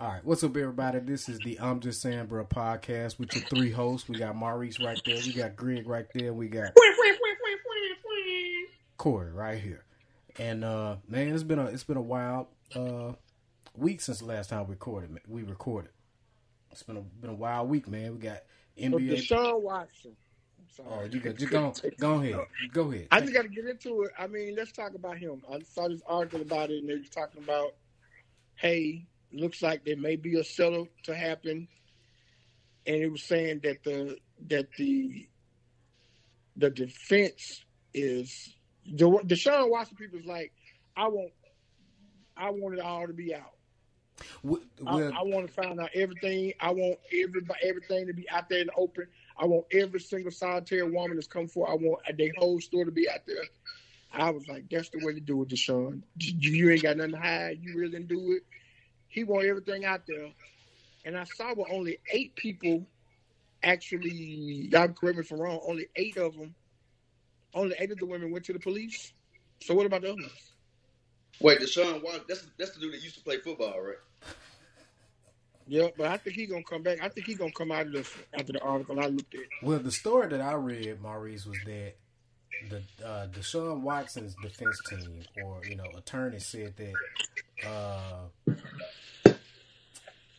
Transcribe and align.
All 0.00 0.06
right, 0.06 0.24
what's 0.24 0.44
up, 0.44 0.56
everybody? 0.56 1.00
This 1.00 1.28
is 1.28 1.40
the 1.40 1.58
I'm 1.58 1.80
Just 1.80 2.00
Saying 2.00 2.26
Bro 2.26 2.44
podcast 2.44 3.18
with 3.18 3.34
your 3.34 3.42
three 3.46 3.72
hosts. 3.72 4.08
We 4.08 4.16
got 4.16 4.36
Maurice 4.36 4.78
right 4.78 5.00
there, 5.04 5.16
we 5.16 5.32
got 5.32 5.56
Greg 5.56 5.88
right 5.88 6.06
there, 6.14 6.32
we 6.32 6.46
got 6.46 6.72
Corey 8.96 9.32
right 9.32 9.58
here. 9.60 9.84
And 10.38 10.62
uh 10.62 10.98
man, 11.08 11.34
it's 11.34 11.42
been 11.42 11.58
a 11.58 11.64
it's 11.64 11.82
been 11.82 11.96
a 11.96 12.00
wild 12.00 12.46
uh 12.76 13.14
week 13.74 14.00
since 14.00 14.20
the 14.20 14.26
last 14.26 14.50
time 14.50 14.68
we 14.68 14.74
recorded. 14.74 15.18
We 15.26 15.42
recorded. 15.42 15.90
It's 16.70 16.84
been 16.84 16.96
a 16.96 17.00
been 17.00 17.30
a 17.30 17.34
wild 17.34 17.68
week, 17.68 17.88
man. 17.88 18.12
We 18.12 18.18
got 18.18 18.42
NBA. 18.80 19.16
Deshaun 19.16 19.60
Watson. 19.62 20.12
Oh, 20.88 21.08
you 21.10 21.18
got 21.18 21.40
you 21.40 21.48
go 21.48 21.74
go 21.98 22.14
ahead, 22.20 22.38
go 22.72 22.92
ahead. 22.92 23.08
I 23.10 23.20
just 23.20 23.32
got 23.32 23.42
to 23.42 23.48
get 23.48 23.66
into 23.66 24.04
it. 24.04 24.12
I 24.16 24.28
mean, 24.28 24.54
let's 24.54 24.70
talk 24.70 24.94
about 24.94 25.18
him. 25.18 25.42
I 25.52 25.58
saw 25.58 25.88
this 25.88 26.02
article 26.06 26.40
about 26.40 26.70
it, 26.70 26.78
and 26.78 26.88
they 26.88 26.94
were 26.94 27.00
talking 27.12 27.42
about, 27.42 27.72
hey, 28.54 29.04
looks 29.32 29.62
like 29.62 29.84
there 29.84 29.96
may 29.96 30.16
be 30.16 30.38
a 30.38 30.44
settle 30.44 30.88
to 31.04 31.14
happen, 31.14 31.68
and 32.86 32.96
it 32.96 33.10
was 33.10 33.22
saying 33.22 33.60
that 33.64 33.82
the 33.84 34.18
that 34.48 34.68
the 34.76 35.28
the 36.56 36.70
defense 36.70 37.64
is 37.94 38.54
the 38.84 39.06
Deshaun 39.26 39.70
Watson 39.70 39.96
people 39.96 40.18
is 40.18 40.26
like, 40.26 40.52
I 40.96 41.08
want 41.08 41.32
I 42.36 42.50
want 42.50 42.78
it 42.78 42.80
all 42.80 43.06
to 43.06 43.12
be 43.12 43.34
out. 43.34 43.52
Well, 44.42 44.60
I, 44.84 45.00
I, 45.00 45.22
want 45.22 45.46
to 45.46 45.52
find 45.52 45.78
out 45.78 45.90
everything. 45.94 46.52
I 46.58 46.72
want 46.72 46.98
everybody 47.12 47.60
everything 47.62 48.08
to 48.08 48.12
be 48.12 48.28
out 48.28 48.48
there 48.48 48.60
in 48.60 48.66
the 48.66 48.72
open. 48.74 49.06
I 49.38 49.44
want 49.44 49.66
every 49.72 50.00
single 50.00 50.32
solitary 50.32 50.82
woman 50.90 51.14
that's 51.14 51.28
come 51.28 51.46
forward. 51.46 51.70
I 51.70 51.74
want 51.74 52.00
their 52.16 52.32
whole 52.36 52.60
story 52.60 52.86
to 52.86 52.90
be 52.90 53.08
out 53.08 53.20
there. 53.26 53.44
I 54.12 54.30
was 54.30 54.48
like, 54.48 54.64
that's 54.70 54.88
the 54.88 55.04
way 55.04 55.12
to 55.14 55.20
do 55.20 55.42
it, 55.42 55.48
Deshaun. 55.48 56.02
You 56.16 56.70
ain't 56.70 56.82
got 56.82 56.96
nothing 56.96 57.12
to 57.12 57.18
hide. 57.18 57.58
You 57.62 57.78
really 57.78 57.92
didn't 57.92 58.08
do 58.08 58.32
it. 58.32 58.42
He 59.08 59.24
want 59.24 59.46
everything 59.46 59.84
out 59.84 60.02
there. 60.06 60.30
And 61.04 61.16
I 61.16 61.24
saw 61.24 61.54
where 61.54 61.70
only 61.72 61.98
eight 62.12 62.34
people 62.36 62.86
actually, 63.62 64.10
y'all 64.10 64.88
correct 64.88 65.16
me 65.16 65.24
if 65.24 65.32
I'm 65.32 65.40
wrong, 65.40 65.60
only 65.66 65.88
eight 65.96 66.16
of 66.16 66.36
them, 66.36 66.54
only 67.54 67.74
eight 67.78 67.90
of 67.90 67.98
the 67.98 68.06
women 68.06 68.30
went 68.30 68.44
to 68.46 68.52
the 68.52 68.58
police. 68.58 69.12
So 69.60 69.74
what 69.74 69.86
about 69.86 70.02
the 70.02 70.12
others? 70.12 70.52
Wait, 71.40 71.60
Deshaun 71.60 72.02
Watson, 72.02 72.22
that's, 72.28 72.46
that's 72.58 72.72
the 72.72 72.80
dude 72.80 72.94
that 72.94 73.02
used 73.02 73.16
to 73.16 73.22
play 73.22 73.38
football, 73.38 73.80
right? 73.80 73.96
Yeah, 75.66 75.88
but 75.96 76.06
I 76.06 76.16
think 76.16 76.34
he's 76.34 76.50
gonna 76.50 76.62
come 76.64 76.82
back. 76.82 76.98
I 77.02 77.08
think 77.10 77.26
he's 77.26 77.36
gonna 77.36 77.52
come 77.52 77.70
out 77.70 77.86
of 77.86 77.92
this 77.92 78.10
after 78.32 78.52
the 78.52 78.60
article 78.60 78.98
I 78.98 79.06
looked 79.06 79.34
at. 79.34 79.42
Well, 79.62 79.78
the 79.78 79.90
story 79.92 80.28
that 80.28 80.40
I 80.40 80.54
read, 80.54 81.00
Maurice, 81.02 81.44
was 81.44 81.58
that 81.66 81.94
the 82.70 82.82
uh, 83.06 83.26
Deshaun 83.28 83.82
Watson's 83.82 84.34
defense 84.42 84.80
team, 84.88 85.22
or 85.42 85.60
you 85.68 85.76
know, 85.76 85.84
attorney 85.96 86.38
said 86.38 86.74
that 86.76 87.68
uh, 87.68 88.28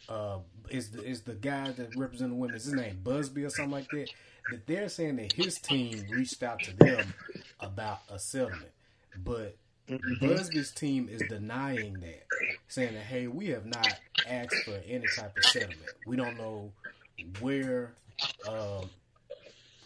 uh, 0.08 0.40
is 0.70 0.92
the, 0.92 1.04
is 1.04 1.22
the 1.22 1.36
guy 1.36 1.72
that 1.72 1.96
represents 1.96 2.32
the 2.32 2.36
women. 2.36 2.56
Is 2.56 2.66
his 2.66 2.74
name 2.74 3.00
Buzbee 3.04 3.46
or 3.46 3.50
something 3.50 3.72
like 3.72 3.90
that? 3.92 4.10
That 4.52 4.68
they're 4.68 4.90
saying 4.90 5.18
that 5.18 5.34
his 5.34 5.60
team 5.60 6.04
reached 6.12 6.42
out 6.42 6.60
to 6.62 6.76
them 6.76 7.14
about 7.60 8.00
a 8.10 8.18
settlement, 8.18 8.72
but 9.24 9.56
Mm-hmm. 9.90 10.24
Buzbee's 10.24 10.72
team 10.72 11.10
is 11.10 11.22
denying 11.30 11.94
that, 11.94 12.24
saying 12.68 12.94
that 12.94 13.04
hey, 13.04 13.28
we 13.28 13.48
have 13.48 13.66
not 13.66 13.88
asked 14.28 14.64
for 14.64 14.80
any 14.88 15.06
type 15.18 15.36
of 15.36 15.44
settlement. 15.46 15.90
We 16.06 16.16
don't 16.16 16.38
know 16.38 16.72
where 17.40 17.94
um, 18.48 18.90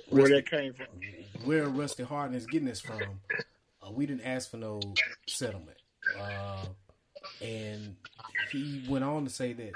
where 0.09 0.27
that 0.27 0.49
came 0.49 0.73
from, 0.73 0.88
where 1.45 1.69
Rusty 1.69 2.03
Hardin 2.03 2.36
is 2.36 2.45
getting 2.45 2.67
this 2.67 2.81
from. 2.81 3.02
Uh, 3.81 3.91
we 3.91 4.05
didn't 4.05 4.25
ask 4.25 4.52
for 4.52 4.58
no 4.58 4.81
settlement, 5.25 5.77
uh, 6.19 6.66
and 7.44 7.95
he 8.52 8.83
went 8.88 9.03
on 9.03 9.25
to 9.25 9.30
say 9.30 9.53
that 9.53 9.72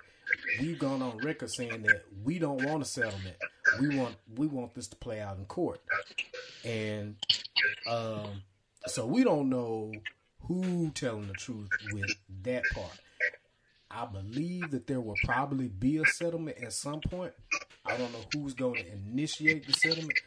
we've 0.59 0.79
gone 0.79 1.01
on 1.01 1.17
record 1.17 1.49
saying 1.51 1.83
that 1.83 2.03
we 2.23 2.39
don't 2.39 2.63
want 2.63 2.81
a 2.81 2.85
settlement. 2.85 3.35
We 3.79 3.97
want 3.97 4.15
we 4.35 4.47
want 4.47 4.73
this 4.73 4.87
to 4.87 4.95
play 4.95 5.19
out 5.19 5.37
in 5.37 5.45
court, 5.45 5.81
and 6.63 7.15
um, 7.89 8.41
so 8.85 9.05
we 9.05 9.23
don't 9.23 9.49
know 9.49 9.91
who 10.43 10.91
telling 10.91 11.27
the 11.27 11.33
truth 11.33 11.69
with 11.91 12.15
that 12.43 12.63
part. 12.73 12.97
I 13.91 14.05
believe 14.05 14.71
that 14.71 14.87
there 14.87 15.01
will 15.01 15.15
probably 15.25 15.67
be 15.67 15.97
a 15.97 16.05
settlement 16.05 16.57
at 16.61 16.73
some 16.73 17.01
point. 17.01 17.33
I 17.85 17.97
don't 17.97 18.11
know 18.13 18.23
who's 18.33 18.53
going 18.53 18.75
to 18.75 18.91
initiate 18.91 19.65
the 19.65 19.73
settlement. 19.73 20.19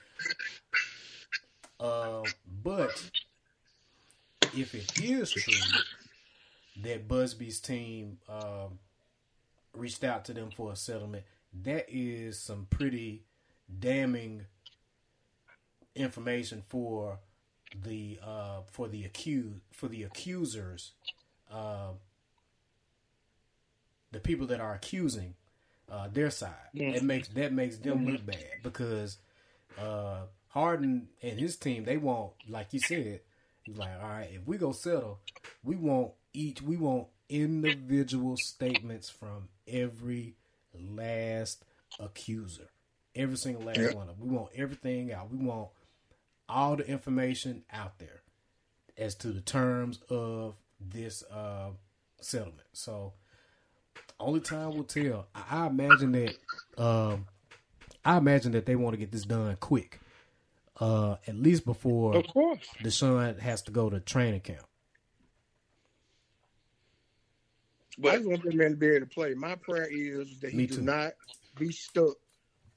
Uh, 1.79 2.23
but 2.63 3.11
if 4.55 4.75
it 4.75 5.01
is 5.03 5.31
true 5.31 5.55
that 6.83 7.09
Buzbee's 7.09 7.61
team 7.61 8.19
um, 8.29 8.79
reached 9.75 10.05
out 10.05 10.25
to 10.27 10.33
them 10.33 10.51
for 10.57 10.73
a 10.73 10.77
settlement, 10.77 11.25
that 11.63 11.87
is 11.89 12.39
some 12.39 12.67
pretty 12.71 13.23
damning 13.79 14.47
information 15.95 16.63
for 16.69 17.19
the 17.85 18.19
uh, 18.25 18.61
for 18.71 18.89
the 18.89 19.05
accused 19.05 19.61
for 19.73 19.89
the 19.89 20.03
accusers, 20.03 20.93
uh, 21.53 21.91
the 24.13 24.21
people 24.21 24.47
that 24.49 24.61
are 24.61 24.75
accusing 24.75 25.35
uh, 25.91 26.09
their 26.13 26.31
side. 26.31 26.55
Yes. 26.73 26.99
It 26.99 27.03
makes 27.05 27.29
that 27.29 27.53
makes 27.53 27.79
them 27.79 27.99
mm-hmm. 27.99 28.13
look 28.13 28.27
bad 28.27 28.63
because 28.63 29.19
uh, 29.79 30.23
Hardin 30.49 31.09
and 31.23 31.39
his 31.39 31.57
team 31.57 31.85
they 31.85 31.97
want, 31.97 32.33
like 32.49 32.73
you 32.73 32.81
said, 32.81 33.21
he's 33.63 33.77
like, 33.77 33.93
all 34.03 34.09
right, 34.09 34.31
if 34.33 34.47
we 34.47 34.59
go 34.59 34.73
settle, 34.73 35.21
we 35.63 35.77
want 35.77 36.13
each 36.33 36.63
we 36.63 36.77
want 36.77 37.09
individual 37.29 38.37
statements 38.37 39.09
from 39.09 39.49
every 39.67 40.35
last 40.75 41.65
accuser, 41.99 42.71
every 43.15 43.37
single 43.37 43.63
last 43.63 43.79
yep. 43.79 43.95
one 43.95 44.09
of 44.09 44.19
them. 44.19 44.29
We 44.29 44.37
want 44.37 44.51
everything 44.57 45.13
out. 45.13 45.31
We 45.31 45.39
want 45.39 45.69
all 46.49 46.77
the 46.77 46.87
information 46.87 47.65
out 47.73 47.99
there 47.99 48.23
as 48.99 49.15
to 49.17 49.29
the 49.29 49.41
terms 49.41 50.01
of 50.09 50.55
this 50.81 51.23
uh, 51.25 51.71
settlement. 52.21 52.67
So 52.73 53.13
only 54.19 54.41
time 54.41 54.77
will 54.77 54.85
tell. 54.85 55.27
I, 55.35 55.65
I 55.65 55.67
imagine 55.67 56.13
that 56.13 56.35
um, 56.83 57.27
I 58.05 58.17
imagine 58.17 58.53
that 58.53 58.67
they 58.67 58.77
want 58.77 58.95
to 58.95 58.99
get 58.99 59.13
this 59.13 59.25
done 59.25 59.57
quick. 59.61 60.01
Uh, 60.79 61.17
at 61.27 61.37
least 61.37 61.67
before 61.67 62.17
of 62.17 62.27
course. 62.29 62.67
Deshaun 62.83 63.39
has 63.39 63.63
to 63.63 63.71
go 63.71 63.91
to 63.91 64.01
training 64.01 64.41
camp. 64.41 64.65
But 67.99 68.13
I 68.13 68.17
just 68.17 68.29
want 68.29 68.45
that 68.45 68.55
man 68.55 68.71
to 68.71 68.77
be 68.77 68.87
able 68.89 69.01
to 69.01 69.07
play. 69.07 69.35
My 69.35 69.57
prayer 69.57 69.89
is 69.91 70.41
that 70.41 70.53
he 70.53 70.67
do 70.67 70.81
not 70.81 71.13
be 71.59 71.73
stuck 71.73 72.17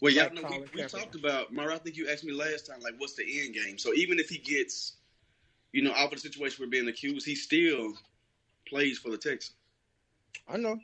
well, 0.03 0.12
yeah, 0.12 0.28
no, 0.34 0.41
we, 0.50 0.81
we 0.81 0.84
talked 0.84 1.16
about. 1.16 1.53
Mara, 1.53 1.75
I 1.75 1.78
think 1.78 1.96
you 1.96 2.09
asked 2.09 2.25
me 2.25 2.34
last 2.34 2.68
time, 2.68 2.81
like, 2.81 2.96
what's 2.97 3.13
the 3.13 3.24
end 3.24 3.53
game? 3.53 3.78
So 3.78 3.94
even 3.94 4.19
if 4.19 4.28
he 4.28 4.38
gets, 4.38 4.97
you 5.72 5.81
know, 5.81 5.94
out 5.94 6.07
of 6.07 6.12
the 6.12 6.18
situation 6.18 6.57
we're 6.59 6.69
being 6.69 6.90
accused, 6.90 7.25
he 7.25 7.35
still 7.35 7.94
plays 8.68 8.97
for 8.97 9.12
the 9.12 9.18
Texans. 9.18 9.56
I 10.46 10.57
know. 10.57 10.78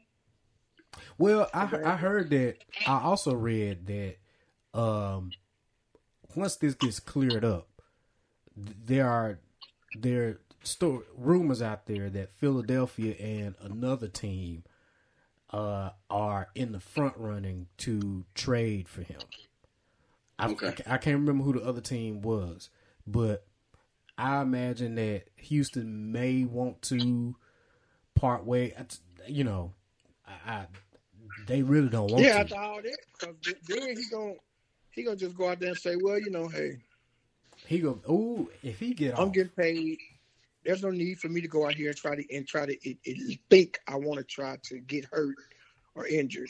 Well, 1.17 1.49
I 1.53 1.63
I 1.83 1.97
heard 1.97 2.29
that. 2.29 2.59
I 2.87 3.01
also 3.01 3.35
read 3.35 3.85
that 3.87 4.79
um, 4.79 5.31
once 6.33 6.55
this 6.55 6.75
gets 6.75 7.01
cleared 7.01 7.43
up, 7.43 7.67
there 8.55 9.05
are 9.05 9.37
there 9.95 10.39
are 10.81 10.99
rumors 11.15 11.61
out 11.61 11.85
there 11.85 12.09
that 12.09 12.33
Philadelphia 12.37 13.15
and 13.15 13.55
another 13.61 14.07
team 14.07 14.63
uh, 15.51 15.91
are 16.09 16.49
in 16.55 16.71
the 16.71 16.79
front 16.79 17.15
running 17.17 17.67
to 17.77 18.25
trade 18.33 18.87
for 18.87 19.01
him. 19.01 19.19
I, 20.37 20.47
okay. 20.49 20.73
I, 20.87 20.95
I 20.95 20.97
can't 20.97 21.19
remember 21.19 21.43
who 21.43 21.53
the 21.53 21.65
other 21.65 21.81
team 21.81 22.21
was, 22.21 22.69
but 23.05 23.45
I 24.17 24.41
imagine 24.41 24.95
that 24.95 25.23
Houston 25.37 26.11
may 26.11 26.43
want 26.43 26.81
to 26.83 27.35
part 28.15 28.45
way. 28.45 28.73
You 29.27 29.43
know, 29.43 29.73
I, 30.27 30.51
I 30.51 30.65
they 31.47 31.61
really 31.61 31.89
don't 31.89 32.11
want 32.11 32.23
yeah, 32.23 32.31
to. 32.31 32.35
Yeah, 32.35 32.41
after 32.41 32.55
all 32.55 32.81
that, 32.81 32.97
because 33.13 33.35
then 33.67 33.97
he 33.97 34.03
gonna 34.11 34.33
he 34.91 35.03
gonna 35.03 35.15
just 35.15 35.35
go 35.35 35.49
out 35.49 35.59
there 35.59 35.69
and 35.69 35.77
say, 35.77 35.95
well, 36.01 36.19
you 36.19 36.29
know, 36.29 36.47
hey, 36.47 36.77
he 37.65 37.79
go, 37.79 37.99
oh, 38.07 38.49
if 38.63 38.79
he 38.79 38.93
get, 38.93 39.17
I'm 39.17 39.29
off, 39.29 39.33
getting 39.33 39.51
paid 39.51 39.97
there's 40.65 40.83
no 40.83 40.89
need 40.89 41.19
for 41.19 41.29
me 41.29 41.41
to 41.41 41.47
go 41.47 41.65
out 41.65 41.75
here 41.75 41.89
and 41.89 41.97
try 41.97 42.15
to 42.15 42.35
and 42.35 42.47
try 42.47 42.65
to 42.65 42.73
it, 42.87 42.97
it, 43.03 43.39
think 43.49 43.79
I 43.87 43.95
want 43.95 44.19
to 44.19 44.23
try 44.23 44.57
to 44.63 44.79
get 44.79 45.05
hurt 45.05 45.35
or 45.95 46.07
injured. 46.07 46.49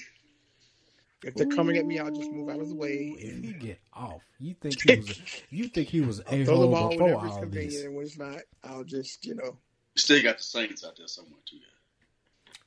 If 1.24 1.36
they're 1.36 1.48
coming 1.48 1.78
at 1.78 1.86
me, 1.86 2.00
I'll 2.00 2.12
just 2.12 2.32
move 2.32 2.50
out 2.50 2.62
of 2.62 2.70
the 2.70 2.76
way. 2.76 3.14
If 3.18 3.44
he 3.44 3.52
get 3.52 3.80
off, 3.94 4.22
you 4.40 4.54
think 4.54 4.82
he 4.82 4.96
was 4.96 5.22
you 5.50 5.68
think 5.68 5.90
he 5.90 6.02
was 6.02 6.22
a 6.28 6.46
hole 6.46 6.90
before 6.90 7.16
all 7.16 7.46
this? 7.46 7.84
And 7.84 7.96
when 7.96 8.06
it's 8.06 8.18
not, 8.18 8.38
I'll 8.64 8.84
just 8.84 9.26
you 9.26 9.36
know. 9.36 9.58
Still 9.96 10.24
got 10.24 10.38
the 10.38 10.44
Saints 10.44 10.86
out 10.86 10.96
there 10.98 11.08
somewhere 11.08 11.40
too. 11.46 11.58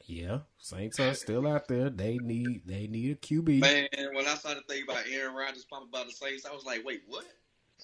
Yeah, 0.05 0.41
Saints 0.59 1.01
are 1.01 1.15
still 1.15 1.47
out 1.47 1.69
there. 1.69 1.89
They 1.89 2.19
need 2.19 2.63
they 2.67 2.87
need 2.89 3.13
a 3.13 3.15
QB. 3.15 3.61
Man, 3.61 3.89
when 4.13 4.27
I 4.27 4.35
started 4.35 4.65
thinking 4.69 4.87
about 4.91 5.05
Aaron 5.11 5.35
Rodgers 5.35 5.65
popping 5.65 5.89
by 5.91 6.05
the 6.05 6.11
Saints, 6.11 6.45
I 6.45 6.53
was 6.53 6.65
like, 6.65 6.85
wait, 6.85 7.03
what? 7.07 7.25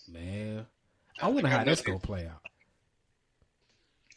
Man, 0.07 0.67
I 1.23 1.29
wonder 1.29 1.49
how 1.49 1.65
that's 1.65 1.81
gonna 1.81 1.99
play 1.99 2.27
out. 2.27 2.43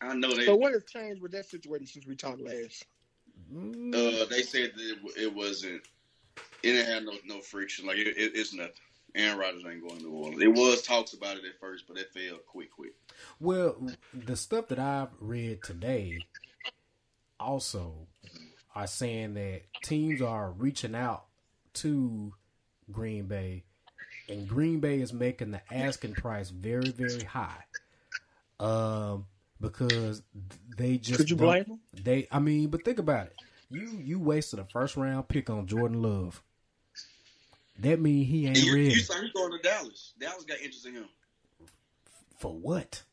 I 0.02 0.16
know 0.16 0.34
they. 0.34 0.46
So 0.46 0.56
what 0.56 0.74
has 0.74 0.84
changed 0.86 1.22
with 1.22 1.32
that 1.34 1.46
situation 1.46 1.88
since 1.88 2.08
we 2.08 2.16
talked 2.16 2.42
last? 2.42 2.86
Mm. 3.54 3.94
Uh, 3.94 4.26
they 4.26 4.42
said 4.42 4.72
that 4.76 4.84
it, 4.84 5.24
it, 5.24 5.34
wasn't. 5.34 5.82
It 6.64 6.74
didn't 6.74 6.92
have 6.92 7.04
no 7.04 7.14
no 7.26 7.42
friction. 7.42 7.86
Like 7.86 7.98
it, 7.98 8.08
it, 8.08 8.32
it's 8.36 8.54
nothing. 8.54 8.74
Aaron 9.14 9.38
Rodgers 9.38 9.64
ain't 9.70 9.82
going 9.82 9.98
to 9.98 10.04
New 10.04 10.12
Orleans. 10.12 10.42
It 10.42 10.54
was 10.54 10.82
talks 10.82 11.14
about 11.14 11.38
it 11.38 11.44
at 11.46 11.60
first, 11.60 11.86
but 11.88 11.98
it 11.98 12.14
failed 12.14 12.40
quick, 12.48 12.72
quick. 12.72 12.94
Well, 13.40 13.76
the 14.14 14.38
stuff 14.38 14.70
that 14.70 14.80
I've 14.80 15.10
read 15.20 15.62
today 15.64 16.20
also 17.40 18.08
are 18.74 18.88
saying 18.88 19.34
that 19.34 19.64
teams 19.84 20.22
are 20.22 20.52
reaching 20.52 20.96
out 20.96 21.26
to 21.74 22.34
Green 22.90 23.26
Bay, 23.26 23.64
and 24.30 24.48
Green 24.48 24.80
Bay 24.80 25.02
is 25.02 25.12
making 25.12 25.52
the 25.52 25.62
asking 25.74 26.14
price 26.14 26.50
very, 26.50 26.92
very 26.92 27.24
high. 27.24 27.66
Um, 28.62 29.26
because 29.62 30.22
they 30.78 30.98
just 30.98 31.18
could 31.18 31.30
you 31.30 31.36
blame 31.36 31.64
them? 31.64 31.80
They, 31.94 32.28
I 32.32 32.40
mean, 32.40 32.70
but 32.70 32.84
think 32.84 33.00
about 33.00 33.28
it. 33.28 33.36
You 33.70 33.90
you 34.04 34.20
wasted 34.20 34.60
a 34.60 34.66
first 34.66 34.98
round 34.98 35.28
pick 35.28 35.50
on 35.50 35.68
Jordan 35.68 36.02
Love. 36.02 36.44
That 37.80 38.00
mean 38.00 38.26
he 38.26 38.48
ain't 38.48 38.62
you, 38.62 38.74
ready. 38.74 38.90
You 38.90 39.00
saw 39.00 39.16
him 39.16 39.32
going 39.34 39.52
to 39.52 39.60
Dallas. 39.60 40.14
Dallas 40.20 40.44
got 40.44 40.60
interest 40.60 40.86
in 40.86 40.94
him. 40.94 41.06
For 42.38 42.52
what? 42.52 43.04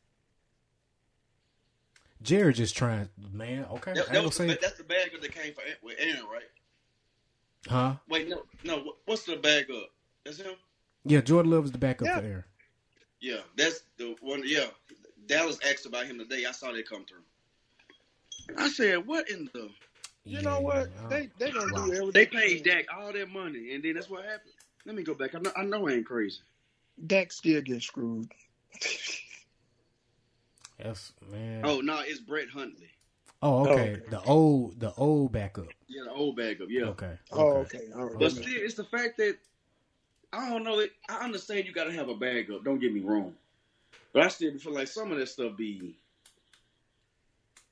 Jared 2.21 2.55
just 2.55 2.75
trying, 2.75 3.07
man. 3.31 3.65
Okay, 3.71 3.93
that, 3.93 4.11
that 4.11 4.23
was 4.23 4.37
the, 4.37 4.57
that's 4.61 4.77
the 4.77 4.83
bag 4.83 5.11
up 5.15 5.21
that 5.21 5.31
came 5.31 5.53
for 5.53 5.61
with 5.81 5.95
Aaron, 5.97 6.25
right? 6.29 6.43
Huh? 7.67 7.93
Wait, 8.09 8.27
no, 8.27 8.43
no. 8.63 8.93
What's 9.05 9.23
the 9.23 9.37
bag 9.37 9.71
up? 9.71 9.89
That's 10.25 10.37
him. 10.37 10.55
Yeah, 11.05 11.21
Jordan 11.21 11.51
Love 11.51 11.65
is 11.65 11.71
the 11.71 11.77
backup 11.77 12.07
yeah. 12.07 12.19
for 12.19 12.25
Aaron. 12.25 12.43
Yeah, 13.21 13.39
that's 13.55 13.83
the 13.97 14.15
one. 14.21 14.41
Yeah, 14.45 14.67
Dallas 15.29 15.59
asked 15.69 15.85
about 15.85 16.07
him 16.07 16.17
today. 16.17 16.45
I 16.45 16.51
saw 16.51 16.71
that 16.73 16.89
come 16.89 17.05
through. 17.05 17.23
I 18.57 18.67
said, 18.67 19.05
"What 19.05 19.29
in 19.29 19.49
the?" 19.53 19.69
You 20.25 20.37
yeah, 20.37 20.41
know 20.41 20.59
what? 20.59 20.89
They 21.09 21.29
they 21.37 21.51
gonna 21.51 21.71
wow. 21.71 21.85
do 21.85 21.93
everything. 21.93 22.11
They 22.11 22.25
paid 22.25 22.63
Dak 22.63 22.85
all 22.93 23.13
that 23.13 23.29
money, 23.29 23.73
and 23.73 23.83
then 23.83 23.93
that's 23.93 24.09
what 24.09 24.25
happened. 24.25 24.53
Let 24.85 24.95
me 24.95 25.03
go 25.03 25.13
back. 25.13 25.35
I 25.35 25.39
know 25.39 25.51
I 25.55 25.63
know 25.63 25.87
I 25.87 25.93
ain't 25.93 26.05
crazy. 26.05 26.39
Dak 27.05 27.31
still 27.31 27.61
gets 27.61 27.85
screwed. 27.85 28.29
Yes, 30.83 31.11
man. 31.29 31.61
Oh 31.65 31.81
no, 31.81 31.99
it's 32.05 32.21
Brett 32.21 32.49
Hundley. 32.49 32.89
Oh, 33.41 33.67
oh 33.67 33.71
okay. 33.71 33.71
Oh, 33.71 33.81
okay. 33.81 34.01
The 34.09 34.21
old, 34.21 34.79
the 34.79 34.93
old 34.95 35.31
backup. 35.33 35.67
Yeah, 35.89 36.03
the 36.05 36.11
old 36.11 36.37
backup. 36.37 36.67
Yeah. 36.69 36.85
Okay. 36.85 37.17
Oh, 37.33 37.49
okay. 37.57 37.81
But 38.17 38.31
still, 38.31 38.45
it's 38.47 38.75
the 38.75 38.85
fact 38.85 39.17
that 39.17 39.37
I 40.31 40.49
don't 40.49 40.63
know. 40.63 40.79
It, 40.79 40.91
I 41.09 41.17
understand 41.17 41.65
you 41.65 41.73
got 41.73 41.85
to 41.85 41.91
have 41.91 42.07
a 42.07 42.15
backup. 42.15 42.63
Don't 42.63 42.79
get 42.79 42.93
me 42.93 43.01
wrong, 43.01 43.33
but 44.13 44.23
I 44.23 44.27
still 44.27 44.57
feel 44.57 44.73
like 44.73 44.87
some 44.87 45.11
of 45.11 45.17
that 45.17 45.29
stuff 45.29 45.55
be. 45.57 45.97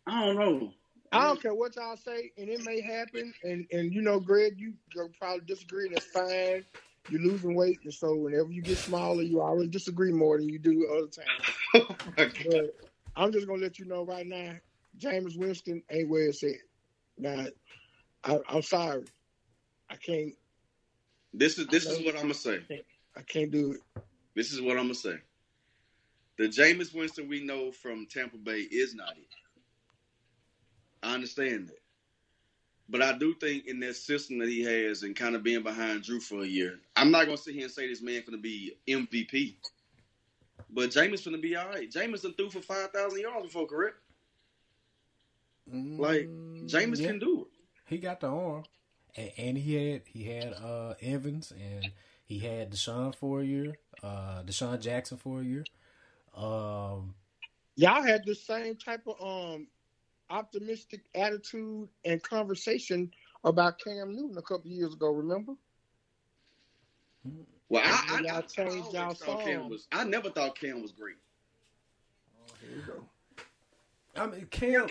I 0.05 0.25
don't 0.25 0.35
know. 0.35 0.71
I 1.11 1.27
don't 1.27 1.41
care 1.41 1.53
what 1.53 1.75
y'all 1.75 1.97
say, 1.97 2.31
and 2.37 2.49
it 2.49 2.63
may 2.63 2.81
happen. 2.81 3.33
And 3.43 3.65
and 3.71 3.93
you 3.93 4.01
know, 4.01 4.19
Greg, 4.19 4.55
you 4.57 4.73
probably 5.19 5.45
disagree, 5.45 5.87
and 5.87 5.97
it's 5.97 6.05
fine. 6.05 6.65
You're 7.09 7.21
losing 7.21 7.55
weight, 7.55 7.79
and 7.83 7.93
so 7.93 8.15
whenever 8.15 8.51
you 8.51 8.61
get 8.61 8.77
smaller, 8.77 9.23
you 9.23 9.41
always 9.41 9.69
disagree 9.69 10.11
more 10.11 10.37
than 10.37 10.49
you 10.49 10.59
do 10.59 10.87
other 10.91 11.07
times. 11.07 11.87
oh 12.53 12.67
I'm 13.15 13.31
just 13.31 13.47
gonna 13.47 13.61
let 13.61 13.79
you 13.79 13.85
know 13.85 14.03
right 14.03 14.27
now, 14.27 14.53
Jameis 14.99 15.37
Winston 15.37 15.81
ain't 15.89 16.09
where 16.09 16.27
it's 16.27 16.43
at. 16.43 16.51
Now, 17.17 17.47
I, 18.23 18.39
am 18.49 18.61
sorry, 18.61 19.05
I 19.89 19.95
can't. 19.95 20.33
This 21.33 21.57
is 21.57 21.67
this 21.67 21.85
is 21.85 22.05
what 22.05 22.15
I'm 22.15 22.23
gonna 22.23 22.33
say. 22.33 22.59
I 23.15 23.21
can't 23.21 23.51
do 23.51 23.73
it. 23.73 24.03
This 24.35 24.51
is 24.51 24.61
what 24.61 24.77
I'm 24.77 24.83
gonna 24.83 24.95
say. 24.95 25.15
The 26.37 26.47
Jameis 26.47 26.93
Winston 26.93 27.27
we 27.27 27.43
know 27.43 27.71
from 27.71 28.05
Tampa 28.05 28.37
Bay 28.37 28.59
is 28.59 28.93
not 28.93 29.17
it. 29.17 29.27
I 31.01 31.13
understand 31.13 31.69
that. 31.69 31.79
But 32.89 33.01
I 33.01 33.17
do 33.17 33.33
think 33.33 33.67
in 33.67 33.79
that 33.81 33.95
system 33.95 34.39
that 34.39 34.47
he 34.47 34.63
has 34.63 35.03
and 35.03 35.15
kind 35.15 35.35
of 35.35 35.43
being 35.43 35.63
behind 35.63 36.03
Drew 36.03 36.19
for 36.19 36.43
a 36.43 36.47
year, 36.47 36.79
I'm 36.95 37.11
not 37.11 37.25
gonna 37.25 37.37
sit 37.37 37.53
here 37.53 37.63
and 37.63 37.71
say 37.71 37.87
this 37.87 38.01
man 38.01 38.23
gonna 38.25 38.37
be 38.37 38.77
MVP. 38.87 39.55
But 40.69 40.91
Jameis 40.91 41.25
gonna 41.25 41.37
be 41.37 41.55
all 41.55 41.67
right. 41.67 41.91
Jameis 41.91 42.21
done 42.21 42.33
threw 42.33 42.49
for 42.49 42.61
five 42.61 42.91
thousand 42.91 43.19
yards 43.19 43.45
before, 43.45 43.67
correct? 43.67 43.95
Mm, 45.73 45.99
like 45.99 46.27
Jameis 46.65 46.99
yeah. 46.99 47.07
can 47.07 47.19
do 47.19 47.41
it. 47.41 47.47
He 47.87 47.97
got 47.97 48.21
the 48.21 48.27
arm, 48.27 48.63
and, 49.15 49.31
and, 49.37 49.57
he 49.57 49.91
had 49.91 50.01
he 50.05 50.23
had 50.23 50.53
uh, 50.53 50.93
Evans, 51.01 51.51
and 51.51 51.91
he 52.25 52.39
had 52.39 52.71
Deshaun 52.71 53.13
for 53.15 53.41
a 53.41 53.45
year, 53.45 53.75
uh, 54.03 54.43
DeSean 54.45 54.79
Jackson 54.79 55.17
for 55.17 55.41
a 55.41 55.43
year. 55.43 55.65
Um, 56.37 57.15
Y'all 57.75 58.01
had 58.01 58.25
the 58.25 58.35
same 58.35 58.75
type 58.75 59.01
of 59.07 59.21
um 59.21 59.67
optimistic 60.29 61.01
attitude 61.15 61.87
and 62.05 62.21
conversation 62.21 63.11
about 63.43 63.79
Cam 63.79 64.15
Newton 64.15 64.37
a 64.37 64.41
couple 64.41 64.69
years 64.69 64.93
ago. 64.93 65.11
Remember? 65.11 65.53
Well, 67.69 67.83
I, 67.85 68.23
I, 68.27 68.37
I, 68.37 68.41
changed 68.41 68.93
y'all 68.93 69.13
song. 69.13 69.69
Was, 69.69 69.87
I 69.91 70.03
never 70.05 70.29
thought 70.29 70.57
Cam 70.57 70.81
was 70.81 70.91
great. 70.91 71.17
Oh, 72.39 72.53
here 72.61 72.77
you 72.77 72.83
go. 72.85 73.03
I 74.21 74.27
mean, 74.27 74.47
Cam. 74.49 74.87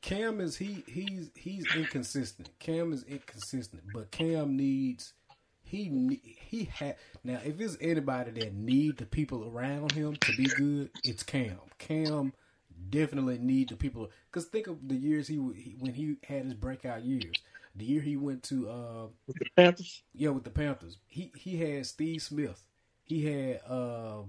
Cam 0.00 0.40
is 0.40 0.56
he 0.56 0.82
he's 0.86 1.30
he's 1.34 1.64
inconsistent. 1.76 2.48
Cam 2.58 2.92
is 2.92 3.04
inconsistent, 3.04 3.82
but 3.92 4.10
Cam 4.10 4.56
needs 4.56 5.12
he 5.68 6.20
he 6.22 6.64
had 6.64 6.96
now. 7.24 7.40
If 7.44 7.60
it's 7.60 7.76
anybody 7.80 8.30
that 8.32 8.54
need 8.54 8.96
the 8.96 9.06
people 9.06 9.50
around 9.52 9.92
him 9.92 10.16
to 10.16 10.36
be 10.36 10.44
good, 10.44 10.90
it's 11.04 11.22
Cam. 11.22 11.58
Cam 11.78 12.32
definitely 12.90 13.38
need 13.38 13.68
the 13.68 13.76
people 13.76 14.10
because 14.30 14.46
think 14.46 14.66
of 14.66 14.88
the 14.88 14.94
years 14.94 15.28
he, 15.28 15.34
he, 15.34 15.76
when 15.78 15.92
he 15.92 16.16
had 16.26 16.44
his 16.44 16.54
breakout 16.54 17.02
years. 17.02 17.32
The 17.76 17.84
year 17.84 18.00
he 18.00 18.16
went 18.16 18.42
to 18.44 18.68
uh, 18.68 19.06
with 19.26 19.36
the 19.36 19.46
Panthers, 19.56 20.02
yeah, 20.14 20.30
with 20.30 20.44
the 20.44 20.50
Panthers, 20.50 20.98
he 21.06 21.30
he 21.36 21.56
had 21.56 21.86
Steve 21.86 22.22
Smith. 22.22 22.60
He 23.04 23.24
had 23.24 23.60
uh, 23.68 24.22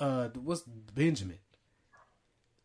uh, 0.00 0.28
what's 0.42 0.62
Benjamin. 0.62 1.38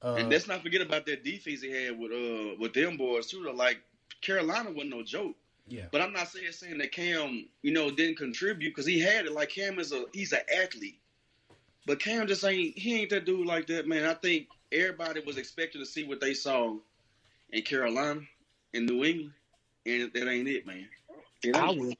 Uh, 0.01 0.15
and 0.15 0.29
let's 0.29 0.47
not 0.47 0.63
forget 0.63 0.81
about 0.81 1.05
that 1.05 1.23
defense 1.23 1.61
he 1.61 1.71
had 1.71 1.97
with 1.97 2.11
uh 2.11 2.55
with 2.59 2.73
them 2.73 2.97
boys 2.97 3.27
too. 3.27 3.43
Though. 3.43 3.51
Like 3.51 3.79
Carolina 4.21 4.71
wasn't 4.71 4.95
no 4.95 5.03
joke. 5.03 5.35
Yeah. 5.69 5.85
But 5.91 6.01
I'm 6.01 6.13
not 6.13 6.27
saying 6.27 6.51
saying 6.51 6.79
that 6.79 6.91
Cam, 6.91 7.47
you 7.61 7.71
know, 7.71 7.91
didn't 7.91 8.17
contribute 8.17 8.71
because 8.71 8.85
he 8.85 8.99
had 8.99 9.25
it. 9.25 9.31
Like 9.31 9.49
Cam 9.49 9.79
is 9.79 9.91
a 9.91 10.05
he's 10.13 10.33
an 10.33 10.41
athlete. 10.61 10.99
But 11.85 11.99
Cam 11.99 12.27
just 12.27 12.43
ain't 12.43 12.77
he 12.77 13.01
ain't 13.01 13.09
that 13.11 13.25
dude 13.25 13.47
like 13.47 13.67
that, 13.67 13.87
man. 13.87 14.05
I 14.05 14.15
think 14.15 14.47
everybody 14.71 15.21
was 15.21 15.37
expecting 15.37 15.81
to 15.81 15.85
see 15.85 16.03
what 16.03 16.19
they 16.19 16.33
saw 16.33 16.75
in 17.51 17.61
Carolina, 17.61 18.21
in 18.73 18.85
New 18.85 19.03
England, 19.03 19.33
and 19.85 20.11
that 20.13 20.27
ain't 20.27 20.47
it, 20.47 20.65
man. 20.67 20.87
I 21.53 21.71
would. 21.71 21.95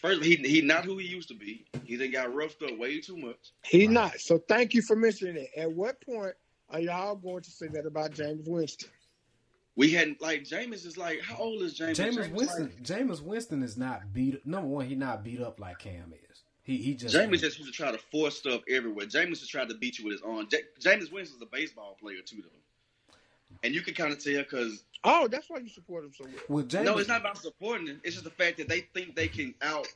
First, 0.00 0.24
he 0.24 0.36
he 0.36 0.60
not 0.62 0.84
who 0.84 0.98
he 0.98 1.06
used 1.06 1.28
to 1.28 1.34
be. 1.34 1.66
He 1.84 1.96
then 1.96 2.10
got 2.10 2.34
roughed 2.34 2.62
up 2.62 2.78
way 2.78 3.00
too 3.00 3.16
much. 3.16 3.52
He 3.64 3.86
right. 3.86 3.92
not. 3.92 4.20
So 4.20 4.38
thank 4.48 4.74
you 4.74 4.82
for 4.82 4.96
mentioning 4.96 5.36
it. 5.36 5.50
At 5.56 5.70
what 5.72 6.00
point 6.00 6.34
are 6.70 6.80
y'all 6.80 7.16
going 7.16 7.42
to 7.42 7.50
say 7.50 7.66
that 7.68 7.86
about 7.86 8.12
Jameis 8.12 8.48
Winston? 8.48 8.88
We 9.76 9.92
hadn't 9.92 10.20
like 10.20 10.44
Jameis 10.44 10.84
is 10.84 10.98
like 10.98 11.20
how 11.22 11.36
old 11.36 11.62
is 11.62 11.78
Jameis? 11.78 11.96
Jameis, 11.96 12.16
Jameis 12.16 12.32
Winston. 12.32 12.64
Like, 12.64 12.82
Jameis 12.82 13.22
Winston 13.22 13.62
is 13.62 13.76
not 13.76 14.12
beat. 14.12 14.44
Number 14.46 14.68
one, 14.68 14.86
he 14.86 14.94
not 14.94 15.24
beat 15.24 15.40
up 15.40 15.60
like 15.60 15.78
Cam 15.78 16.12
is. 16.30 16.42
He 16.62 16.76
he 16.78 16.94
just 16.94 17.14
Jameis 17.14 17.40
just 17.40 17.58
used 17.58 17.72
to 17.72 17.76
try 17.76 17.90
to 17.90 17.98
force 17.98 18.36
stuff 18.36 18.62
everywhere. 18.68 19.06
Jameis 19.06 19.40
just 19.40 19.50
tried 19.50 19.68
to 19.68 19.74
beat 19.74 19.98
you 19.98 20.04
with 20.04 20.14
his 20.14 20.22
arm. 20.22 20.46
J- 20.50 20.62
Jameis 20.80 21.12
Winston's 21.12 21.42
a 21.42 21.46
baseball 21.46 21.96
player 22.00 22.20
too, 22.24 22.42
though, 22.42 23.16
and 23.64 23.74
you 23.74 23.80
can 23.80 23.94
kind 23.94 24.12
of 24.12 24.22
tell 24.22 24.38
because 24.38 24.84
oh, 25.04 25.28
that's 25.28 25.48
why 25.48 25.58
you 25.58 25.68
support 25.68 26.04
him 26.04 26.12
so 26.16 26.24
well. 26.48 26.64
well 26.72 26.84
no, 26.84 26.98
it's 26.98 27.08
not 27.08 27.20
about 27.20 27.38
supporting 27.38 27.86
him. 27.86 28.00
It's 28.04 28.14
just 28.14 28.24
the 28.24 28.30
fact 28.30 28.58
that 28.58 28.68
they 28.68 28.80
think 28.80 29.16
they 29.16 29.28
can 29.28 29.54
out 29.62 29.86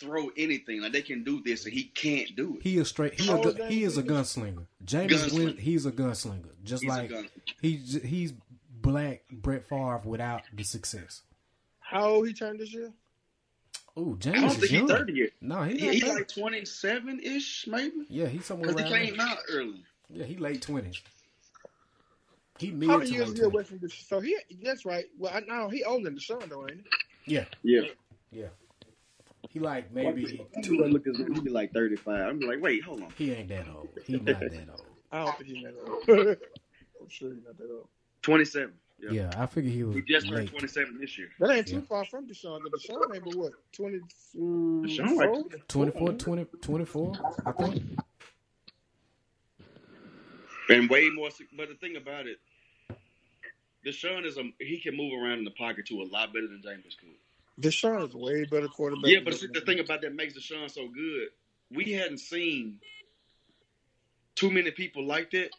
throw 0.00 0.30
anything. 0.36 0.80
Like 0.80 0.92
they 0.92 1.02
can 1.02 1.22
do 1.22 1.42
this, 1.42 1.64
and 1.64 1.72
he 1.72 1.84
can't 1.84 2.34
do 2.34 2.56
it. 2.56 2.62
He 2.62 2.78
is 2.78 2.88
straight. 2.88 3.20
He, 3.20 3.30
oh, 3.30 3.42
a, 3.42 3.66
he 3.66 3.84
is 3.84 3.96
a 3.98 4.02
gunslinger. 4.02 4.66
James 4.84 5.12
gunslinger. 5.12 5.58
he's 5.58 5.86
a 5.86 5.92
gunslinger. 5.92 6.50
Just 6.64 6.82
he's 6.82 6.90
like 6.90 7.12
he's 7.60 8.02
he's 8.02 8.32
black 8.80 9.22
Brett 9.30 9.68
Favre 9.68 10.02
without 10.04 10.42
the 10.52 10.62
success. 10.62 11.22
How 11.80 12.06
old 12.06 12.26
he 12.28 12.32
turned 12.32 12.60
this 12.60 12.72
year? 12.72 12.92
Oh, 13.96 14.14
James 14.16 14.36
I 14.36 14.40
don't 14.40 14.50
think 14.50 14.70
he's 14.70 14.88
thirty 14.88 15.12
yet. 15.14 15.30
No, 15.40 15.62
he's, 15.62 15.80
he, 15.80 15.90
he's 15.90 16.06
like 16.06 16.28
twenty 16.28 16.64
seven 16.64 17.20
ish, 17.20 17.66
maybe. 17.66 18.06
Yeah, 18.08 18.26
he's 18.26 18.46
somewhere. 18.46 18.72
Because 18.72 18.90
he 18.90 18.96
came 18.96 19.16
there. 19.16 19.26
out 19.26 19.38
early. 19.50 19.84
Yeah, 20.08 20.24
he 20.24 20.36
late 20.36 20.62
twenties. 20.62 21.02
He 22.58 22.70
mid 22.70 22.88
How 22.88 22.98
many 22.98 23.10
years 23.10 23.32
he 23.36 23.42
away 23.42 23.64
from 23.64 23.78
the? 23.78 23.88
So 23.88 24.20
he 24.20 24.36
that's 24.62 24.84
right. 24.84 25.06
Well, 25.18 25.32
I 25.34 25.40
know 25.40 25.68
he 25.68 25.82
older 25.82 26.04
than 26.04 26.14
the 26.14 26.20
son 26.20 26.42
though, 26.48 26.68
ain't 26.68 26.84
he? 27.26 27.34
Yeah. 27.34 27.44
Yeah. 27.62 27.82
Yeah. 28.30 28.48
He 29.48 29.58
like 29.58 29.92
maybe 29.92 30.46
two. 30.62 30.76
Look 30.76 31.06
at 31.06 31.16
he 31.16 31.40
be 31.40 31.50
like 31.50 31.72
thirty 31.72 31.96
five. 31.96 32.28
I'm 32.28 32.40
like, 32.40 32.60
wait, 32.60 32.84
hold 32.84 33.02
on. 33.02 33.08
He 33.16 33.32
ain't 33.32 33.48
that 33.48 33.66
old. 33.68 33.88
He 34.04 34.12
not 34.12 34.26
that 34.26 34.68
old. 34.70 34.82
I 35.12 35.24
don't 35.24 35.38
think 35.38 35.50
he's 35.50 35.64
that 35.64 35.74
old. 35.84 36.08
I'm 37.00 37.08
sure 37.08 37.32
he's 37.34 37.44
not 37.44 37.58
that 37.58 37.70
old. 37.70 37.88
Twenty 38.22 38.44
seven. 38.44 38.72
Yeah. 39.02 39.10
yeah, 39.12 39.30
I 39.38 39.46
figure 39.46 39.70
he 39.70 39.82
was. 39.82 39.96
He 39.96 40.02
just 40.02 40.28
turned 40.28 40.50
27 40.50 40.98
this 41.00 41.16
year. 41.16 41.28
That 41.38 41.50
ain't 41.50 41.66
too 41.66 41.76
yeah. 41.76 41.80
far 41.88 42.04
from 42.04 42.26
Deshaun. 42.26 42.60
Deshaun 42.60 43.14
ain't 43.14 43.24
but 43.24 43.34
what 43.34 43.52
20, 43.72 43.98
Deshaun 44.36 45.16
like 45.16 45.68
24, 45.68 46.12
20, 46.12 46.44
24, 46.60 47.12
I 47.46 47.52
think. 47.52 47.82
And 50.68 50.90
way 50.90 51.08
more. 51.08 51.30
But 51.56 51.68
the 51.70 51.74
thing 51.76 51.96
about 51.96 52.26
it, 52.26 52.38
Deshaun 53.84 54.26
is 54.26 54.36
a 54.36 54.42
he 54.58 54.78
can 54.78 54.96
move 54.96 55.12
around 55.14 55.38
in 55.38 55.44
the 55.44 55.50
pocket 55.52 55.86
too 55.86 56.02
a 56.02 56.04
lot 56.04 56.32
better 56.34 56.46
than 56.46 56.58
Jameis 56.58 56.96
could. 56.98 57.08
Deshaun 57.60 58.06
is 58.06 58.14
way 58.14 58.44
better 58.44 58.68
quarterback. 58.68 59.10
Yeah, 59.10 59.20
but 59.24 59.34
see, 59.34 59.48
the 59.52 59.62
thing 59.62 59.80
about 59.80 60.02
that 60.02 60.14
makes 60.14 60.34
Deshaun 60.34 60.70
so 60.70 60.88
good, 60.88 61.28
we 61.70 61.92
hadn't 61.92 62.18
seen 62.18 62.80
too 64.34 64.50
many 64.50 64.70
people 64.70 65.06
like 65.06 65.30
that. 65.30 65.50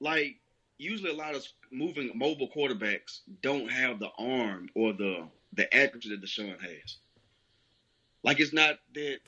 Like 0.00 0.36
usually, 0.80 1.10
a 1.10 1.14
lot 1.14 1.34
of 1.34 1.46
moving 1.70 2.10
mobile 2.14 2.48
quarterbacks 2.48 3.20
don't 3.42 3.70
have 3.70 3.98
the 3.98 4.10
arm 4.18 4.68
or 4.74 4.92
the 4.92 5.26
the 5.54 5.72
accuracy 5.74 6.10
that 6.10 6.22
Deshaun 6.22 6.60
has. 6.60 6.96
Like 8.22 8.40
it's 8.40 8.52
not 8.52 8.78
that 8.94 9.18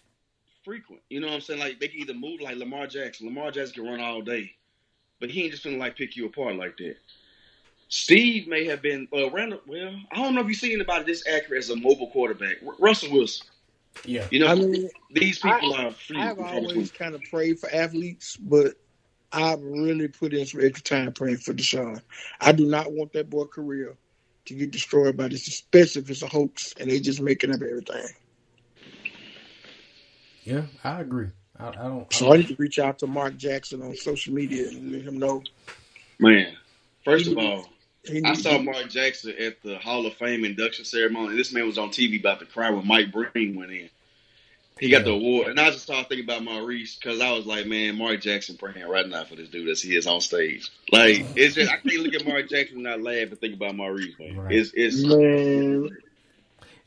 frequent. 0.64 1.02
You 1.08 1.20
know 1.20 1.28
what 1.28 1.34
I'm 1.34 1.40
saying? 1.40 1.60
Like 1.60 1.80
they 1.80 1.88
can 1.88 2.00
either 2.00 2.14
move 2.14 2.40
like 2.40 2.56
Lamar 2.56 2.86
Jackson. 2.86 3.26
Lamar 3.26 3.50
Jackson 3.50 3.74
can 3.74 3.84
run 3.84 4.00
all 4.00 4.22
day, 4.22 4.52
but 5.20 5.30
he 5.30 5.42
ain't 5.42 5.52
just 5.52 5.64
gonna 5.64 5.78
like 5.78 5.96
pick 5.96 6.16
you 6.16 6.26
apart 6.26 6.56
like 6.56 6.76
that. 6.78 6.96
Steve 7.88 8.48
may 8.48 8.64
have 8.64 8.80
been 8.80 9.06
well, 9.12 9.30
Randall. 9.30 9.60
Well, 9.66 9.94
I 10.10 10.16
don't 10.16 10.34
know 10.34 10.40
if 10.40 10.48
you've 10.48 10.56
seen 10.56 10.72
anybody 10.72 11.04
this 11.04 11.26
accurate 11.28 11.62
as 11.62 11.70
a 11.70 11.76
mobile 11.76 12.08
quarterback. 12.08 12.56
R- 12.66 12.74
Russell 12.78 13.12
Wilson. 13.12 13.46
Yeah, 14.04 14.26
You 14.30 14.38
know, 14.40 14.46
I 14.46 14.54
mean, 14.54 14.88
these 15.10 15.38
people 15.38 15.74
I, 15.74 15.84
are 15.84 15.90
free. 15.90 16.16
I've 16.18 16.38
always 16.38 16.90
kind 16.90 17.14
of 17.14 17.22
prayed 17.30 17.60
for 17.60 17.68
athletes, 17.70 18.36
but 18.36 18.74
I've 19.32 19.62
really 19.62 20.08
put 20.08 20.34
in 20.34 20.46
some 20.46 20.64
extra 20.64 20.82
time 20.82 21.12
praying 21.12 21.38
for 21.38 21.54
Deshaun. 21.54 22.00
I 22.40 22.52
do 22.52 22.66
not 22.66 22.92
want 22.92 23.12
that 23.14 23.30
boy 23.30 23.44
career 23.44 23.96
to 24.46 24.54
get 24.54 24.70
destroyed 24.70 25.16
by 25.16 25.28
this, 25.28 25.48
especially 25.48 26.02
if 26.02 26.10
it's 26.10 26.22
a 26.22 26.26
hoax 26.26 26.74
and 26.78 26.90
they 26.90 27.00
just 27.00 27.20
making 27.20 27.50
up 27.50 27.62
everything. 27.62 28.06
yeah, 30.44 30.62
I 30.84 31.00
agree. 31.00 31.28
I, 31.58 31.68
I 31.68 31.72
don't. 31.72 32.06
I 32.12 32.14
So 32.16 32.32
I 32.32 32.38
need 32.38 32.48
to 32.48 32.56
reach 32.56 32.78
out 32.78 32.98
to 33.00 33.06
Mark 33.06 33.36
Jackson 33.36 33.82
on 33.82 33.94
social 33.96 34.34
media 34.34 34.68
and 34.68 34.92
let 34.92 35.02
him 35.02 35.18
know. 35.18 35.42
Man, 36.18 36.56
first 37.04 37.28
of 37.28 37.38
all, 37.38 37.66
I 38.24 38.34
saw 38.34 38.58
Mark 38.58 38.88
Jackson 38.88 39.34
at 39.38 39.62
the 39.62 39.78
Hall 39.78 40.06
of 40.06 40.14
Fame 40.14 40.44
induction 40.44 40.84
ceremony. 40.84 41.36
This 41.36 41.52
man 41.52 41.66
was 41.66 41.78
on 41.78 41.90
TV 41.90 42.18
about 42.18 42.40
to 42.40 42.46
cry 42.46 42.70
when 42.70 42.86
Mike 42.86 43.12
Breen 43.12 43.54
went 43.54 43.70
in. 43.70 43.88
He 44.82 44.90
got 44.90 45.04
the 45.04 45.12
award, 45.12 45.46
and 45.46 45.60
I 45.60 45.70
just 45.70 45.84
started 45.84 46.08
thinking 46.08 46.24
about 46.24 46.42
Maurice 46.42 46.96
because 46.96 47.20
I 47.20 47.30
was 47.30 47.46
like, 47.46 47.66
man, 47.66 47.96
Mark 47.96 48.20
Jackson 48.20 48.56
praying 48.56 48.84
right 48.88 49.08
now 49.08 49.22
for 49.22 49.36
this 49.36 49.48
dude 49.48 49.68
as 49.68 49.80
he 49.80 49.94
is 49.94 50.08
on 50.08 50.20
stage. 50.20 50.72
Like, 50.90 51.20
oh. 51.22 51.32
it's 51.36 51.54
just 51.54 51.70
I 51.70 51.76
can't 51.76 52.02
look 52.02 52.14
at 52.14 52.26
Mark 52.26 52.48
Jackson 52.48 52.78
and 52.78 52.82
not 52.82 53.00
laugh 53.00 53.28
and 53.28 53.38
think 53.38 53.54
about 53.54 53.76
Maurice, 53.76 54.12
man. 54.18 54.36
Right. 54.36 54.52
It's 54.52 54.72
it's 54.74 55.00
Man, 55.04 55.88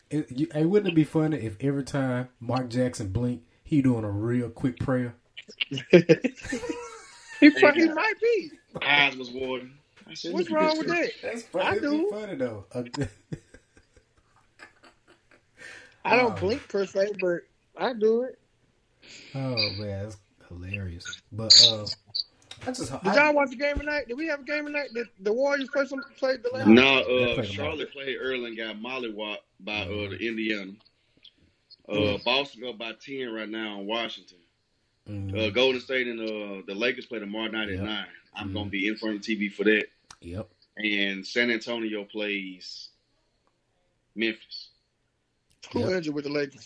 It, 0.10 0.30
you, 0.30 0.48
hey, 0.54 0.66
wouldn't 0.66 0.92
it 0.92 0.96
be 0.96 1.06
funny 1.06 1.38
if 1.38 1.56
every 1.62 1.86
time 1.86 2.28
Mark 2.42 2.68
Jackson 2.70 3.14
blink, 3.14 3.44
he 3.64 3.82
doing 3.82 4.04
a 4.04 4.12
real 4.12 4.50
quick 4.50 4.78
prayer? 4.78 5.16
he, 5.70 5.80
probably, 7.50 7.82
he 7.84 7.88
might 7.94 8.14
be. 8.22 8.52
eyes 8.86 9.16
was 9.16 9.32
watering. 9.32 9.72
I 10.06 10.16
said, 10.16 10.34
What's 10.34 10.52
wrong 10.52 10.78
with 10.78 10.88
that? 10.88 11.12
That's 11.24 11.44
funny. 11.44 11.66
I 11.66 11.72
It'd 11.78 11.82
be 11.92 11.98
do. 11.98 12.10
funny 12.12 12.36
though. 12.36 12.66
I 16.04 16.18
don't 16.18 16.34
Oh. 16.34 16.40
blink 16.42 16.68
per 16.68 16.86
se, 16.86 17.12
but 17.22 17.40
I 17.78 17.94
do 17.94 18.24
it. 18.24 18.40
oh 19.36 19.70
man, 19.72 20.04
that's 20.04 20.18
hilarious. 20.48 21.22
But 21.32 21.60
uh, 21.60 21.86
I 22.66 22.72
just 22.72 22.92
Did 22.92 23.12
I, 23.12 23.26
y'all 23.28 23.36
watch 23.36 23.50
the 23.50 23.56
game 23.58 23.78
tonight? 23.80 24.08
Did 24.08 24.18
we 24.18 24.28
have 24.28 24.42
a 24.42 24.44
game 24.44 24.66
tonight? 24.66 24.94
Did 24.94 25.08
the 25.20 25.34
Warriors 25.34 25.70
play 25.70 25.86
some 25.86 26.04
played 26.18 26.42
the 26.44 26.50
last? 26.58 26.68
No, 26.68 27.04
They 27.06 27.32
uh, 27.32 27.36
played 27.36 27.50
Charlotte 27.50 27.92
played 27.92 28.18
early 28.20 28.46
and 28.48 28.58
got 28.58 28.78
mollywopped 28.78 29.38
by 29.60 29.82
uh, 29.82 30.10
the 30.10 30.18
Indiana. 30.20 30.72
Uh. 31.88 32.18
Boston 32.24 32.64
up 32.68 32.78
by 32.78 32.94
ten 32.94 33.32
right 33.34 33.50
now 33.50 33.80
in 33.80 33.86
Washington. 33.88 34.40
mm, 35.08 35.38
Uh, 35.38 35.50
Golden 35.52 35.82
State 35.82 36.08
and 36.08 36.20
uh, 36.20 36.62
the 36.66 36.74
Lakers 36.76 37.06
play 37.06 37.20
tomorrow 37.20 37.52
night 37.52 37.70
at 37.70 37.80
nine. 37.84 38.08
I'm 38.34 38.50
Mhm. 38.50 38.54
gonna 38.54 38.70
be 38.70 38.88
in 38.88 38.96
front 38.98 39.18
of 39.18 39.24
the 39.24 39.36
TV 39.36 39.50
for 39.52 39.64
that. 39.66 39.86
yep. 40.22 40.50
And 40.78 41.26
San 41.26 41.52
Antonio 41.52 42.04
plays 42.06 42.90
Memphis. 44.16 44.70
Who 45.74 45.80
Yep. 45.82 45.92
injured 45.92 46.16
with 46.16 46.24
the 46.26 46.32
Lakers? 46.32 46.66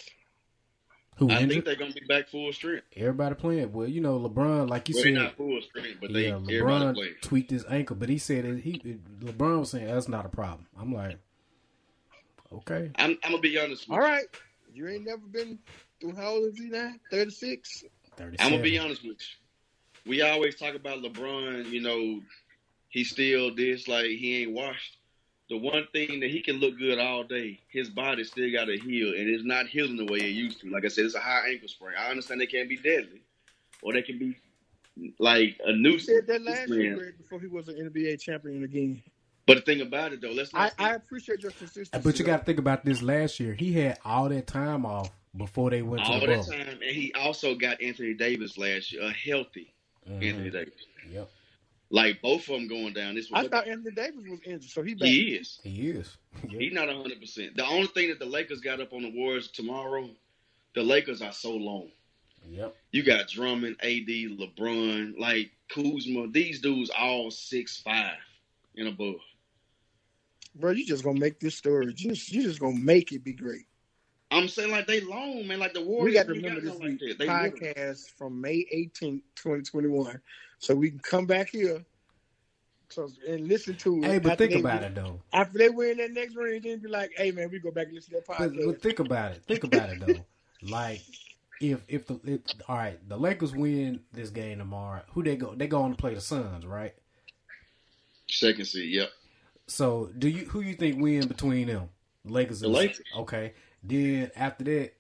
Who 1.20 1.30
I 1.30 1.46
think 1.46 1.66
they're 1.66 1.76
gonna 1.76 1.92
be 1.94 2.06
back 2.08 2.30
full 2.30 2.52
strength. 2.54 2.86
Everybody 2.96 3.36
playing. 3.36 3.74
Well, 3.74 3.88
you 3.88 4.00
know, 4.00 4.18
LeBron, 4.20 4.70
like 4.70 4.88
you 4.90 4.96
Well, 4.96 5.04
said, 5.04 5.14
not 5.14 5.36
full 5.38 5.62
strength, 5.62 5.98
but 6.02 6.14
they 6.14 6.28
yeah, 6.30 6.36
LeBron 6.36 6.94
playing. 6.96 7.14
tweaked 7.22 7.52
his 7.52 7.66
ankle, 7.66 7.98
but 7.98 8.08
he 8.10 8.18
said 8.18 8.46
it, 8.46 8.60
he 8.62 8.80
LeBron 9.20 9.60
was 9.60 9.72
saying 9.72 9.88
that's 9.88 10.08
not 10.08 10.26
a 10.26 10.30
problem. 10.30 10.66
I'm 10.80 10.94
like, 10.94 11.18
okay, 12.54 12.92
I'm, 12.96 13.18
I'm 13.24 13.32
gonna 13.32 13.42
be 13.42 13.60
honest 13.60 13.90
with 13.90 14.00
All 14.00 14.16
you. 14.16 14.26
you 14.74 14.88
ain't 14.88 15.06
never 15.06 15.22
been 15.30 15.60
through. 16.00 16.16
How 16.16 16.30
old 16.30 16.54
is 16.54 16.58
he 16.58 16.66
now? 16.70 16.94
Thirty 17.12 17.32
six. 17.32 17.84
thirty. 18.16 18.38
I'm 18.40 18.52
gonna 18.52 18.64
be 18.64 18.78
honest 18.78 19.04
with 19.04 19.18
you. 19.20 20.10
We 20.12 20.22
always 20.22 20.56
talk 20.56 20.76
about 20.76 21.00
LeBron. 21.04 21.70
You 21.70 21.82
know, 21.82 22.22
he 22.88 23.04
still 23.04 23.54
this 23.54 23.90
like 23.90 24.06
he 24.06 24.44
ain't 24.44 24.54
washed. 24.54 24.99
The 25.50 25.58
one 25.58 25.88
thing 25.92 26.20
that 26.20 26.30
he 26.30 26.42
can 26.42 26.58
look 26.58 26.78
good 26.78 27.00
all 27.00 27.24
day, 27.24 27.60
his 27.70 27.90
body 27.90 28.24
still 28.24 28.52
got 28.52 28.66
to 28.66 28.78
heal, 28.78 29.10
and 29.10 29.28
it's 29.30 29.44
not 29.44 29.68
healing 29.68 29.98
the 29.98 30.06
way 30.06 30.20
it 30.20 30.30
used 30.30 30.62
to. 30.62 30.70
Like 30.70 30.86
I 30.86 30.90
said, 30.90 31.06
it's 31.06 31.16
a 31.16 31.20
high 31.20 31.50
ankle 31.50 31.68
sprain. 31.68 31.96
I 31.98 32.10
understand 32.12 32.40
they 32.40 32.46
can 32.46 32.68
be 32.68 32.78
deadly, 32.78 33.22
or 33.82 33.94
they 33.94 34.04
can 34.04 34.20
be 34.20 34.38
like 35.18 35.58
a 35.66 35.72
You 35.72 35.78
nuisance. 35.78 36.06
said 36.06 36.28
that 36.28 36.42
last 36.44 36.70
Man. 36.70 36.80
year 36.80 37.16
before 37.18 37.40
he 37.40 37.48
was 37.48 37.68
an 37.68 37.76
NBA 37.76 38.22
champion 38.22 38.64
again. 38.64 39.02
But 39.48 39.56
the 39.56 39.62
thing 39.62 39.82
about 39.82 40.14
it 40.14 40.22
though, 40.22 40.32
let's 40.32 40.54
I, 40.54 40.66
not. 40.66 40.74
I 40.78 40.94
appreciate 40.94 41.42
your 41.42 41.52
consistency. 41.52 42.04
But 42.04 42.20
you 42.20 42.26
got 42.26 42.40
to 42.40 42.46
think 42.46 42.60
about 42.60 42.86
this. 42.86 43.02
Last 43.02 43.40
year, 43.40 43.54
he 43.56 43.74
had 43.74 43.98
all 44.06 44.30
that 44.30 44.46
time 44.46 44.86
off 44.86 45.10
before 45.36 45.72
they 45.72 45.82
went 45.82 46.06
to 46.06 46.12
all 46.12 46.20
the 46.20 46.28
that 46.28 46.46
bubble. 46.46 46.52
time, 46.52 46.80
and 46.86 46.96
he 46.96 47.12
also 47.14 47.56
got 47.56 47.82
Anthony 47.82 48.14
Davis 48.14 48.56
last 48.60 48.92
year, 48.92 49.02
a 49.02 49.12
healthy 49.12 49.74
Anthony 50.06 50.50
Mhm. 50.50 50.54
Davis. 50.54 50.74
Yep, 51.12 51.30
Like 51.92 52.22
both 52.22 52.42
of 52.42 52.56
them 52.56 52.68
going 52.68 52.94
down. 52.94 53.16
This 53.16 53.30
I 53.34 53.48
thought 53.48 53.68
Anthony 53.68 53.96
Davis 53.96 54.24
was 54.30 54.40
injured, 54.46 54.70
so 54.70 54.84
he 54.84 54.94
back. 54.94 55.08
he 55.08 55.36
is. 55.36 55.60
he 55.64 55.90
is. 55.90 56.18
Yep. 56.48 56.62
He's 56.62 56.74
not 56.74 56.88
hundred 56.88 57.20
percent. 57.20 57.56
The 57.56 57.66
only 57.66 57.88
thing 57.88 58.10
that 58.10 58.20
the 58.20 58.26
Lakers 58.26 58.62
got 58.62 58.80
up 58.80 58.94
on 58.94 59.02
the 59.02 59.12
Warriors 59.12 59.48
tomorrow, 59.48 60.08
the 60.76 60.84
Lakers 60.84 61.22
are 61.24 61.32
so 61.32 61.52
long. 61.52 61.90
Yep. 62.48 62.76
You 62.92 63.04
got 63.04 63.28
Drummond, 63.28 63.78
AD, 63.82 64.08
LeBron, 64.08 65.20
like 65.20 65.52
Kuzma. 65.70 66.28
These 66.28 66.62
dudes 66.62 66.92
all 66.98 67.32
six 67.32 67.82
five 67.82 68.18
and 68.76 68.88
above. 68.88 69.16
Bro, 70.56 70.72
you 70.72 70.86
just 70.86 71.04
gonna 71.04 71.20
make 71.20 71.40
this 71.40 71.56
story. 71.56 71.92
Just 71.94 72.32
you 72.32 72.44
just 72.44 72.60
gonna 72.60 72.78
make 72.78 73.12
it 73.12 73.24
be 73.24 73.34
great. 73.34 73.66
I'm 74.32 74.48
saying 74.48 74.72
like 74.72 74.86
they 74.86 75.02
long, 75.02 75.48
man. 75.48 75.60
Like 75.60 75.74
the 75.74 75.82
Warriors. 75.84 76.06
We 76.06 76.14
got 76.14 76.28
to 76.28 76.34
remember 76.34 76.62
this 76.62 76.76
like 76.76 76.84
week 76.84 77.00
that. 77.00 77.18
They 77.18 77.28
little. 77.28 77.52
podcast 77.52 78.12
from 78.12 78.40
May 78.40 78.66
18th, 78.74 79.24
2021. 79.36 80.22
So 80.60 80.76
we 80.76 80.90
can 80.92 81.00
come 81.00 81.26
back 81.26 81.50
here 81.50 81.84
so, 82.90 83.08
and 83.28 83.48
listen 83.48 83.76
to 83.78 84.04
it. 84.04 84.06
Hey, 84.06 84.20
but 84.20 84.34
after 84.34 84.48
think 84.48 84.54
they 84.54 84.60
about 84.60 84.82
win- 84.82 84.92
it 84.92 84.96
though. 84.96 85.22
After 85.32 85.58
they 85.58 85.70
win 85.70 85.98
that 85.98 86.12
next 86.12 86.36
ring, 86.36 86.62
then 86.64 86.80
be 86.80 86.90
like, 86.90 87.12
hey, 87.16 87.32
man, 87.32 87.50
we 87.52 87.60
go 87.60 87.72
back 87.72 87.86
and 87.88 87.96
listen 87.96 88.14
to 88.14 88.20
that 88.20 88.28
But, 88.28 88.52
podcast. 88.52 88.66
but 88.66 88.82
think 88.82 89.00
about 89.00 89.32
it. 89.34 89.44
Think 89.48 89.64
about 89.64 89.90
it 89.90 90.00
though. 90.06 90.26
Like 90.62 91.02
if 91.62 91.82
if 91.88 92.08
the 92.08 92.20
if, 92.26 92.42
all 92.68 92.76
right, 92.76 93.00
the 93.08 93.16
Lakers 93.18 93.54
win 93.54 94.02
this 94.12 94.30
game 94.30 94.58
tomorrow. 94.58 95.02
Who 95.14 95.24
they 95.24 95.36
go? 95.36 95.54
They 95.56 95.68
go 95.68 95.82
on 95.84 95.92
to 95.92 95.98
play 95.98 96.14
the 96.14 96.22
Suns, 96.22 96.66
right? 96.66 96.94
Second 98.30 98.66
seed. 98.66 98.92
Yep. 98.94 99.10
So 99.68 100.12
do 100.18 100.28
you 100.28 100.46
who 100.46 100.62
you 100.62 100.74
think 100.76 101.02
win 101.02 101.28
between 101.28 101.68
them? 101.68 101.90
Lakers. 102.26 102.60
The 102.60 102.68
and 102.68 102.76
Lakers. 102.76 103.02
Okay. 103.18 103.54
Then 103.84 104.32
after 104.36 104.64
that, 104.66 104.94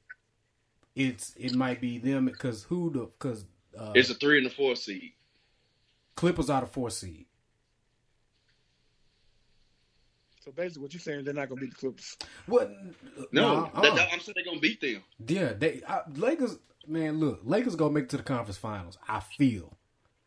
it's 0.95 1.33
it 1.37 1.53
might 1.55 1.81
be 1.81 1.97
them 1.97 2.25
because 2.25 2.63
who 2.63 2.89
the 2.91 2.99
because 2.99 3.45
uh, 3.77 3.91
It's 3.95 4.09
a 4.09 4.13
three 4.13 4.37
and 4.37 4.47
a 4.47 4.49
four 4.49 4.75
seed. 4.75 5.11
Clippers 6.19 6.49
are 6.49 6.59
the 6.59 6.67
four 6.67 6.89
seed. 6.89 7.27
so 10.43 10.51
basically, 10.51 10.81
what 10.81 10.93
you're 10.93 10.99
saying, 10.99 11.23
they're 11.23 11.33
not 11.33 11.47
gonna 11.47 11.61
beat 11.61 11.69
the 11.71 11.77
Clippers. 11.77 12.17
What? 12.45 12.69
No, 13.31 13.53
Nah, 13.53 13.63
uh-uh. 13.73 13.95
that- 13.95 14.09
I'm 14.11 14.19
saying 14.19 14.33
they're 14.35 14.43
gonna 14.43 14.59
beat 14.59 14.81
them. 14.81 15.01
Yeah, 15.25 15.53
they 15.53 15.81
uh, 15.83 16.01
Lakers. 16.17 16.57
Man, 16.85 17.21
look, 17.21 17.39
Lakers 17.45 17.77
gonna 17.77 17.93
make 17.93 18.03
it 18.03 18.09
to 18.09 18.17
the 18.17 18.23
conference 18.23 18.57
finals. 18.57 18.97
I 19.07 19.21
feel. 19.21 19.77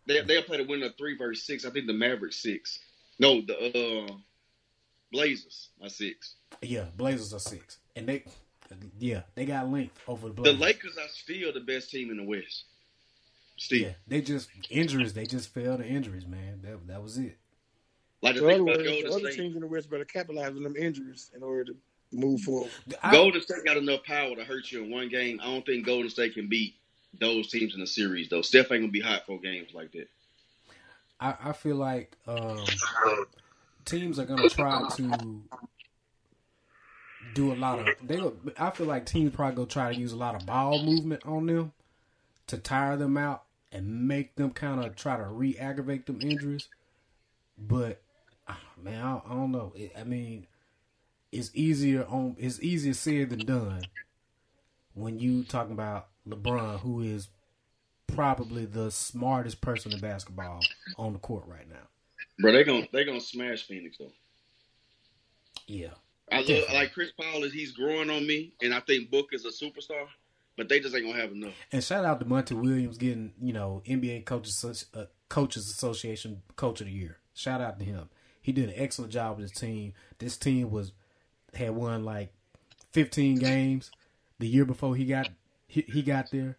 They 0.06 0.22
they'll 0.22 0.42
play 0.44 0.56
the 0.56 0.64
winner 0.64 0.86
of 0.86 0.96
three 0.96 1.14
versus 1.14 1.44
six. 1.44 1.66
I 1.66 1.70
think 1.70 1.86
the 1.86 1.92
Mavericks 1.92 2.36
six. 2.36 2.78
No, 3.18 3.42
the 3.42 4.08
uh 4.08 4.14
Blazers 5.12 5.68
are 5.82 5.90
six. 5.90 6.36
Yeah, 6.62 6.86
Blazers 6.96 7.34
are 7.34 7.38
six, 7.38 7.80
and 7.96 8.06
they, 8.06 8.24
yeah, 8.98 9.24
they 9.34 9.44
got 9.44 9.70
length 9.70 10.00
over 10.08 10.28
the 10.28 10.32
Blazers. 10.34 10.58
The 10.58 10.64
Lakers 10.64 10.96
are 10.96 11.08
still 11.08 11.52
the 11.52 11.60
best 11.60 11.90
team 11.90 12.10
in 12.10 12.16
the 12.16 12.24
West. 12.24 12.64
Still. 13.62 13.78
yeah, 13.78 13.92
they 14.08 14.20
just 14.20 14.48
injuries. 14.70 15.12
They 15.12 15.24
just 15.26 15.54
fell 15.54 15.78
to 15.78 15.84
injuries, 15.86 16.26
man. 16.26 16.60
That 16.62 16.86
that 16.88 17.02
was 17.02 17.16
it. 17.18 17.38
Like 18.20 18.34
the 18.34 18.40
So 18.40 18.46
thing 18.48 18.54
other 18.54 18.62
about 18.62 18.76
words, 18.78 18.88
Golden 18.88 19.04
the 19.10 19.16
other 19.16 19.30
State, 19.30 19.36
teams 19.42 19.54
in 19.54 19.60
the 19.60 19.66
West 19.68 19.90
better 19.90 20.04
capitalize 20.04 20.48
on 20.50 20.62
them 20.62 20.76
injuries 20.76 21.30
in 21.34 21.42
order 21.42 21.64
to 21.66 21.76
move 22.12 22.40
forward. 22.40 22.70
I, 23.02 23.12
Golden 23.12 23.40
State 23.40 23.64
got 23.64 23.76
enough 23.76 24.02
power 24.04 24.34
to 24.34 24.44
hurt 24.44 24.70
you 24.72 24.82
in 24.82 24.90
one 24.90 25.08
game. 25.08 25.40
I 25.40 25.46
don't 25.46 25.64
think 25.64 25.86
Golden 25.86 26.10
State 26.10 26.34
can 26.34 26.48
beat 26.48 26.74
those 27.20 27.48
teams 27.48 27.74
in 27.74 27.80
the 27.80 27.86
series 27.86 28.28
though. 28.28 28.42
Steph 28.42 28.72
ain't 28.72 28.82
gonna 28.82 28.88
be 28.88 29.00
hot 29.00 29.26
for 29.26 29.38
games 29.38 29.72
like 29.74 29.92
that. 29.92 30.08
I, 31.20 31.34
I 31.50 31.52
feel 31.52 31.76
like 31.76 32.16
um, 32.26 32.64
teams 33.84 34.18
are 34.18 34.24
gonna 34.24 34.48
try 34.48 34.88
to 34.96 35.42
do 37.34 37.52
a 37.52 37.54
lot 37.54 37.78
of. 37.78 37.88
They, 38.02 38.16
go- 38.16 38.36
I 38.58 38.70
feel 38.70 38.86
like 38.86 39.06
teams 39.06 39.32
probably 39.34 39.54
gonna 39.56 39.68
try 39.68 39.92
to 39.92 39.98
use 40.00 40.12
a 40.12 40.16
lot 40.16 40.34
of 40.34 40.46
ball 40.46 40.82
movement 40.82 41.24
on 41.26 41.46
them 41.46 41.72
to 42.48 42.58
tire 42.58 42.96
them 42.96 43.16
out 43.16 43.44
and 43.72 44.06
make 44.06 44.36
them 44.36 44.50
kind 44.50 44.84
of 44.84 44.94
try 44.94 45.16
to 45.16 45.24
re-aggravate 45.24 46.06
them 46.06 46.20
injuries. 46.20 46.68
But 47.58 48.02
ah, 48.46 48.60
man, 48.80 49.02
I, 49.02 49.22
I 49.24 49.30
don't 49.30 49.52
know. 49.52 49.72
It, 49.74 49.92
I 49.98 50.04
mean, 50.04 50.46
it's 51.30 51.50
easier 51.54 52.04
on 52.04 52.36
it's 52.38 52.60
easier 52.60 52.94
said 52.94 53.30
than 53.30 53.46
done 53.46 53.82
when 54.94 55.18
you 55.18 55.42
talking 55.44 55.72
about 55.72 56.08
LeBron, 56.28 56.80
who 56.80 57.00
is 57.00 57.28
probably 58.06 58.66
the 58.66 58.90
smartest 58.90 59.60
person 59.60 59.92
in 59.92 60.00
basketball 60.00 60.60
on 60.98 61.14
the 61.14 61.18
court 61.18 61.44
right 61.46 61.68
now. 61.68 61.88
Bro, 62.38 62.52
they're 62.52 62.64
gonna 62.64 62.86
they're 62.92 63.04
gonna 63.04 63.20
smash 63.20 63.66
Phoenix 63.66 63.98
though. 63.98 64.12
Yeah, 65.66 65.90
I 66.30 66.42
look, 66.42 66.72
like 66.72 66.92
Chris 66.92 67.10
Paul 67.12 67.44
is 67.44 67.52
he's 67.52 67.72
growing 67.72 68.10
on 68.10 68.26
me, 68.26 68.52
and 68.62 68.74
I 68.74 68.80
think 68.80 69.10
Book 69.10 69.28
is 69.32 69.44
a 69.44 69.48
superstar, 69.48 70.06
but 70.56 70.68
they 70.68 70.80
just 70.80 70.94
ain't 70.94 71.06
gonna 71.06 71.20
have 71.20 71.32
enough. 71.32 71.54
And 71.70 71.82
shout 71.82 72.04
out 72.04 72.20
to 72.20 72.26
Monty 72.26 72.54
Williams 72.54 72.98
getting 72.98 73.32
you 73.40 73.52
know 73.52 73.82
NBA 73.86 74.24
coaches 74.24 74.86
uh, 74.94 75.04
coaches 75.28 75.68
association 75.68 76.42
coach 76.56 76.80
of 76.80 76.86
the 76.86 76.92
year. 76.92 77.18
Shout 77.34 77.60
out 77.60 77.78
to 77.78 77.84
him. 77.84 78.08
He 78.40 78.52
did 78.52 78.68
an 78.68 78.74
excellent 78.76 79.12
job 79.12 79.38
with 79.38 79.50
his 79.50 79.58
team. 79.58 79.94
This 80.18 80.36
team 80.36 80.70
was 80.70 80.92
had 81.54 81.70
won 81.70 82.04
like 82.04 82.32
15 82.92 83.38
games 83.38 83.90
the 84.38 84.48
year 84.48 84.64
before 84.64 84.96
he 84.96 85.04
got 85.04 85.28
he, 85.66 85.82
he 85.82 86.02
got 86.02 86.30
there. 86.30 86.56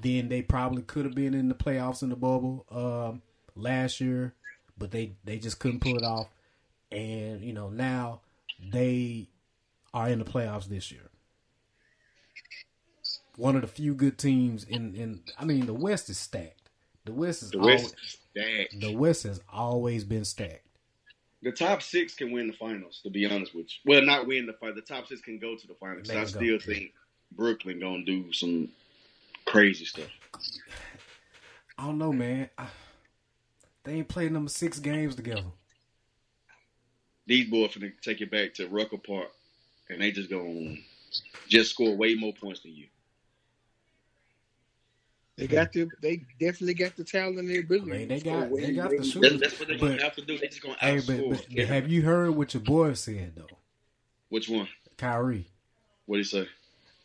Then 0.00 0.28
they 0.28 0.42
probably 0.42 0.82
could 0.82 1.04
have 1.04 1.14
been 1.14 1.34
in 1.34 1.48
the 1.48 1.54
playoffs 1.54 2.02
in 2.02 2.08
the 2.08 2.16
bubble 2.16 2.66
um, 2.70 3.22
last 3.54 4.00
year, 4.00 4.34
but 4.76 4.90
they 4.90 5.12
they 5.24 5.38
just 5.38 5.58
couldn't 5.58 5.80
pull 5.80 5.96
it 5.96 6.04
off. 6.04 6.28
And 6.90 7.42
you 7.42 7.52
know 7.52 7.70
now 7.70 8.20
they 8.60 9.28
are 9.94 10.08
in 10.08 10.18
the 10.18 10.24
playoffs 10.24 10.66
this 10.66 10.90
year. 10.90 11.11
One 13.36 13.56
of 13.56 13.62
the 13.62 13.68
few 13.68 13.94
good 13.94 14.18
teams 14.18 14.64
in 14.64 14.94
in 14.94 15.22
I 15.38 15.44
mean 15.44 15.66
the 15.66 15.74
West 15.74 16.10
is 16.10 16.18
stacked. 16.18 16.70
The 17.04 17.12
West 17.12 17.42
is 17.42 17.50
The 17.50 17.58
West 17.58 17.84
always, 17.84 17.92
is 17.92 18.18
stacked. 18.30 18.80
the 18.80 18.94
West 18.94 19.22
has 19.24 19.40
always 19.52 20.04
been 20.04 20.24
stacked. 20.24 20.66
The 21.42 21.50
top 21.50 21.82
six 21.82 22.14
can 22.14 22.30
win 22.30 22.46
the 22.46 22.52
finals. 22.52 23.00
To 23.02 23.10
be 23.10 23.26
honest 23.26 23.54
with 23.54 23.66
you, 23.66 23.90
well, 23.90 24.02
not 24.02 24.26
win 24.28 24.46
the 24.46 24.52
fight. 24.52 24.76
The 24.76 24.82
top 24.82 25.08
six 25.08 25.20
can 25.20 25.38
go 25.38 25.56
to 25.56 25.66
the 25.66 25.74
finals. 25.74 26.08
I 26.10 26.24
still 26.24 26.58
go. 26.58 26.64
think 26.64 26.92
Brooklyn 27.32 27.80
gonna 27.80 28.04
do 28.04 28.32
some 28.32 28.68
crazy 29.44 29.84
stuff. 29.84 30.08
I 31.76 31.86
don't 31.86 31.98
know, 31.98 32.12
man. 32.12 32.48
I, 32.56 32.66
they 33.84 33.94
ain't 33.94 34.08
played 34.08 34.30
number 34.30 34.50
six 34.50 34.78
games 34.78 35.16
together. 35.16 35.44
These 37.26 37.50
boys 37.50 37.70
finna 37.70 37.92
take 38.00 38.20
it 38.20 38.30
back 38.30 38.54
to 38.54 38.68
Rucker 38.68 38.98
Park, 38.98 39.30
and 39.88 40.00
they 40.00 40.12
just 40.12 40.30
gonna 40.30 40.76
just 41.48 41.70
score 41.70 41.96
way 41.96 42.14
more 42.14 42.32
points 42.32 42.60
than 42.60 42.74
you. 42.74 42.86
They 45.36 45.46
got 45.46 45.72
the 45.72 45.88
they 46.02 46.16
definitely 46.38 46.74
got 46.74 46.94
the 46.96 47.04
talent 47.04 47.38
and 47.38 47.48
the 47.48 47.58
I 47.58 47.84
mean, 47.84 48.08
they 48.08 48.20
got 48.20 48.50
when- 48.50 48.62
they 48.62 48.72
got 48.74 48.90
the 48.90 48.96
That's, 48.98 49.10
shooting. 49.10 49.38
that's 49.38 49.58
what 49.58 49.68
they're 49.68 49.78
gonna 49.78 50.02
have 50.02 50.14
to 50.16 50.22
do. 50.22 50.36
They 50.38 50.48
just 50.48 50.62
gonna 50.62 50.76
Hey, 50.78 50.96
outscore. 50.96 51.30
but, 51.30 51.46
but 51.56 51.66
have 51.66 51.88
you 51.90 52.02
heard 52.02 52.32
what 52.32 52.52
your 52.52 52.62
boy 52.62 52.92
said 52.92 53.34
though, 53.36 53.58
Which 54.28 54.48
one? 54.48 54.68
Kyrie? 54.98 55.48
What 56.06 56.16
do 56.16 56.18
you 56.18 56.24
say? 56.24 56.46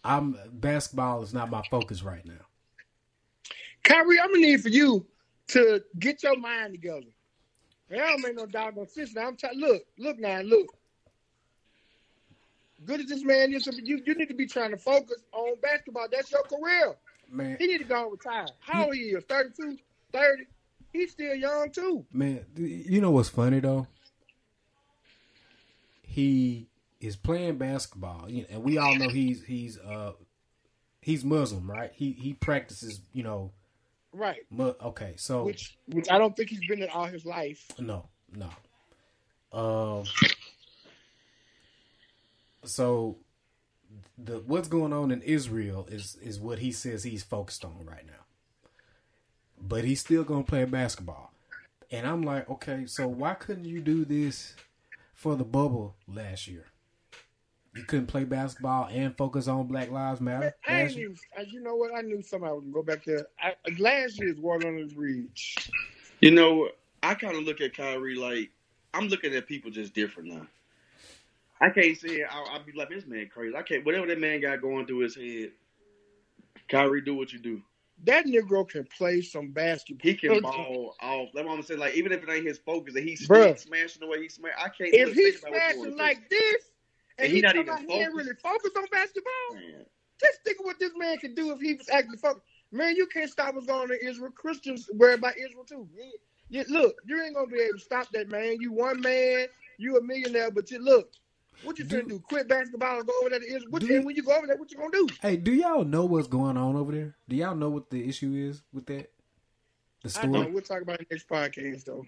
I'm 0.04 0.38
basketball 0.54 1.24
is 1.24 1.34
not 1.34 1.50
my 1.50 1.64
focus 1.72 2.04
right 2.04 2.26
now. 2.26 2.46
Kyrie, 3.84 4.20
I'm 4.20 4.28
gonna 4.28 4.42
need 4.42 4.62
for 4.62 4.70
you 4.70 5.06
to 5.48 5.82
get 6.00 6.22
your 6.24 6.38
mind 6.38 6.74
together. 6.74 7.08
Man, 7.90 8.02
I 8.02 8.08
don't 8.10 8.22
make 8.22 8.36
no 8.36 8.46
doggone 8.46 8.88
sense. 8.90 9.16
Now 9.16 9.28
I'm 9.28 9.38
trying. 9.38 9.58
Look, 9.58 9.84
look 9.98 10.20
now, 10.20 10.42
look. 10.42 10.76
Good 12.86 13.00
as 13.00 13.06
this 13.08 13.24
man 13.24 13.54
is, 13.54 13.66
you 13.82 14.02
you 14.06 14.16
need 14.16 14.28
to 14.28 14.36
be 14.36 14.46
trying 14.46 14.72
to 14.72 14.78
focus 14.78 15.24
on 15.32 15.56
basketball. 15.62 16.08
That's 16.12 16.30
your 16.32 16.44
career. 16.44 16.96
Man, 17.30 17.58
He 17.60 17.68
need 17.68 17.80
to 17.80 17.84
go 17.84 18.10
retire. 18.10 18.48
How 18.60 18.86
old 18.86 18.96
he 18.96 19.02
is? 19.02 19.24
32, 19.26 19.78
30? 20.14 20.44
He's 20.94 21.12
still 21.12 21.36
young 21.36 21.70
too. 21.72 22.06
man, 22.12 22.46
you 22.56 23.02
know 23.02 23.12
what's 23.12 23.30
funny 23.30 23.60
though? 23.60 23.88
He 26.02 26.68
is 27.00 27.16
playing 27.16 27.58
basketball, 27.58 28.30
you 28.30 28.42
know, 28.44 28.48
and 28.50 28.64
we 28.64 28.78
all 28.78 28.96
know 28.96 29.10
he's 29.10 29.44
he's 29.44 29.78
uh 29.78 30.14
he's 31.02 31.24
Muslim, 31.24 31.70
right? 31.70 31.92
He 31.94 32.14
he 32.14 32.34
practices, 32.34 33.02
you 33.14 33.24
know. 33.24 33.52
Right. 34.14 34.40
Mu- 34.50 34.74
okay, 34.82 35.14
so 35.18 35.44
Which 35.44 35.78
which 35.88 36.10
I 36.10 36.18
don't 36.18 36.36
think 36.36 36.50
he's 36.50 36.66
been 36.68 36.82
in 36.82 36.90
all 36.90 37.06
his 37.06 37.26
life. 37.26 37.68
No, 37.78 38.08
no. 38.34 38.50
Um. 39.52 40.06
So, 42.64 43.18
the 44.18 44.40
what's 44.40 44.68
going 44.68 44.94
on 44.94 45.12
in 45.12 45.22
Israel 45.22 45.88
is 45.92 46.18
is 46.22 46.40
what 46.40 46.60
he 46.60 46.72
says 46.72 47.04
he's 47.04 47.24
focused 47.24 47.64
on 47.64 47.86
right 47.86 48.06
now. 48.06 48.14
But 49.60 49.84
he's 49.84 50.02
still 50.02 50.24
gonna 50.24 50.44
play 50.44 50.66
basketball, 50.66 51.32
and 51.92 52.06
I'm 52.08 52.24
like, 52.24 52.50
okay, 52.50 52.86
so 52.86 53.08
why 53.08 53.34
couldn't 53.36 53.66
you 53.66 53.82
do 53.82 54.06
this 54.06 54.56
for 55.14 55.36
the 55.36 55.44
bubble 55.44 55.96
last 56.08 56.48
year? 56.48 56.66
You 57.76 57.84
couldn't 57.84 58.08
play 58.08 58.24
basketball 58.24 58.90
and 58.92 59.16
focus 59.16 59.48
on 59.48 59.68
Black 59.68 59.92
Lives 59.92 60.20
Matter 60.20 60.56
I 60.68 60.82
last 60.82 60.92
ain't 60.92 60.98
year. 60.98 61.12
uh, 61.38 61.44
you 61.48 61.62
know 61.62 61.76
what? 61.76 61.92
I 61.96 62.02
knew 62.02 62.24
somebody 62.24 62.54
was 62.54 62.62
gonna 62.64 62.74
go 62.74 62.82
back 62.84 63.06
there. 63.06 63.28
I, 63.40 63.54
last 63.78 64.20
year's 64.20 64.38
water 64.40 64.68
under 64.68 64.88
the 64.88 64.94
bridge. 64.94 65.70
You 66.22 66.32
know, 66.32 66.70
I 67.04 67.14
kind 67.14 67.38
of 67.38 67.44
look 67.44 67.62
at 67.62 67.76
Kyrie 67.76 68.16
like 68.16 68.50
I'm 68.96 69.10
looking 69.10 69.36
at 69.36 69.48
people 69.48 69.70
just 69.70 69.94
different 69.94 70.30
now. 70.30 70.48
I 71.60 71.70
can't 71.70 71.98
see 71.98 72.22
it. 72.22 72.28
I'll, 72.32 72.46
I'll 72.52 72.64
be 72.64 72.72
like, 72.74 72.90
this 72.90 73.06
man 73.08 73.30
crazy. 73.34 73.56
I 73.56 73.64
can't. 73.64 73.86
Whatever 73.86 74.08
that 74.08 74.20
man 74.20 74.42
got 74.42 74.62
going 74.62 74.86
through 74.86 75.00
his 75.00 75.16
head, 75.16 75.52
Kyrie, 76.70 77.02
do 77.02 77.16
what 77.16 77.34
you 77.34 77.40
do. 77.40 77.62
That 78.04 78.26
Negro 78.26 78.68
can 78.68 78.88
play 78.96 79.22
some 79.22 79.52
basketball. 79.52 80.08
He 80.08 80.16
can 80.16 80.40
ball 80.42 80.96
off. 81.02 81.30
That's 81.34 81.48
what 81.48 81.54
I'm 81.58 81.64
saying. 81.64 81.80
Like 81.80 81.96
even 81.96 82.12
if 82.12 82.22
it 82.22 82.30
ain't 82.30 82.46
his 82.46 82.60
focus, 82.60 82.96
and 82.96 83.04
he's 83.08 83.28
Bruh. 83.28 83.58
smashing 83.58 84.02
the 84.02 84.08
way 84.08 84.22
he 84.22 84.30
smash. 84.30 84.52
I 84.58 84.70
can't. 84.70 84.94
If 84.94 85.14
he's 85.14 85.40
think 85.40 85.50
about 85.50 85.54
what 85.54 85.62
you 85.70 85.74
smashing 85.74 85.98
like 85.98 86.30
this, 86.30 86.64
and, 87.18 87.26
And 87.26 87.30
he, 87.30 87.36
he 87.38 87.42
not 87.42 87.56
even 87.56 87.70
out 87.70 87.80
here 87.80 87.88
focused. 88.12 88.16
really 88.16 88.34
focus 88.44 88.72
on 88.78 88.86
basketball. 88.92 89.32
Man. 89.54 89.86
just 90.22 90.40
think 90.46 90.60
of 90.60 90.66
what 90.66 90.80
this 90.80 90.92
man 90.96 91.18
can 91.18 91.34
do 91.34 91.52
if 91.52 91.60
he 91.60 91.74
was 91.74 91.90
actually 91.90 92.18
focused. 92.18 92.46
Man, 92.72 92.96
you 92.96 93.08
can't 93.08 93.32
stop 93.32 93.56
what's 93.56 93.66
going 93.66 93.90
on 93.90 93.92
in 93.92 94.08
Israel. 94.08 94.32
Christians 94.32 94.88
worry 94.94 95.16
about 95.16 95.38
Israel 95.38 95.64
too. 95.64 95.88
You, 95.96 96.12
you- 96.50 96.66
look, 96.70 96.96
you 97.08 97.20
ain't 97.24 97.34
gonna 97.34 97.48
be 97.48 97.60
able 97.62 97.80
to 97.80 97.84
stop 97.84 98.08
that, 98.14 98.30
man. 98.30 98.58
You 98.60 98.72
one 98.74 99.02
man, 99.02 99.48
you 99.80 99.98
a 99.98 100.02
millionaire, 100.04 100.52
but 100.52 100.70
you 100.70 100.80
look. 100.80 101.10
What 101.64 101.80
you 101.80 101.86
Do- 101.86 102.02
finna 102.04 102.10
do? 102.10 102.20
Quit 102.20 102.48
basketball 102.48 103.00
and 103.00 103.08
go 103.08 103.14
over 103.22 103.30
there 103.30 103.40
to 103.40 103.46
Israel? 103.46 103.66
What, 103.70 103.82
Do 103.82 103.88
and 103.88 103.96
you- 103.96 104.06
when 104.06 104.16
you 104.16 104.24
go 104.24 104.36
over 104.36 104.48
there, 104.48 104.58
what 104.58 104.72
you 104.72 104.78
gonna 104.78 104.92
do? 104.92 105.08
Hey, 105.22 105.38
do 105.38 105.54
y'all 105.54 105.84
know 105.84 106.06
what's 106.06 106.28
going 106.28 106.58
on 106.58 106.76
over 106.76 106.92
there? 106.92 107.16
Do 107.28 107.36
y'all 107.36 107.56
know 107.56 107.70
what 107.70 107.90
the 107.90 108.08
issue 108.08 108.34
is 108.36 108.62
with 108.72 108.86
that? 108.88 109.12
The 110.04 110.20
I 110.22 110.26
know. 110.28 110.42
Story. 110.42 110.52
We'll 110.54 110.62
talk 110.62 110.82
about 110.82 111.02
it 111.02 111.08
next 111.10 111.28
podcast, 111.28 111.86
though. 111.86 112.06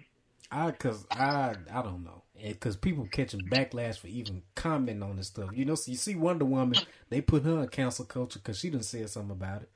I 0.51 0.71
cause 0.71 1.05
I 1.11 1.55
I 1.71 1.81
don't 1.83 2.03
know, 2.03 2.23
because 2.41 2.75
people 2.75 3.07
catching 3.11 3.41
backlash 3.41 3.99
for 3.99 4.07
even 4.07 4.41
commenting 4.55 5.03
on 5.03 5.17
this 5.17 5.27
stuff. 5.27 5.49
You 5.53 5.65
know, 5.65 5.75
so 5.75 5.91
you 5.91 5.97
see 5.97 6.15
Wonder 6.15 6.45
Woman, 6.45 6.79
they 7.09 7.21
put 7.21 7.43
her 7.43 7.61
in 7.63 7.67
cancel 7.69 8.05
culture 8.05 8.39
because 8.39 8.57
she 8.57 8.69
done 8.71 8.81
said 8.83 9.09
something 9.09 9.31
about 9.31 9.61
it. 9.63 9.69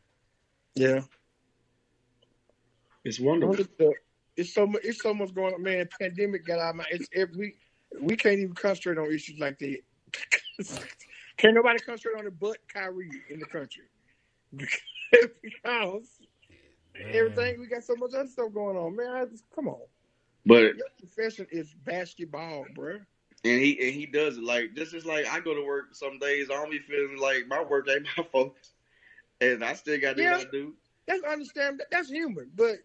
Yeah. 0.76 1.02
It's 3.04 3.20
wonderful. 3.20 3.94
It's 4.36 4.54
so 4.54 4.66
much. 4.66 4.82
It's 4.84 5.02
so 5.02 5.14
much 5.14 5.34
going 5.36 5.54
on, 5.54 5.62
man. 5.62 5.88
Pandemic 6.00 6.46
got 6.46 6.60
out. 6.60 6.76
My, 6.76 6.86
it's 6.90 7.08
every 7.14 7.56
we 8.02 8.16
can't 8.16 8.40
even 8.40 8.54
concentrate 8.54 8.98
on 8.98 9.12
issues 9.14 9.40
like 9.40 9.60
that. 9.60 9.78
can't 11.38 11.56
nobody 11.56 11.80
concentrate 11.80 12.20
on 12.20 12.28
it 12.28 12.40
but 12.40 12.58
Kyrie 12.72 13.10
in 13.30 13.40
the 13.40 13.46
country 13.46 13.84
because 14.56 16.20
everything 17.12 17.60
we 17.60 17.68
got 17.68 17.84
so 17.84 17.96
much 17.96 18.14
other 18.14 18.28
stuff 18.28 18.54
going 18.54 18.78
on, 18.78 18.96
man. 18.96 19.08
I 19.12 19.26
just, 19.26 19.44
come 19.56 19.68
on, 19.68 19.80
But 20.46 20.76
your 20.76 20.88
profession 21.00 21.48
is 21.52 21.74
basketball, 21.86 22.66
bro. 22.76 23.00
and 23.44 23.62
he 23.62 23.78
and 23.82 23.94
he 23.94 24.06
does 24.06 24.38
it 24.38 24.44
like 24.44 24.76
this 24.76 24.94
is 24.94 25.06
like 25.06 25.26
I 25.28 25.40
go 25.40 25.56
to 25.56 25.66
work 25.66 25.96
some 25.96 26.20
days. 26.20 26.50
I 26.50 26.54
don't 26.54 26.72
be 26.72 26.80
feeling 26.80 27.18
like 27.18 27.48
my 27.48 27.64
work 27.64 27.88
ain't 27.90 28.06
my 28.18 28.24
focus, 28.32 28.74
and 29.42 29.64
I 29.64 29.74
still 29.74 30.00
got 30.00 30.12
to 30.12 30.16
do 30.18 30.22
Yeah. 30.24 30.38
what 30.38 30.48
I 30.48 30.52
do. 30.52 30.74
That's 31.08 31.24
understand. 31.24 31.80
That, 31.80 31.88
that's 31.92 32.10
human, 32.10 32.52
but 32.56 32.78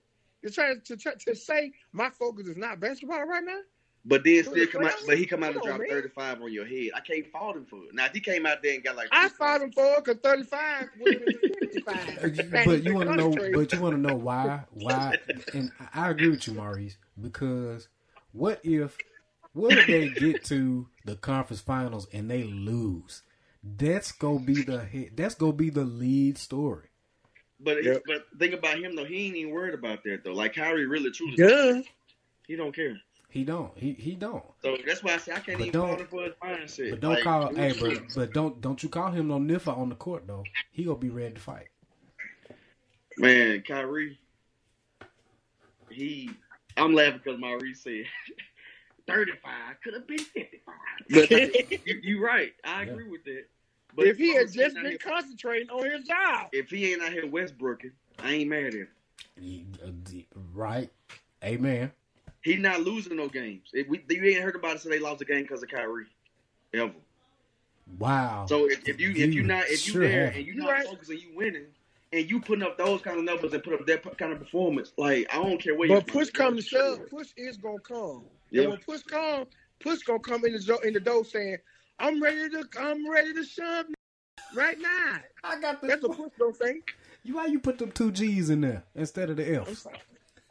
you're 0.43 0.53
trying 0.53 0.81
to 0.87 0.97
try 0.97 1.13
to 1.27 1.35
say 1.35 1.73
my 1.93 2.11
focus 2.11 2.47
is 2.49 2.57
not 2.57 2.81
basketball 2.81 3.25
right 3.27 3.45
now. 3.45 3.61
But 4.05 4.25
then 4.25 4.43
still 4.45 4.67
come 4.69 4.85
out, 4.87 4.95
but 5.07 5.19
he 5.19 5.27
come 5.27 5.43
out 5.43 5.51
and 5.53 5.61
on, 5.61 5.67
drop 5.67 5.79
man. 5.81 5.89
thirty 5.89 6.09
five 6.09 6.41
on 6.41 6.53
your 6.53 6.65
head. 6.65 6.91
I 6.95 7.01
can't 7.01 7.27
fault 7.31 7.57
him 7.57 7.67
for 7.67 7.77
it. 7.85 7.95
Now 7.95 8.07
if 8.07 8.13
he 8.13 8.21
came 8.21 8.47
out 8.47 8.63
there 8.63 8.75
and 8.75 8.83
got 8.83 8.97
like, 8.97 9.09
I 9.13 9.29
fought 9.29 9.61
him 9.61 9.71
for 9.73 9.85
it 9.99 10.05
because 10.05 10.21
35 10.23 10.89
would 11.01 11.13
have 11.15 11.25
been 11.27 11.39
55. 11.85 12.65
but 12.65 12.83
you 12.85 12.95
want 12.95 13.11
to 13.11 13.17
know, 13.17 13.31
but 13.53 13.73
you 13.73 13.81
want 13.81 13.95
to 13.97 14.01
know 14.01 14.15
why? 14.15 14.61
Why? 14.73 15.17
And 15.53 15.71
I 15.95 16.07
I 16.07 16.11
agree 16.11 16.31
with 16.31 16.47
you, 16.47 16.55
Maurice, 16.55 16.97
because 17.21 17.89
what 18.33 18.61
if, 18.65 18.97
what 19.53 19.77
if 19.77 19.87
they 19.87 20.09
get 20.09 20.45
to 20.45 20.89
the 21.05 21.17
conference 21.17 21.61
finals 21.61 22.09
and 22.13 22.31
they 22.31 22.45
lose? 22.45 23.23
That's 23.63 24.13
gonna 24.13 24.39
be 24.41 24.63
the 24.63 24.85
hit. 24.85 25.17
That's 25.17 25.35
gonna 25.35 25.53
be 25.53 25.69
the 25.71 25.85
lead 25.85 26.39
story. 26.39 26.89
But 27.61 27.83
Yep. 27.83 28.03
but 28.07 28.27
think 28.39 28.55
about 28.55 28.79
him 28.79 28.95
though. 28.97 29.05
He 29.05 29.27
ain't 29.27 29.37
even 29.37 29.53
worried 29.53 29.75
about 29.75 30.05
that 30.05 30.23
though. 30.25 30.33
Like 30.33 30.55
Kyrie 30.55 30.87
really 30.87 31.11
truly, 31.11 31.35
Yeah. 31.37 31.83
he 32.47 32.55
don't 32.57 32.75
care. 32.75 32.97
He 33.31 33.45
don't. 33.45 33.77
He 33.77 33.93
he 33.93 34.15
don't. 34.15 34.43
So 34.63 34.77
that's 34.87 35.03
why 35.03 35.15
I 35.15 35.17
say 35.19 35.33
I 35.33 35.41
can't 35.41 35.59
But 35.59 35.67
even 35.69 35.73
don't- 35.73 36.01
him 36.01 36.07
for 36.07 36.23
his 36.23 36.33
mindset. 36.43 36.91
But 36.91 37.01
don't 37.01 37.15
Like, 37.15 37.23
call. 37.25 37.49
dude, 37.51 37.59
Hey, 37.59 37.73
but 37.81 38.03
but 38.15 38.33
don't 38.33 38.61
don't 38.61 38.83
you 38.83 38.89
call 38.89 39.11
him 39.11 39.29
no 39.29 39.39
niffer 39.39 39.77
on 39.77 39.91
the 39.91 39.95
court 39.97 40.27
though. 40.27 40.45
He 40.73 40.85
gonna 40.85 40.99
be 40.99 41.11
ready 41.11 41.35
to 41.35 41.41
fight. 41.41 41.69
man, 43.19 43.63
Kyrie, 43.63 44.19
he. 45.91 46.31
I'm 46.77 46.95
laughing 46.95 47.21
because 47.25 47.41
Maurice 47.41 47.83
said 47.83 48.05
35. 49.09 49.51
Could 49.83 49.95
have 49.95 50.07
been 50.07 50.19
55. 50.19 50.75
But 51.11 51.31
you, 51.87 52.01
you 52.03 52.25
right. 52.25 52.53
I 52.65 52.83
Yeah. 52.85 52.91
agree 52.93 53.09
with 53.09 53.25
that. 53.25 53.45
But 53.97 54.07
if 54.07 54.17
he 54.17 54.35
had 54.35 54.53
just 54.53 54.75
been 54.77 54.87
here- 54.87 54.99
concentrating 54.99 55.71
on 55.71 55.85
his 55.91 56.07
job, 56.07 56.49
if 56.53 56.71
he 56.71 56.93
ain't 56.93 57.03
out 57.03 57.13
here 57.13 57.27
Westbrooking, 57.27 57.93
I 58.21 58.31
ain't 58.33 58.51
mad 58.51 58.67
at 58.67 58.75
him. 58.75 58.89
You- 59.41 59.65
uh, 59.85 59.91
d- 60.05 60.27
Right. 60.55 60.91
Amen. 61.45 61.91
He 62.43 62.57
not 62.57 62.81
losing 62.81 63.17
no 63.17 63.29
games. 63.29 63.69
If 63.73 63.89
we, 63.89 64.05
you 64.09 64.25
ain't 64.25 64.43
heard 64.43 64.55
about 64.55 64.77
it, 64.77 64.81
so 64.83 64.89
they 64.89 65.01
lost 65.01 65.21
a 65.23 65.25
game 65.25 65.43
because 65.43 65.63
of 65.63 65.69
Kyrie, 65.69 66.07
ever. 66.73 66.93
Wow. 67.99 68.47
So 68.49 68.67
if, 68.71 68.89
if 68.89 69.01
you 69.01 69.11
if 69.11 69.35
you 69.35 69.43
not 69.43 69.65
if 69.65 69.87
you 69.87 69.93
sure 69.93 70.03
there 70.03 70.27
have. 70.27 70.37
and 70.37 70.47
you 70.47 70.55
You 70.55 70.61
not 70.61 70.71
right. 70.71 70.87
focused 70.87 71.11
and 71.11 71.21
you 71.21 71.29
winning 71.35 71.67
and 72.13 72.31
you 72.31 72.41
putting 72.41 72.63
up 72.65 72.79
those 72.79 73.01
kind 73.03 73.19
of 73.19 73.25
numbers 73.25 73.53
and 73.53 73.63
put 73.63 73.75
up 73.75 73.87
that 73.87 74.19
kind 74.19 74.33
of 74.33 74.39
performance, 74.39 74.93
like 74.97 75.27
I 75.33 75.37
don't 75.37 75.61
care 75.61 75.75
where. 75.75 75.89
but 75.89 76.07
you 76.07 76.13
push 76.13 76.31
come 76.31 76.57
to 76.57 76.63
shove, 76.63 77.09
push 77.09 77.29
is 77.37 77.57
gonna 77.57 77.79
come. 77.81 78.25
Yeah. 78.51 78.63
And 78.63 78.71
when 78.73 78.81
push 78.81 79.03
come, 79.03 79.47
push 79.81 80.01
gonna 80.03 80.21
come 80.21 80.45
in 80.45 80.53
the 80.53 80.81
in 80.85 80.95
the 80.95 81.01
door 81.01 81.25
saying, 81.25 81.59
"I'm 81.99 82.23
ready 82.23 82.49
to, 82.51 82.65
I'm 82.79 83.09
ready 83.11 83.33
to 83.35 83.45
shove 83.45 83.87
right 84.55 84.79
now." 84.81 85.19
I 85.45 85.61
got 85.61 85.83
That's 85.83 86.03
what 86.03 86.17
push 86.17 86.33
gonna 86.39 86.55
say. 86.55 86.81
You 87.25 87.37
why 87.37 87.47
you 87.47 87.59
put 87.59 87.79
them 87.79 87.91
two 87.91 88.11
G's 88.11 88.49
in 88.49 88.61
there 88.63 88.85
instead 88.95 89.29
of 89.31 89.37
the 89.37 89.61
I'm 89.61 89.63
F? 89.63 89.87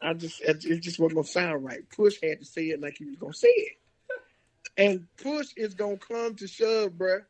Sorry. 0.01 0.11
I 0.11 0.13
just 0.13 0.41
it 0.41 0.65
it 0.65 0.79
just 0.81 0.99
wasn't 0.99 1.15
gonna 1.15 1.27
sound 1.27 1.65
right. 1.65 1.89
Push 1.89 2.17
had 2.21 2.39
to 2.39 2.45
say 2.45 2.65
it 2.69 2.81
like 2.81 2.97
he 2.97 3.05
was 3.05 3.15
gonna 3.15 3.33
say 3.33 3.47
it, 3.47 3.77
and 4.77 5.07
push 5.21 5.49
is 5.55 5.73
gonna 5.73 5.97
come 5.97 6.35
to 6.35 6.47
shove, 6.47 6.91
bruh. 6.91 7.21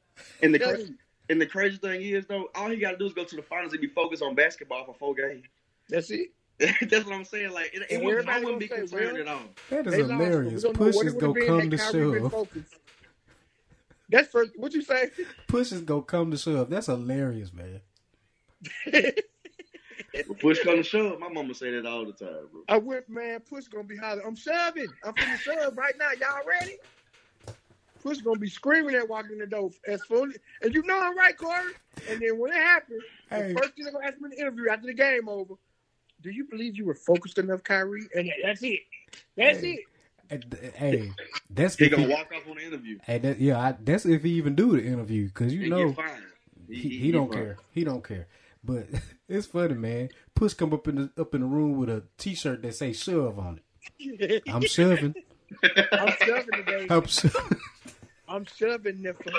And 0.41 0.53
the 0.53 0.59
cra- 0.59 0.79
and 1.29 1.41
the 1.41 1.45
crazy 1.45 1.77
thing 1.77 2.01
is 2.01 2.25
though, 2.27 2.49
all 2.55 2.69
he 2.69 2.77
got 2.77 2.91
to 2.91 2.97
do 2.97 3.05
is 3.05 3.13
go 3.13 3.23
to 3.23 3.35
the 3.35 3.41
finals 3.41 3.73
and 3.73 3.81
be 3.81 3.87
focused 3.87 4.23
on 4.23 4.35
basketball 4.35 4.85
for 4.85 4.95
four 4.95 5.15
games. 5.15 5.45
That's 5.89 6.09
it. 6.09 6.29
That's 6.59 7.05
what 7.05 7.13
I'm 7.13 7.25
saying. 7.25 7.51
Like 7.51 7.71
it, 7.73 7.83
it 7.89 8.03
wouldn't, 8.03 8.27
I 8.27 8.39
wouldn't 8.39 8.59
be 8.59 8.67
gonna 8.67 8.87
say, 8.87 8.97
concerned 8.97 9.17
well, 9.17 9.21
at 9.21 9.27
all. 9.27 9.49
That 9.69 9.87
is 9.87 9.93
They 9.93 10.03
lost, 10.03 10.09
but 10.09 10.17
we 10.17 10.25
hilarious. 10.25 10.63
don't 10.63 10.73
Push 10.73 10.95
what 10.95 11.05
is 11.05 11.13
it 11.13 11.19
gonna 11.19 11.33
come 11.45 11.69
to 11.69 11.77
had 11.77 11.91
Kyrie 11.93 12.19
been 12.19 12.29
shove. 12.29 12.47
That's 14.09 14.27
for 14.29 14.45
what 14.55 14.73
you 14.73 14.81
say. 14.81 15.11
Push 15.47 15.71
is 15.71 15.81
gonna 15.81 16.01
come 16.01 16.31
to 16.31 16.37
shove. 16.37 16.69
That's 16.69 16.87
hilarious, 16.87 17.51
man. 17.53 17.81
But 20.27 20.39
push 20.39 20.59
come 20.59 20.77
to 20.77 20.83
shove, 20.83 21.19
my 21.19 21.29
mama 21.29 21.53
say 21.53 21.71
that 21.71 21.85
all 21.85 22.05
the 22.05 22.13
time, 22.13 22.47
bro. 22.51 22.61
I 22.67 22.77
went, 22.77 23.09
man. 23.09 23.39
Push 23.41 23.65
gonna 23.67 23.83
be 23.83 23.97
hollering. 23.97 24.25
I'm 24.25 24.35
shoving. 24.35 24.93
I'm 25.03 25.13
finna 25.13 25.39
shove 25.41 25.77
right 25.77 25.93
now. 25.99 26.09
Y'all 26.19 26.45
ready? 26.47 26.77
Push 28.01 28.19
gonna 28.19 28.39
be 28.39 28.49
screaming 28.49 28.95
at 28.95 29.07
walking 29.09 29.37
the 29.37 29.47
door 29.47 29.69
as 29.87 30.03
fully. 30.05 30.35
And 30.61 30.73
you 30.73 30.83
know 30.83 30.99
I'm 31.01 31.17
right, 31.17 31.37
Corey. 31.37 31.73
And 32.09 32.21
then 32.21 32.37
when 32.39 32.51
it 32.51 32.57
happens, 32.61 33.03
Hey. 33.29 33.53
the 33.53 33.59
first 33.59 33.75
thing 33.75 33.85
they're 33.85 33.93
gonna 33.93 34.07
ask 34.07 34.19
me 34.19 34.25
in 34.25 34.29
the 34.31 34.39
interview 34.39 34.69
after 34.69 34.87
the 34.87 34.93
game 34.93 35.27
over, 35.27 35.55
do 36.21 36.29
you 36.29 36.45
believe 36.49 36.75
you 36.77 36.85
were 36.85 36.95
focused 36.95 37.37
enough, 37.37 37.63
Kyrie? 37.63 38.07
And 38.15 38.31
that's 38.43 38.63
it. 38.63 38.79
That's 39.35 39.59
Hey. 39.59 39.75
it. 39.75 39.79
Hey, 40.29 40.41
Hey, 40.75 41.11
that's 41.49 41.75
He 41.77 41.85
if 41.85 41.91
gonna 41.91 42.03
he, 42.03 42.09
walk 42.09 42.31
off 42.35 42.47
on 42.49 42.57
the 42.57 42.65
interview. 42.65 42.97
hey, 43.03 43.17
that, 43.19 43.39
yeah, 43.39 43.59
I, 43.59 43.75
that's 43.81 44.05
if 44.05 44.23
he 44.23 44.31
even 44.31 44.55
do 44.55 44.75
the 44.79 44.85
interview 44.85 45.27
because 45.27 45.53
you 45.53 45.61
and 45.63 45.69
know 45.69 45.87
get 45.87 45.95
he, 46.69 46.89
he 46.89 47.11
don't 47.11 47.27
fine. 47.27 47.43
care. 47.43 47.57
He 47.71 47.83
don't 47.83 48.03
care. 48.03 48.27
But 48.63 48.87
it's 49.29 49.47
funny, 49.47 49.75
man. 49.75 50.09
Push 50.35 50.53
come 50.53 50.73
up 50.73 50.87
in 50.87 50.95
the 50.95 51.21
up 51.21 51.33
in 51.35 51.41
the 51.41 51.47
room 51.47 51.77
with 51.77 51.89
a 51.89 52.03
T-shirt 52.17 52.61
that 52.63 52.75
say 52.75 52.93
"shove" 52.93 53.39
on 53.39 53.59
it. 53.99 54.43
I'm 54.47 54.61
shoving. 54.67 55.15
I'm 55.91 56.13
shoving 56.19 56.51
today. 56.53 56.87
I'm 56.89 57.05
shoving. 57.05 57.59
I'm 58.29 58.45
shoving, 58.45 59.01
nipple. 59.01 59.31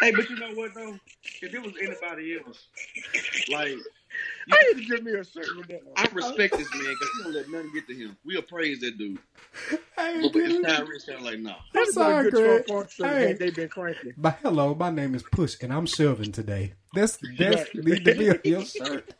Hey, 0.00 0.12
but 0.12 0.28
you 0.28 0.36
know 0.36 0.52
what 0.54 0.74
though? 0.74 0.98
If 1.40 1.54
it 1.54 1.62
was 1.62 1.72
anybody 1.80 2.38
else, 2.38 2.68
like 3.50 3.76
I 4.50 4.72
need 4.74 4.82
to 4.86 4.88
give 4.96 5.04
me 5.04 5.12
a 5.12 5.24
shirt 5.24 5.56
with 5.56 5.66
that. 5.68 5.82
I 5.96 6.08
respect 6.12 6.56
this 6.56 6.72
man 6.74 6.82
because 6.94 7.08
he 7.16 7.22
don't 7.24 7.32
let 7.34 7.50
nothing 7.50 7.72
get 7.74 7.86
to 7.88 7.94
him. 7.94 8.16
We'll 8.24 8.42
praise 8.42 8.80
that 8.80 8.96
dude. 8.98 9.18
Hey, 9.96 10.20
But 10.22 10.36
it's 10.36 10.54
dude. 10.54 10.62
not 10.62 10.86
rich. 10.86 11.02
I'm 11.14 11.24
like, 11.24 11.38
nah. 11.40 11.54
That's 11.72 11.94
That's 11.94 11.96
a 11.96 12.02
all 12.16 12.22
good 12.22 12.32
good. 12.32 12.66
Trump 12.66 12.88
Funk 12.88 12.90
shirt 12.90 13.18
Hey. 13.18 13.32
they've 13.32 13.54
been 13.54 13.68
cranking. 13.68 14.12
But 14.16 14.38
hello, 14.42 14.74
my 14.74 14.90
name 14.90 15.14
is 15.14 15.22
Push, 15.22 15.56
and 15.62 15.72
I'm 15.72 15.86
shoving 15.86 16.32
today. 16.32 16.74
That's 16.94 17.18
that's 17.38 17.74
need 17.74 18.04
to 18.04 18.14
be 18.14 18.30
on 18.30 18.38
your 18.44 18.64
shirt. 18.64 19.14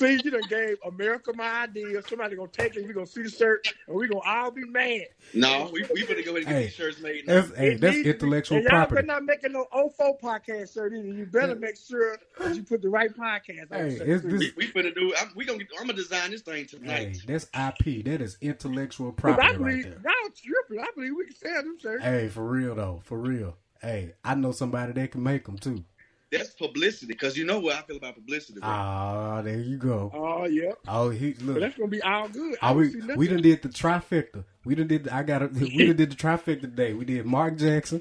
See, 0.00 0.20
you 0.24 0.30
done 0.30 0.40
gave 0.48 0.78
America 0.86 1.30
my 1.34 1.64
idea. 1.64 2.00
Somebody 2.08 2.34
gonna 2.36 2.48
take 2.48 2.74
it. 2.74 2.86
We 2.86 2.94
gonna 2.94 3.06
see 3.06 3.22
the 3.22 3.28
shirt, 3.28 3.68
and 3.86 3.94
we 3.96 4.08
gonna 4.08 4.20
all 4.24 4.50
be 4.50 4.64
mad. 4.64 5.08
No, 5.34 5.68
we 5.72 5.84
we 5.92 6.06
better 6.06 6.22
go 6.22 6.30
ahead 6.30 6.36
and 6.36 6.46
get 6.46 6.48
Hey. 6.54 6.62
these 6.64 6.72
shirts 6.72 7.00
made. 7.00 7.26
Now. 7.26 7.34
That's 7.42 7.56
hey, 7.56 7.74
that's 7.76 7.82
needs 7.82 7.96
to 7.98 8.02
be- 8.04 8.10
intellectual 8.10 8.58
and 8.58 8.66
y'all 8.66 8.86
better 8.86 9.02
not 9.02 9.24
making 9.24 9.52
no 9.52 9.66
04 9.72 10.18
podcast 10.18 10.72
shirt 10.72 10.94
either. 10.94 11.04
You 11.06 11.26
better 11.26 11.54
make 11.54 11.76
sure 11.76 12.16
that 12.38 12.56
you 12.56 12.62
put 12.62 12.80
the 12.80 12.88
right 12.88 13.14
podcast 13.14 13.70
on 13.72 13.78
Hey, 13.78 13.88
the 13.90 13.96
shirt, 13.98 14.08
it's 14.08 14.24
this- 14.24 14.32
We, 14.32 14.52
we 14.56 14.68
finna 14.72 14.94
do. 14.94 15.12
I'm, 15.20 15.32
we 15.36 15.44
gonna. 15.44 15.58
Get, 15.58 15.68
I'm 15.78 15.86
gonna 15.86 15.92
design 15.98 16.30
this 16.30 16.40
thing 16.40 16.54
Hey, 16.54 16.64
tonight. 16.64 17.18
that's 17.26 17.44
IP. 17.54 18.02
That 18.06 18.22
is 18.22 18.38
intellectual 18.40 19.12
'Cause 19.12 19.34
I 19.34 19.36
property 19.36 19.58
right 19.58 19.58
believe 19.58 19.84
there. 19.84 20.12
y'all 20.22 20.30
tripping. 20.34 20.80
I 20.82 20.86
believe 20.94 21.12
we 21.14 21.26
can 21.26 21.36
sell 21.36 21.62
them 21.62 21.78
shirts. 21.78 22.02
Hey, 22.02 22.28
for 22.28 22.46
real 22.46 22.74
though, 22.74 23.02
for 23.04 23.18
real. 23.18 23.56
Hey, 23.82 24.12
I 24.24 24.34
know 24.34 24.52
somebody 24.52 24.92
that 24.92 25.10
can 25.10 25.22
make 25.22 25.44
them 25.44 25.58
too. 25.58 25.84
That's 26.30 26.50
publicity 26.50 27.06
because 27.06 27.36
you 27.36 27.44
know 27.44 27.58
what 27.58 27.74
I 27.76 27.82
feel 27.82 27.96
about 27.96 28.14
publicity. 28.14 28.60
Bro. 28.60 28.68
Ah, 28.68 29.42
there 29.42 29.58
you 29.58 29.76
go. 29.76 30.12
Oh 30.14 30.44
yeah, 30.46 30.72
Oh, 30.86 31.10
he 31.10 31.32
but 31.32 31.42
look. 31.44 31.60
that's 31.60 31.76
gonna 31.76 31.88
be 31.88 32.02
all 32.02 32.28
good. 32.28 32.56
I 32.62 32.68
don't 32.72 32.78
we 33.08 33.16
we 33.16 33.28
done 33.28 33.42
did 33.42 33.62
the 33.62 33.68
trifecta. 33.68 34.44
We 34.64 34.74
done 34.76 34.86
did. 34.86 35.08
I 35.08 35.22
got. 35.24 35.42
A, 35.42 35.46
we 35.52 35.86
done 35.86 35.96
did 35.96 36.10
the 36.10 36.16
trifecta 36.16 36.60
today. 36.60 36.92
We 36.94 37.04
did 37.04 37.26
Mark 37.26 37.56
Jackson. 37.56 38.00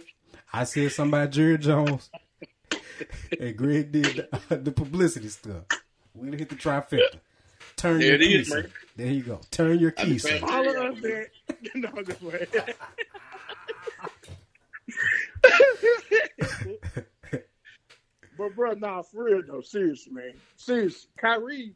I 0.54 0.64
said 0.66 0.92
something 0.92 1.14
about 1.20 1.32
Jerry 1.32 1.58
Jones, 1.58 2.10
and 3.40 3.56
Greg 3.58 3.92
did 3.92 4.28
the, 4.50 4.56
the 4.58 4.72
publicity 4.72 5.30
stuff. 5.30 5.64
We 6.14 6.30
done 6.30 6.38
hit 6.40 6.50
the 6.50 6.56
trifecta. 6.56 7.20
Turn 7.78 8.00
There 8.00 8.08
your 8.10 8.16
it 8.16 8.22
is, 8.22 8.48
keys. 8.48 8.54
man. 8.54 8.72
There 8.96 9.08
you 9.08 9.24
go. 9.24 9.40
Turn 9.52 9.80
your 9.80 9.92
keys. 9.92 10.24
trying 10.26 10.42
to- 10.42 10.52
all 10.52 10.70
of 10.70 10.98
us 10.98 11.02
that. 11.02 11.28
no, 11.76 12.02
just 12.04 12.22
wait. 12.22 12.50
But 18.40 18.56
bro, 18.56 18.72
nah, 18.74 19.02
for 19.02 19.26
real 19.26 19.42
though, 19.46 19.60
seriously, 19.60 20.14
man, 20.14 20.34
seriously, 20.56 21.10
Kyrie 21.18 21.76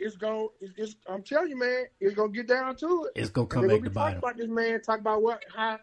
is 0.00 0.16
going. 0.16 0.48
It's, 0.60 0.74
it's, 0.76 0.96
I'm 1.08 1.22
telling 1.22 1.50
you, 1.50 1.58
man, 1.58 1.84
it's 2.00 2.16
gonna 2.16 2.32
get 2.32 2.48
down 2.48 2.74
to 2.76 3.04
it. 3.04 3.20
It's 3.20 3.30
gonna 3.30 3.46
come 3.46 3.62
back 3.62 3.70
gonna 3.70 3.84
to 3.84 3.90
be 3.90 3.94
bite 3.94 4.00
talking 4.00 4.14
him. 4.14 4.18
about 4.18 4.36
this 4.36 4.48
man. 4.48 4.82
Talk 4.82 4.98
about 4.98 5.22
what? 5.22 5.44
How? 5.54 5.78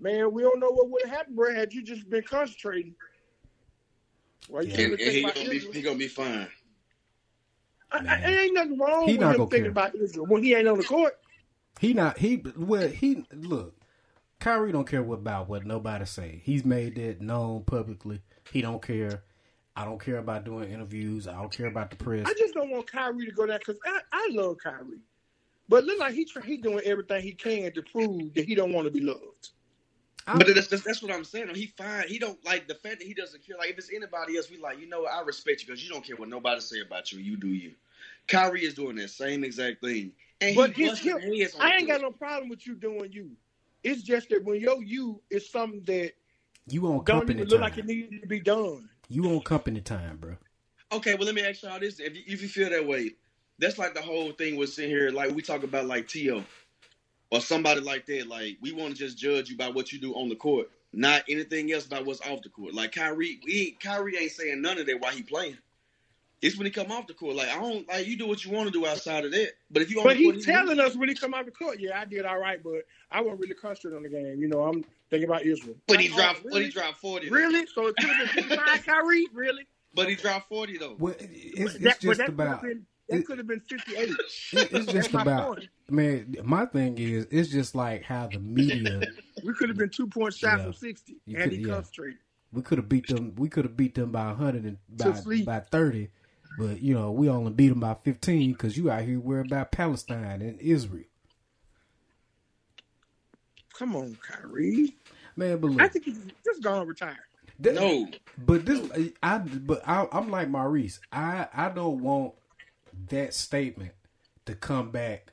Man, 0.00 0.32
we 0.32 0.42
don't 0.42 0.58
know 0.58 0.70
what 0.70 0.90
would 0.90 1.02
have 1.04 1.14
happened, 1.16 1.36
bro, 1.36 1.54
had 1.54 1.72
you 1.72 1.82
just 1.82 2.10
been 2.10 2.24
concentrating. 2.24 2.96
Well, 4.48 4.64
you 4.64 4.72
Yeah. 4.72 4.80
and, 4.80 4.92
and 4.94 5.00
he 5.00 5.22
gonna 5.22 5.32
about 5.32 5.50
be 5.50 5.58
he 5.60 5.82
gonna 5.82 5.98
be 5.98 6.08
fine. 6.08 6.48
I, 7.92 7.98
I, 8.08 8.30
ain't 8.40 8.54
nothing 8.54 8.78
wrong 8.78 9.06
He 9.06 9.12
with 9.12 9.20
not 9.20 9.34
him 9.36 9.40
thinking 9.42 9.60
care. 9.60 9.70
about 9.70 9.94
Israel 9.94 10.26
when 10.26 10.42
he 10.42 10.54
ain't 10.54 10.66
on 10.66 10.78
the 10.78 10.84
court. 10.84 11.14
He 11.78 11.94
not 11.94 12.18
he 12.18 12.42
well 12.56 12.88
he 12.88 13.24
look. 13.32 13.76
Kyrie 14.40 14.72
don't 14.72 14.88
care 14.88 15.04
what 15.04 15.20
about 15.20 15.48
what 15.48 15.64
nobody 15.64 16.04
say. 16.04 16.40
He's 16.42 16.64
made 16.64 16.96
that 16.96 17.20
known 17.20 17.62
publicly. 17.62 18.22
He 18.50 18.60
don't 18.60 18.82
care. 18.82 19.22
I 19.74 19.84
don't 19.84 20.00
care 20.00 20.18
about 20.18 20.44
doing 20.44 20.70
interviews. 20.70 21.26
I 21.26 21.32
don't 21.34 21.50
care 21.52 21.66
about 21.66 21.90
the 21.90 21.96
press. 21.96 22.26
I 22.26 22.34
just 22.34 22.54
don't 22.54 22.70
want 22.70 22.90
Kyrie 22.90 23.26
to 23.26 23.32
go 23.32 23.46
there 23.46 23.58
because 23.58 23.78
I, 23.86 24.00
I 24.12 24.28
love 24.32 24.58
Kyrie, 24.62 25.00
but 25.68 25.84
look 25.84 25.98
like 25.98 26.14
he 26.14 26.24
try, 26.24 26.42
he 26.44 26.58
doing 26.58 26.80
everything 26.84 27.22
he 27.22 27.32
can 27.32 27.72
to 27.72 27.82
prove 27.82 28.34
that 28.34 28.44
he 28.44 28.54
don't 28.54 28.72
want 28.72 28.86
to 28.86 28.90
be 28.90 29.00
loved. 29.00 29.50
I- 30.26 30.38
But 30.38 30.54
that's, 30.54 30.68
that's 30.68 30.82
that's 30.82 31.02
what 31.02 31.10
I'm 31.12 31.24
saying. 31.24 31.54
He 31.54 31.66
fine. 31.66 32.06
He 32.06 32.18
don't 32.18 32.42
like 32.44 32.68
the 32.68 32.74
fact 32.74 32.98
that 33.00 33.06
he 33.08 33.14
doesn't 33.14 33.44
care. 33.46 33.56
Like 33.56 33.70
if 33.70 33.78
it's 33.78 33.90
anybody 33.92 34.36
else, 34.36 34.50
we 34.50 34.58
like 34.58 34.78
you 34.78 34.86
know 34.88 35.06
I 35.06 35.22
respect 35.22 35.62
you 35.62 35.66
because 35.68 35.82
you 35.82 35.90
don't 35.90 36.04
care 36.04 36.16
what 36.16 36.28
nobody 36.28 36.60
say 36.60 36.80
about 36.80 37.10
you. 37.12 37.18
You 37.18 37.36
do 37.36 37.48
you. 37.48 37.72
Kyrie 38.28 38.64
is 38.64 38.74
doing 38.74 38.96
that 38.96 39.10
same 39.10 39.42
exact 39.42 39.80
thing, 39.80 40.12
and 40.40 40.54
But 40.54 40.72
he 40.72 40.82
his, 40.82 41.00
busting 41.00 41.18
him, 41.18 41.50
I 41.60 41.72
ain't 41.76 41.86
the 41.88 41.92
got 41.94 42.02
no 42.02 42.10
problem 42.12 42.50
with 42.50 42.66
you 42.66 42.74
doing 42.74 43.10
you. 43.10 43.30
It's 43.82 44.02
just 44.02 44.28
that 44.28 44.44
when 44.44 44.60
your 44.60 44.82
you 44.82 45.20
is 45.30 45.50
something 45.50 45.82
that 45.86 46.12
you 46.68 46.86
on 46.86 47.02
don't 47.04 47.04
company 47.04 47.40
even 47.40 47.48
look 47.48 47.60
time. 47.60 47.70
like 47.70 47.78
it 47.78 47.86
needs 47.86 48.20
to 48.20 48.26
be 48.28 48.40
done. 48.40 48.88
You 49.12 49.26
on 49.26 49.40
company 49.40 49.80
time, 49.80 50.16
bro. 50.16 50.36
Okay, 50.92 51.14
well, 51.14 51.26
let 51.26 51.34
me 51.34 51.42
ask 51.42 51.62
y'all 51.62 51.80
this: 51.80 52.00
if 52.00 52.16
you, 52.16 52.22
if 52.26 52.42
you 52.42 52.48
feel 52.48 52.70
that 52.70 52.86
way, 52.86 53.12
that's 53.58 53.78
like 53.78 53.94
the 53.94 54.02
whole 54.02 54.32
thing 54.32 54.56
was 54.56 54.74
sitting 54.74 54.90
here, 54.90 55.10
like 55.10 55.34
we 55.34 55.42
talk 55.42 55.62
about, 55.62 55.86
like 55.86 56.08
To 56.08 56.44
or 57.30 57.40
somebody 57.40 57.80
like 57.80 58.06
that. 58.06 58.28
Like 58.28 58.58
we 58.60 58.72
want 58.72 58.94
to 58.94 58.98
just 58.98 59.18
judge 59.18 59.48
you 59.50 59.56
by 59.56 59.68
what 59.68 59.92
you 59.92 59.98
do 59.98 60.14
on 60.14 60.28
the 60.28 60.36
court, 60.36 60.68
not 60.92 61.24
anything 61.28 61.72
else 61.72 61.86
about 61.86 62.06
what's 62.06 62.20
off 62.22 62.42
the 62.42 62.48
court. 62.50 62.74
Like 62.74 62.92
Kyrie, 62.92 63.40
we 63.44 63.60
ain't, 63.68 63.80
Kyrie 63.80 64.16
ain't 64.18 64.32
saying 64.32 64.60
none 64.62 64.78
of 64.78 64.86
that 64.86 65.00
while 65.00 65.12
he 65.12 65.22
playing. 65.22 65.58
It's 66.42 66.56
when 66.58 66.66
he 66.66 66.72
come 66.72 66.90
off 66.90 67.06
the 67.06 67.14
court. 67.14 67.36
Like 67.36 67.48
I 67.48 67.60
don't 67.60 67.88
like 67.88 68.06
you 68.06 68.16
do 68.16 68.26
what 68.26 68.44
you 68.44 68.50
want 68.50 68.66
to 68.66 68.72
do 68.72 68.86
outside 68.86 69.24
of 69.24 69.32
that. 69.32 69.52
But 69.70 69.82
if 69.82 69.90
you 69.90 70.00
on 70.00 70.06
But 70.06 70.16
the 70.16 70.22
he's 70.22 70.46
you- 70.46 70.52
telling 70.52 70.80
us 70.80 70.96
when 70.96 71.08
he 71.08 71.14
come 71.14 71.34
off 71.34 71.46
the 71.46 71.52
court, 71.52 71.78
yeah, 71.80 72.00
I 72.00 72.04
did 72.04 72.24
all 72.24 72.38
right, 72.38 72.62
but 72.62 72.82
I 73.10 73.20
wasn't 73.20 73.40
really 73.40 73.54
concentrated 73.54 73.96
on 73.96 74.02
the 74.02 74.08
game. 74.08 74.40
You 74.40 74.48
know, 74.48 74.64
I'm 74.64 74.84
thinking 75.12 75.28
about 75.28 75.42
Israel. 75.46 75.76
But 75.86 76.00
he 76.00 76.10
oh, 76.12 76.16
dropped. 76.16 76.40
oh, 76.44 76.48
But 76.50 76.62
he 76.62 76.68
dropped 76.70 76.98
forty. 76.98 77.28
though. 77.28 77.36
Really? 77.36 77.66
So 77.66 77.86
it 77.86 77.94
could 77.96 78.10
have 78.10 78.34
been 78.34 78.44
55, 78.48 78.86
Kyrie? 78.86 79.26
Really? 79.32 79.66
But 79.94 80.08
he 80.08 80.16
dropped 80.16 80.48
forty 80.48 80.78
though. 80.78 80.96
Well, 80.98 81.14
it's, 81.20 81.74
That- 81.74 81.86
it's 81.92 81.98
just 82.00 82.18
that 82.18 82.28
about. 82.30 82.60
Could 82.62 82.68
have 82.68 82.76
been, 82.76 82.86
that 83.08 83.16
it- 83.18 83.26
could 83.26 83.38
have 83.38 83.46
been 83.46 83.60
58. 83.60 84.08
it- 84.08 84.16
it's 84.72 84.92
just 84.92 85.12
my 85.12 85.22
about. 85.22 85.56
point. 85.56 85.68
Man, 85.90 86.36
my 86.44 86.64
thing 86.66 86.96
is, 86.98 87.26
it's 87.30 87.50
just 87.50 87.74
like 87.74 88.02
how 88.02 88.26
the 88.32 88.38
media. 88.40 89.02
We 89.44 89.52
could 89.54 89.68
have 89.70 89.78
been 89.78 89.90
two 89.90 90.06
points 90.06 90.36
shot 90.36 90.58
Yeah. 90.58 90.64
from 90.64 90.72
60, 90.74 91.16
You 91.26 91.36
and 91.36 91.50
he 91.50 91.58
yeah. 91.58 91.74
concentrated. 91.74 92.18
we 92.52 92.62
could 92.62 92.78
have 92.78 92.88
beat 92.88 93.08
them. 93.08 93.34
We 93.36 93.48
could 93.48 93.64
have 93.64 93.76
beat 93.76 93.94
them 93.96 94.12
by 94.12 94.32
hundred 94.34 94.64
and 94.64 94.78
by, 94.88 95.42
by 95.44 95.60
thirty, 95.60 96.10
but 96.58 96.80
you 96.80 96.94
know 96.94 97.10
we 97.10 97.28
only 97.28 97.50
beat 97.52 97.68
them 97.70 97.80
by 97.80 97.96
fifteen 98.04 98.52
because 98.52 98.76
you 98.76 98.90
out 98.90 99.02
here 99.02 99.18
worried 99.18 99.46
about 99.46 99.72
Palestine 99.72 100.40
and 100.42 100.60
Israel. 100.60 101.04
Come 103.82 103.96
on, 103.96 104.16
Kyrie. 104.22 104.94
Man, 105.34 105.58
but 105.58 105.80
I 105.80 105.88
think 105.88 106.04
he's 106.04 106.20
just 106.44 106.62
gonna 106.62 106.84
retire. 106.84 107.18
that- 107.58 107.74
No, 107.74 108.08
But 108.38 108.64
this, 108.64 109.12
I 109.22 109.38
but 109.38 109.82
I, 109.86 110.06
I'm 110.12 110.30
like 110.30 110.48
Maurice. 110.48 111.00
I 111.10 111.48
I 111.52 111.68
don't 111.68 112.00
want 112.00 112.34
that 113.08 113.34
statement 113.34 113.92
to 114.46 114.54
come 114.54 114.90
back 114.92 115.32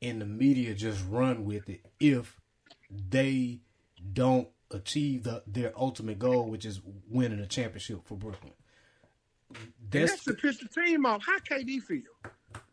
and 0.00 0.20
the 0.20 0.24
media 0.26 0.74
just 0.74 1.04
run 1.08 1.44
with 1.44 1.68
it 1.68 1.84
if 2.00 2.40
they 3.10 3.60
don't 4.12 4.48
achieve 4.72 5.22
the, 5.22 5.42
their 5.46 5.72
ultimate 5.78 6.18
goal, 6.18 6.48
which 6.50 6.64
is 6.64 6.80
winning 7.08 7.38
a 7.38 7.46
championship 7.46 8.00
for 8.06 8.16
Brooklyn. 8.16 8.54
That's 9.90 10.12
that's 10.12 10.24
to 10.24 10.34
piss 10.34 10.58
the 10.58 10.68
team 10.68 11.06
off. 11.06 11.22
How 11.24 11.38
KD 11.38 11.80
feel? 11.82 12.02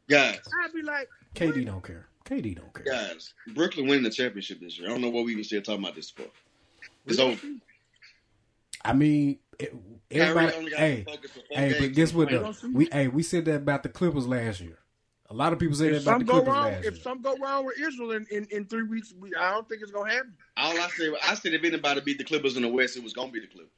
guys, 0.09 0.39
I'd 0.63 0.73
be 0.73 0.81
like, 0.81 1.07
KD 1.35 1.65
don't 1.65 1.83
care. 1.83 2.07
KD 2.25 2.55
don't 2.57 2.73
care. 2.73 2.83
guys, 2.85 3.33
Brooklyn 3.55 3.87
winning 3.87 4.03
the 4.03 4.09
championship 4.09 4.59
this 4.59 4.77
year. 4.77 4.87
I 4.87 4.91
don't 4.91 5.01
know 5.01 5.09
what 5.09 5.25
we 5.25 5.31
even 5.31 5.43
still 5.43 5.61
talking 5.61 5.83
about 5.83 5.95
this 5.95 6.09
for. 6.09 6.23
It's 7.05 7.19
over. 7.19 7.39
I 8.85 8.93
mean, 8.93 9.39
it, 9.59 9.73
everybody. 10.11 10.75
Hey, 10.75 11.03
to 11.03 11.11
focus 11.11 11.31
for 11.31 11.39
four 11.39 11.57
hey, 11.57 11.75
but 11.79 11.93
guess 11.93 12.13
what? 12.13 12.29
We 12.29 12.37
Though 12.37 12.53
we 12.73 12.87
hey 12.91 13.07
we 13.07 13.23
said 13.23 13.45
that 13.45 13.55
about 13.57 13.83
the 13.83 13.89
Clippers 13.89 14.27
last 14.27 14.61
year. 14.61 14.77
A 15.31 15.33
lot 15.33 15.53
of 15.53 15.59
people 15.59 15.75
say 15.75 15.89
that 15.89 15.97
If 15.97 16.01
about 16.03 16.11
some 16.13 16.19
the 16.19 16.25
go 16.25 16.33
Clippers 16.33 16.53
wrong, 16.53 16.63
last 16.71 16.83
year. 16.83 16.91
if 16.91 17.01
some 17.01 17.21
go 17.21 17.35
wrong 17.37 17.65
with 17.65 17.79
Israel 17.79 18.11
in, 18.11 18.25
in, 18.31 18.47
in 18.51 18.65
three 18.65 18.81
weeks, 18.83 19.13
we, 19.19 19.31
I 19.35 19.51
don't 19.51 19.67
think 19.69 19.81
it's 19.83 19.91
gonna 19.91 20.11
happen. 20.11 20.33
All 20.57 20.71
I 20.79 20.87
said, 20.89 21.13
I 21.23 21.35
said 21.35 21.53
if 21.53 21.63
anybody 21.63 22.01
beat 22.01 22.17
the 22.17 22.23
Clippers 22.23 22.55
in 22.57 22.63
the 22.63 22.67
West, 22.69 22.97
it 22.97 23.03
was 23.03 23.13
gonna 23.13 23.31
be 23.31 23.39
the 23.39 23.47
Clippers. 23.47 23.69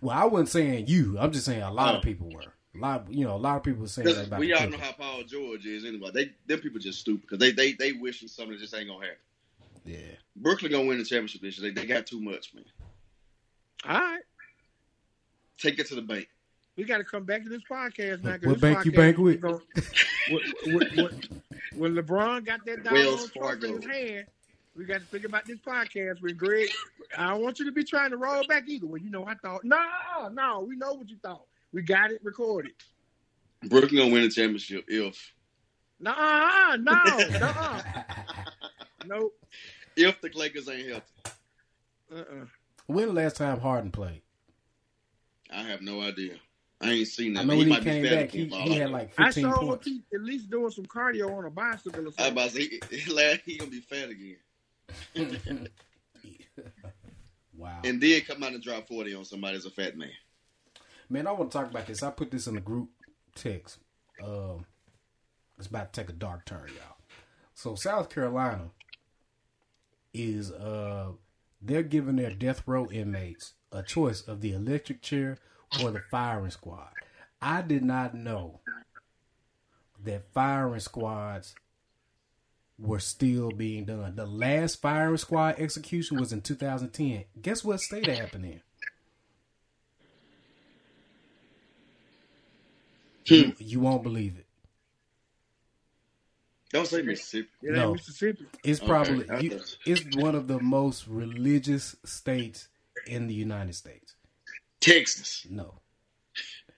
Well, 0.00 0.16
I 0.16 0.24
wasn't 0.24 0.48
saying 0.48 0.86
you. 0.88 1.18
I'm 1.20 1.30
just 1.30 1.44
saying 1.46 1.62
a 1.62 1.70
lot 1.72 1.94
of 1.94 2.00
Oh. 2.00 2.02
people 2.02 2.30
were. 2.30 2.54
A 2.74 2.78
lot, 2.78 3.06
you 3.12 3.24
know, 3.24 3.34
a 3.34 3.38
lot 3.38 3.56
of 3.56 3.62
people 3.64 3.80
were 3.82 3.88
saying 3.88 4.06
that 4.06 4.12
Because 4.14 4.26
about 4.28 4.40
we 4.40 4.52
all 4.52 4.68
know 4.68 4.78
how 4.78 4.92
Paul 4.92 5.24
George 5.24 5.66
is 5.66 5.84
anyway. 5.84 6.10
They 6.14 6.30
them 6.46 6.60
people 6.60 6.78
just 6.78 7.00
stupid 7.00 7.22
because 7.22 7.38
they 7.38 7.50
they 7.50 7.72
they 7.72 7.92
wishing 7.92 8.28
something 8.28 8.52
that 8.52 8.60
just 8.60 8.74
ain't 8.74 8.88
gonna 8.88 9.04
happen. 9.04 9.18
Yeah, 9.84 9.98
Brooklyn 10.36 10.70
gonna 10.70 10.86
win 10.86 10.98
the 10.98 11.04
championship 11.04 11.40
this 11.40 11.58
year. 11.58 11.72
They, 11.72 11.80
they 11.80 11.86
got 11.86 12.06
too 12.06 12.20
much, 12.20 12.54
man. 12.54 12.64
All 13.88 13.98
right, 13.98 14.22
Take 15.58 15.78
it 15.78 15.86
to 15.88 15.94
the 15.96 16.02
bank. 16.02 16.28
we 16.76 16.84
got 16.84 16.98
to 16.98 17.04
come 17.04 17.24
back 17.24 17.42
to 17.42 17.48
this 17.48 17.62
podcast 17.68 18.22
now. 18.22 18.36
'cause 18.36 18.46
What 18.46 18.52
this 18.52 18.60
bank 18.60 18.84
you 18.84 18.92
bank 18.92 19.16
is 19.16 19.22
with? 19.22 19.40
gonna- 19.40 19.60
when, 20.30 20.76
when- 20.76 20.96
when- 20.96 21.42
when 21.76 21.94
LeBron 21.94 22.44
got 22.44 22.64
that 22.66 22.90
Wells 22.92 23.30
doggone 23.30 23.60
trophy 23.60 23.68
in 23.74 23.82
his 23.82 23.90
hand, 23.90 24.26
we 24.76 24.84
got 24.84 25.00
to 25.00 25.06
think 25.06 25.24
about 25.24 25.46
this 25.46 25.58
podcast 25.58 26.20
with 26.20 26.36
Greg. 26.36 26.68
I 27.16 27.30
don't 27.30 27.42
want 27.42 27.58
you 27.58 27.64
to 27.64 27.72
be 27.72 27.84
trying 27.84 28.10
to 28.10 28.16
roll 28.16 28.44
back 28.46 28.68
either. 28.68 28.86
Well, 28.86 29.00
you 29.00 29.10
know, 29.10 29.24
I 29.26 29.34
thought, 29.34 29.64
no, 29.64 29.78
no, 30.32 30.60
we 30.68 30.76
know 30.76 30.94
what 30.94 31.08
you 31.08 31.16
thought. 31.22 31.46
We 31.72 31.82
got 31.82 32.10
it 32.10 32.20
recorded. 32.24 32.72
Brooklyn 33.64 33.96
gonna 34.00 34.12
win 34.12 34.22
the 34.22 34.30
championship 34.30 34.84
if 34.88 35.32
Nuh-uh, 36.00 36.76
no, 36.76 36.92
nuh-uh. 37.38 37.82
Nope. 39.06 39.34
if 39.96 40.20
the 40.22 40.30
Lakers 40.34 40.68
ain't 40.68 40.88
healthy. 40.88 41.04
Uh-uh. 42.12 42.46
when 42.86 43.06
the 43.08 43.12
last 43.12 43.36
time 43.36 43.60
Harden 43.60 43.90
played? 43.90 44.22
I 45.52 45.62
have 45.64 45.82
no 45.82 46.00
idea. 46.00 46.34
I 46.80 46.92
ain't 46.92 47.08
seen 47.08 47.36
I 47.36 47.40
that. 47.42 47.46
know 47.48 47.52
He 47.52 47.58
when 47.58 47.66
he 47.66 47.72
might 47.74 47.82
came 47.82 48.02
back, 48.02 48.30
he, 48.30 48.42
again, 48.44 48.50
for 48.50 48.56
all 48.56 48.62
he 48.68 48.74
I 48.76 48.78
had 48.78 48.86
know. 48.86 48.92
like 48.92 49.12
I 49.18 49.24
15 49.30 49.42
saw 49.44 49.60
him 49.60 49.68
points. 49.68 49.84
keep 49.84 50.04
at 50.14 50.20
least 50.22 50.48
doing 50.50 50.70
some 50.70 50.86
cardio 50.86 51.36
on 51.36 51.44
a 51.44 51.50
bicycle 51.50 52.00
or 52.00 52.02
I 52.02 52.04
was 52.06 52.14
something. 52.14 52.32
about 52.32 52.50
to 52.50 52.54
say, 52.56 52.80
he, 52.90 53.52
he 53.52 53.58
gonna 53.58 53.70
be 53.70 53.80
fat 53.80 54.08
again. 54.08 54.36
wow, 57.56 57.80
And 57.84 58.00
then 58.00 58.20
come 58.22 58.42
out 58.42 58.54
and 58.54 58.62
drop 58.62 58.88
forty 58.88 59.14
on 59.14 59.24
somebody 59.26 59.58
as 59.58 59.66
a 59.66 59.70
fat 59.70 59.96
man. 59.98 60.10
Man, 61.10 61.26
I 61.26 61.32
want 61.32 61.50
to 61.50 61.58
talk 61.58 61.70
about 61.70 61.86
this. 61.86 62.02
I 62.02 62.10
put 62.10 62.30
this 62.30 62.46
in 62.46 62.54
the 62.54 62.60
group 62.60 62.88
text. 63.34 63.78
Um, 64.24 64.64
it's 65.58 65.66
about 65.66 65.92
to 65.92 66.00
take 66.00 66.08
a 66.08 66.14
dark 66.14 66.46
turn, 66.46 66.68
y'all. 66.68 66.96
So 67.54 67.74
South 67.74 68.08
Carolina 68.08 68.70
is 70.12 70.50
uh 70.50 71.12
they're 71.62 71.82
giving 71.82 72.16
their 72.16 72.30
death 72.32 72.62
row 72.66 72.88
inmates 72.90 73.52
a 73.70 73.82
choice 73.82 74.22
of 74.22 74.40
the 74.40 74.52
electric 74.52 75.02
chair 75.02 75.36
or 75.82 75.90
the 75.90 76.02
firing 76.10 76.50
squad. 76.50 76.88
I 77.42 77.62
did 77.62 77.84
not 77.84 78.14
know 78.14 78.60
that 80.02 80.32
firing 80.32 80.80
squads 80.80 81.54
were 82.78 82.98
still 82.98 83.50
being 83.50 83.84
done. 83.84 84.16
The 84.16 84.26
last 84.26 84.80
firing 84.80 85.18
squad 85.18 85.56
execution 85.58 86.18
was 86.18 86.32
in 86.32 86.40
2010. 86.40 87.24
Guess 87.40 87.62
what 87.62 87.80
state 87.80 88.08
it 88.08 88.18
happened 88.18 88.46
in? 88.46 88.62
You, 93.36 93.54
you 93.58 93.80
won't 93.80 94.02
believe 94.02 94.36
it. 94.38 94.46
Don't 96.72 96.86
say 96.86 97.02
Mississippi. 97.02 97.48
It 97.62 97.72
No. 97.72 97.94
Mississippi. 97.94 98.46
It's 98.62 98.80
probably 98.80 99.28
I 99.28 99.40
you, 99.40 99.60
it's 99.84 100.16
one 100.16 100.34
of 100.34 100.46
the 100.46 100.60
most 100.60 101.08
religious 101.08 101.96
states 102.04 102.68
in 103.06 103.26
the 103.26 103.34
United 103.34 103.74
States. 103.74 104.14
Texas. 104.80 105.46
No, 105.50 105.80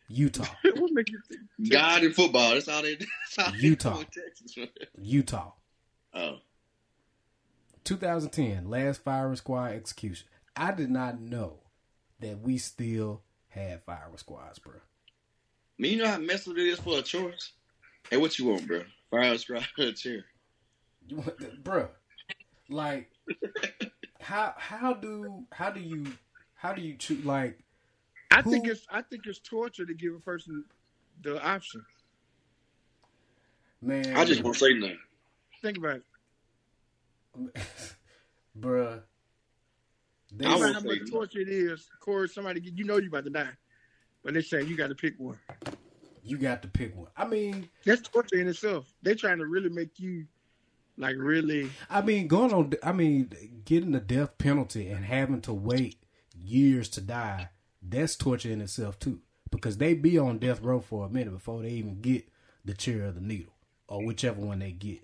Utah, 0.09 0.45
what 0.77 0.93
make 0.93 1.11
you 1.11 1.21
think? 1.29 1.71
God 1.71 2.05
in 2.05 2.13
football. 2.13 2.55
That's 2.55 2.69
all 2.69 2.83
they. 2.83 2.97
That's 3.37 3.49
all 3.49 3.57
Utah. 3.57 3.99
do 3.99 4.05
Texas. 4.05 4.69
Utah. 4.99 5.53
oh, 6.15 6.39
2010, 7.85 8.69
last 8.69 9.03
firing 9.03 9.37
squad 9.37 9.73
execution. 9.73 10.27
I 10.57 10.73
did 10.73 10.91
not 10.91 11.21
know 11.21 11.61
that 12.21 12.41
we 12.41 12.59
still 12.59 13.23
had 13.49 13.83
firing 13.85 14.17
squads, 14.17 14.59
bro. 14.59 14.75
I 15.79 15.83
mean, 15.83 15.93
you 15.93 16.03
know 16.05 16.09
how 16.11 16.19
messed 16.19 16.49
up 16.49 16.57
it 16.57 16.67
is 16.67 16.79
for 16.79 16.99
a 16.99 17.03
choice. 17.03 17.53
Hey, 18.11 18.17
what 18.19 18.39
you 18.39 18.47
want, 18.47 18.67
bro? 18.67 18.83
Fire 19.11 19.37
squad 19.39 19.67
or 19.79 19.85
a 19.87 19.93
chair? 19.93 20.25
You 21.09 21.17
want 21.17 21.39
that- 21.39 21.65
Bruh, 21.65 21.89
like 22.69 23.11
how 24.21 24.55
how 24.57 24.95
do 24.95 25.45
how 25.53 25.71
do 25.71 25.81
you 25.81 26.07
how 26.55 26.73
do 26.73 26.81
you 26.83 26.95
choose 26.97 27.25
like 27.25 27.59
I 28.31 28.41
think 28.43 28.67
it's 28.69 28.87
I 28.91 29.03
think 29.03 29.27
it's 29.27 29.41
torture 29.41 29.85
to 29.85 29.95
give 29.95 30.15
a 30.15 30.21
person 30.21 30.65
the 31.23 31.43
option. 31.45 31.85
man? 33.81 34.17
I 34.17 34.25
just 34.25 34.43
won't 34.43 34.57
say 34.57 34.75
nothing. 34.75 34.99
Think 35.61 35.79
about 35.79 35.97
it. 35.97 36.05
bruh. 38.59 39.01
They, 40.35 40.47
I 40.47 40.49
Think 40.49 40.61
won't 40.61 40.71
about 40.71 40.83
how 40.83 40.89
much 40.89 41.11
torture 41.11 41.41
it 41.41 41.49
is. 41.49 41.89
Corey, 42.01 42.29
somebody 42.29 42.61
get 42.61 42.77
you 42.79 42.85
know 42.85 42.97
you 42.97 43.09
about 43.09 43.25
to 43.25 43.31
die, 43.31 43.51
but 44.23 44.35
they 44.35 44.43
say 44.43 44.63
you 44.63 44.77
got 44.77 44.89
to 44.89 44.95
pick 44.95 45.15
one. 45.19 45.39
you 46.23 46.39
got 46.39 46.63
to 46.63 46.69
pick 46.69 46.97
one. 46.97 47.09
I 47.17 47.27
mean, 47.27 47.69
That's 47.85 48.03
torture 48.03 48.37
in 48.41 48.49
itself. 48.49 48.93
They're 49.03 49.15
trying 49.15 49.39
to 49.39 49.47
really 49.47 49.69
make 49.71 49.99
you 49.99 50.27
like 50.97 51.17
really. 51.19 51.71
I 51.91 52.03
mean, 52.03 52.29
going 52.29 52.53
on. 52.53 52.73
I 52.83 52.93
mean, 52.93 53.31
getting 53.65 53.93
the 53.93 54.01
death 54.01 54.39
penalty 54.39 54.89
and 54.89 55.05
having 55.05 55.41
to 55.43 55.53
wait 55.53 55.97
years 56.39 56.89
to 56.91 57.01
die. 57.01 57.49
That's 57.83 58.15
torture 58.17 58.51
in 58.51 58.61
itself 58.61 58.99
too, 58.99 59.21
because 59.51 59.79
they 59.79 59.95
be 59.95 60.19
on 60.19 60.39
death 60.39 60.61
row 60.61 60.81
for 60.81 61.05
a 61.07 61.09
minute 61.09 61.33
before 61.33 61.63
they 61.63 61.71
even 61.71 62.01
get 62.01 62.29
the 62.65 62.75
chair 62.75 63.07
or 63.09 63.11
the 63.11 63.21
needle 63.21 63.53
or 63.89 64.05
whichever 64.07 64.41
one 64.41 64.61
they 64.61 64.71
get. 64.71 65.01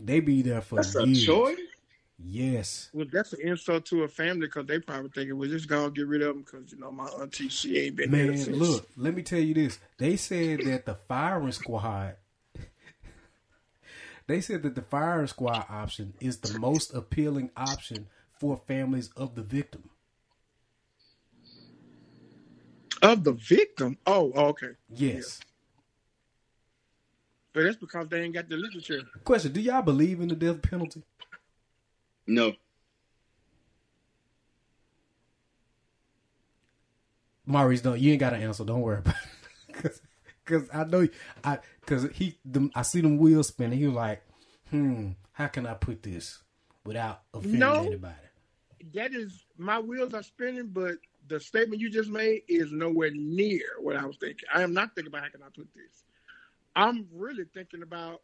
They 0.00 0.20
be 0.20 0.42
there 0.42 0.60
for 0.60 0.76
That's 0.76 0.94
a 0.96 1.06
years. 1.06 1.24
choice. 1.24 1.58
Yes, 2.18 2.88
Well, 2.94 3.06
that's 3.12 3.34
an 3.34 3.40
insult 3.42 3.84
to 3.86 4.04
a 4.04 4.08
family 4.08 4.46
because 4.46 4.64
they 4.64 4.78
probably 4.78 5.10
thinking, 5.10 5.36
well, 5.38 5.50
just 5.50 5.68
gonna 5.68 5.90
get 5.90 6.06
rid 6.06 6.22
of 6.22 6.34
them 6.34 6.44
because 6.44 6.72
you 6.72 6.78
know 6.78 6.90
my 6.90 7.04
auntie 7.04 7.50
she 7.50 7.78
ain't 7.78 7.96
been 7.96 8.10
man. 8.10 8.38
since. 8.38 8.56
Look, 8.56 8.88
let 8.96 9.14
me 9.14 9.22
tell 9.22 9.38
you 9.38 9.52
this. 9.52 9.78
They 9.98 10.16
said 10.16 10.60
that 10.60 10.86
the 10.86 10.94
firing 11.08 11.52
squad. 11.52 12.16
They 14.26 14.40
said 14.40 14.62
that 14.62 14.74
the 14.74 14.82
firing 14.82 15.28
squad 15.28 15.66
option 15.68 16.14
is 16.18 16.38
the 16.38 16.58
most 16.58 16.92
appealing 16.94 17.50
option 17.56 18.08
for 18.40 18.60
families 18.66 19.10
of 19.16 19.34
the 19.34 19.42
victim. 19.42 19.90
of 23.02 23.24
the 23.24 23.32
victim. 23.32 23.98
Oh, 24.06 24.32
oh 24.34 24.46
okay. 24.46 24.72
Yes. 24.88 25.40
But 27.52 27.64
that's 27.64 27.76
because 27.76 28.08
they 28.08 28.22
ain't 28.22 28.34
got 28.34 28.48
the 28.48 28.56
literature. 28.56 29.02
Question: 29.24 29.52
Do 29.52 29.60
y'all 29.60 29.82
believe 29.82 30.20
in 30.20 30.28
the 30.28 30.34
death 30.34 30.60
penalty? 30.62 31.02
No. 32.26 32.52
Maurice, 37.44 37.80
don't 37.80 38.00
you 38.00 38.10
ain't 38.12 38.20
got 38.20 38.34
an 38.34 38.42
answer. 38.42 38.64
Don't 38.64 38.80
worry 38.80 38.98
about 38.98 39.14
it. 39.14 40.00
Because 40.44 40.68
I 40.72 40.84
know 40.84 41.08
I 41.42 41.58
because 41.80 42.08
he 42.12 42.38
them, 42.44 42.70
I 42.72 42.82
see 42.82 43.00
them 43.00 43.18
wheels 43.18 43.48
spinning. 43.48 43.80
He 43.80 43.86
was 43.86 43.96
like, 43.96 44.22
hmm, 44.70 45.10
how 45.32 45.48
can 45.48 45.66
I 45.66 45.74
put 45.74 46.04
this 46.04 46.40
without 46.84 47.22
offending 47.34 47.58
No. 47.58 47.82
anybody? 47.82 48.14
That 48.94 49.12
is 49.12 49.44
my 49.58 49.80
wheels 49.80 50.14
are 50.14 50.22
spinning, 50.22 50.68
but 50.68 50.98
the 51.26 51.40
statement 51.40 51.80
you 51.80 51.90
just 51.90 52.10
made 52.10 52.42
is 52.46 52.70
nowhere 52.70 53.10
near 53.12 53.64
what 53.80 53.96
I 53.96 54.04
was 54.04 54.16
thinking. 54.18 54.48
I 54.54 54.62
am 54.62 54.72
not 54.72 54.94
thinking 54.94 55.12
about 55.12 55.24
how 55.24 55.30
can 55.30 55.42
I 55.42 55.48
put 55.52 55.66
this. 55.74 56.04
I'm 56.76 57.08
really 57.12 57.46
thinking 57.52 57.82
about 57.82 58.22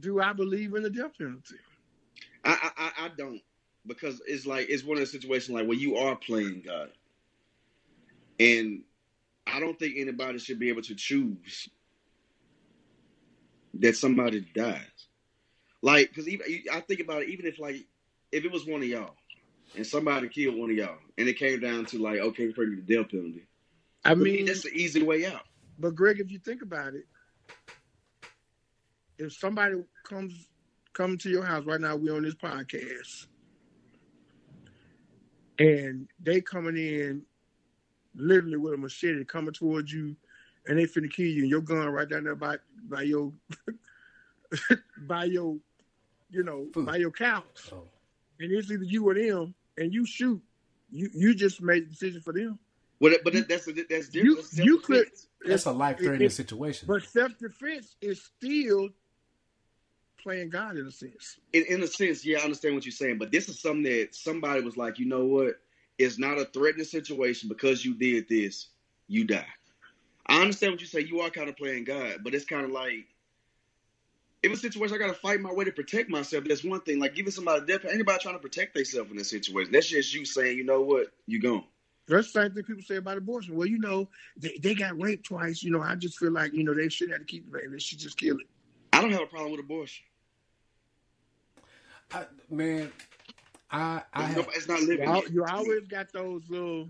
do 0.00 0.20
I 0.20 0.32
believe 0.32 0.74
in 0.74 0.82
the 0.82 0.90
death 0.90 1.12
penalty? 1.16 1.54
I, 2.44 2.70
I 2.76 2.92
I- 3.06 3.10
don't 3.16 3.40
because 3.86 4.20
it's 4.26 4.46
like 4.46 4.68
it's 4.68 4.84
one 4.84 4.96
of 4.96 5.00
the 5.00 5.06
situations 5.06 5.50
like 5.50 5.66
where 5.66 5.76
you 5.76 5.96
are 5.96 6.16
playing 6.16 6.62
God, 6.64 6.90
and 8.38 8.82
I 9.46 9.60
don't 9.60 9.78
think 9.78 9.94
anybody 9.96 10.38
should 10.38 10.58
be 10.58 10.68
able 10.68 10.82
to 10.82 10.94
choose 10.94 11.68
that 13.74 13.96
somebody 13.96 14.46
dies. 14.54 14.80
Like, 15.82 16.08
because 16.08 16.28
even 16.28 16.46
I 16.72 16.80
think 16.80 17.00
about 17.00 17.22
it, 17.22 17.30
even 17.30 17.46
if 17.46 17.58
like 17.58 17.76
if 18.30 18.44
it 18.44 18.52
was 18.52 18.66
one 18.66 18.82
of 18.82 18.88
y'all 18.88 19.14
and 19.76 19.86
somebody 19.86 20.28
killed 20.28 20.56
one 20.56 20.70
of 20.70 20.76
y'all, 20.76 20.98
and 21.18 21.28
it 21.28 21.34
came 21.34 21.60
down 21.60 21.86
to 21.86 21.98
like, 21.98 22.18
okay, 22.18 22.52
we're 22.56 22.70
the 22.70 22.76
death 22.82 23.10
penalty. 23.10 23.46
I 24.04 24.14
mean, 24.14 24.46
that's 24.46 24.62
the 24.62 24.70
easy 24.70 25.02
way 25.02 25.26
out. 25.26 25.42
But 25.78 25.94
Greg, 25.94 26.20
if 26.20 26.30
you 26.30 26.38
think 26.38 26.62
about 26.62 26.94
it, 26.94 27.04
if 29.18 29.32
somebody 29.32 29.76
comes 30.04 30.46
come 30.92 31.16
to 31.18 31.30
your 31.30 31.44
house 31.44 31.64
right 31.64 31.80
now, 31.80 31.96
we 31.96 32.10
on 32.10 32.22
this 32.22 32.34
podcast, 32.34 33.26
and 35.58 36.08
they 36.22 36.40
coming 36.40 36.76
in 36.76 37.22
literally 38.14 38.56
with 38.56 38.74
a 38.74 38.76
machete 38.76 39.24
coming 39.24 39.52
towards 39.52 39.92
you, 39.92 40.16
and 40.66 40.78
they 40.78 40.84
finna 40.84 41.12
kill 41.12 41.26
you, 41.26 41.42
and 41.42 41.50
your 41.50 41.60
gun 41.60 41.88
right 41.88 42.08
down 42.08 42.24
there 42.24 42.34
by 42.34 42.56
by 42.84 43.02
your 43.02 43.32
by 45.06 45.24
your 45.24 45.56
you 46.30 46.42
know 46.42 46.66
Food. 46.72 46.86
by 46.86 46.96
your 46.96 47.10
couch, 47.10 47.70
oh. 47.72 47.84
and 48.40 48.52
it's 48.52 48.70
either 48.70 48.84
you 48.84 49.08
or 49.08 49.14
them, 49.14 49.54
and 49.78 49.92
you 49.92 50.06
shoot, 50.06 50.40
you 50.90 51.10
you 51.14 51.34
just 51.34 51.62
made 51.62 51.86
the 51.86 51.90
decision 51.90 52.20
for 52.20 52.32
them. 52.32 52.58
But 53.00 53.24
but 53.24 53.32
that's 53.48 53.66
a, 53.66 53.72
that's 53.72 54.08
different. 54.08 54.46
You, 54.52 54.64
you 54.64 54.78
could. 54.78 55.08
That's 55.44 55.66
a 55.66 55.72
life 55.72 55.98
threatening 55.98 56.30
situation. 56.30 56.86
But 56.86 57.02
self 57.02 57.36
defense 57.36 57.96
is 58.00 58.22
still 58.22 58.90
playing 60.22 60.50
God 60.50 60.76
in 60.76 60.86
a 60.86 60.90
sense. 60.90 61.38
In, 61.52 61.64
in 61.68 61.82
a 61.82 61.86
sense, 61.86 62.24
yeah, 62.24 62.38
I 62.38 62.42
understand 62.42 62.74
what 62.74 62.84
you're 62.84 62.92
saying. 62.92 63.18
But 63.18 63.30
this 63.32 63.48
is 63.48 63.60
something 63.60 63.82
that 63.84 64.14
somebody 64.14 64.60
was 64.62 64.76
like, 64.76 64.98
you 64.98 65.06
know 65.06 65.24
what? 65.24 65.60
It's 65.98 66.18
not 66.18 66.38
a 66.38 66.44
threatening 66.44 66.86
situation 66.86 67.48
because 67.48 67.84
you 67.84 67.94
did 67.94 68.28
this, 68.28 68.68
you 69.08 69.24
die. 69.24 69.46
I 70.26 70.40
understand 70.40 70.72
what 70.72 70.80
you 70.80 70.86
say. 70.86 71.00
You 71.00 71.20
are 71.20 71.30
kind 71.30 71.48
of 71.48 71.56
playing 71.56 71.84
God, 71.84 72.20
but 72.22 72.34
it's 72.34 72.44
kind 72.44 72.64
of 72.64 72.70
like 72.70 73.06
if 74.42 74.52
a 74.52 74.56
situation 74.56 74.94
I 74.96 74.98
got 74.98 75.08
to 75.08 75.20
fight 75.20 75.40
my 75.40 75.52
way 75.52 75.64
to 75.64 75.72
protect 75.72 76.10
myself. 76.10 76.44
That's 76.44 76.64
one 76.64 76.80
thing. 76.80 76.98
Like 76.98 77.14
giving 77.14 77.30
somebody 77.30 77.64
death. 77.66 77.84
Anybody 77.84 78.18
trying 78.20 78.34
to 78.34 78.40
protect 78.40 78.74
themselves 78.74 79.10
in 79.10 79.16
this 79.16 79.30
situation. 79.30 79.72
That's 79.72 79.88
just 79.88 80.14
you 80.14 80.24
saying, 80.24 80.56
you 80.56 80.64
know 80.64 80.82
what, 80.82 81.08
you 81.26 81.40
gone. 81.40 81.64
That's 82.08 82.32
the 82.32 82.42
same 82.42 82.52
thing 82.52 82.64
people 82.64 82.82
say 82.82 82.96
about 82.96 83.16
abortion. 83.16 83.56
Well, 83.56 83.68
you 83.68 83.78
know, 83.78 84.08
they, 84.36 84.58
they 84.60 84.74
got 84.74 85.00
raped 85.00 85.26
twice. 85.26 85.62
You 85.62 85.70
know, 85.70 85.80
I 85.80 85.94
just 85.94 86.18
feel 86.18 86.32
like 86.32 86.52
you 86.52 86.64
know 86.64 86.74
they 86.74 86.88
should 86.88 87.10
have 87.10 87.20
to 87.20 87.24
keep 87.24 87.54
it. 87.54 87.70
They 87.70 87.78
should 87.78 87.98
just 87.98 88.18
kill 88.18 88.38
it. 88.38 88.46
I 88.92 89.00
don't 89.00 89.12
have 89.12 89.22
a 89.22 89.26
problem 89.26 89.52
with 89.52 89.60
abortion. 89.60 90.04
I, 92.12 92.24
man, 92.50 92.92
I, 93.70 94.02
I 94.12 94.22
have, 94.24 94.48
it's 94.54 94.68
not 94.68 94.82
living. 94.82 95.14
You, 95.14 95.22
you 95.32 95.44
always 95.44 95.86
got 95.86 96.12
those 96.12 96.42
little, 96.48 96.88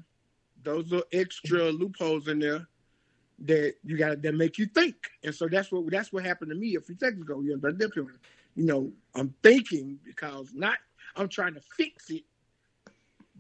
those 0.63 0.91
little 0.91 1.07
extra 1.13 1.71
loopholes 1.71 2.29
in 2.29 2.39
there 2.39 2.67
that 3.45 3.75
you 3.85 3.97
got 3.97 4.23
that 4.23 4.35
make 4.35 4.59
you 4.59 4.67
think, 4.67 4.97
and 5.25 5.35
so 5.35 5.49
that's 5.49 5.73
what 5.73 5.91
that's 5.91 6.13
what 6.13 6.25
happened 6.25 6.51
to 6.51 6.57
me 6.57 6.77
a 6.77 6.81
few 6.81 6.97
seconds 6.97 7.23
ago. 7.23 7.41
You 7.41 7.57
know, 7.57 8.09
you 8.55 8.65
know, 8.65 8.93
I'm 9.15 9.35
thinking 9.43 9.99
because 10.05 10.53
not 10.55 10.79
I'm 11.17 11.29
trying 11.29 11.55
to 11.55 11.61
fix 11.77 12.11
it, 12.11 12.23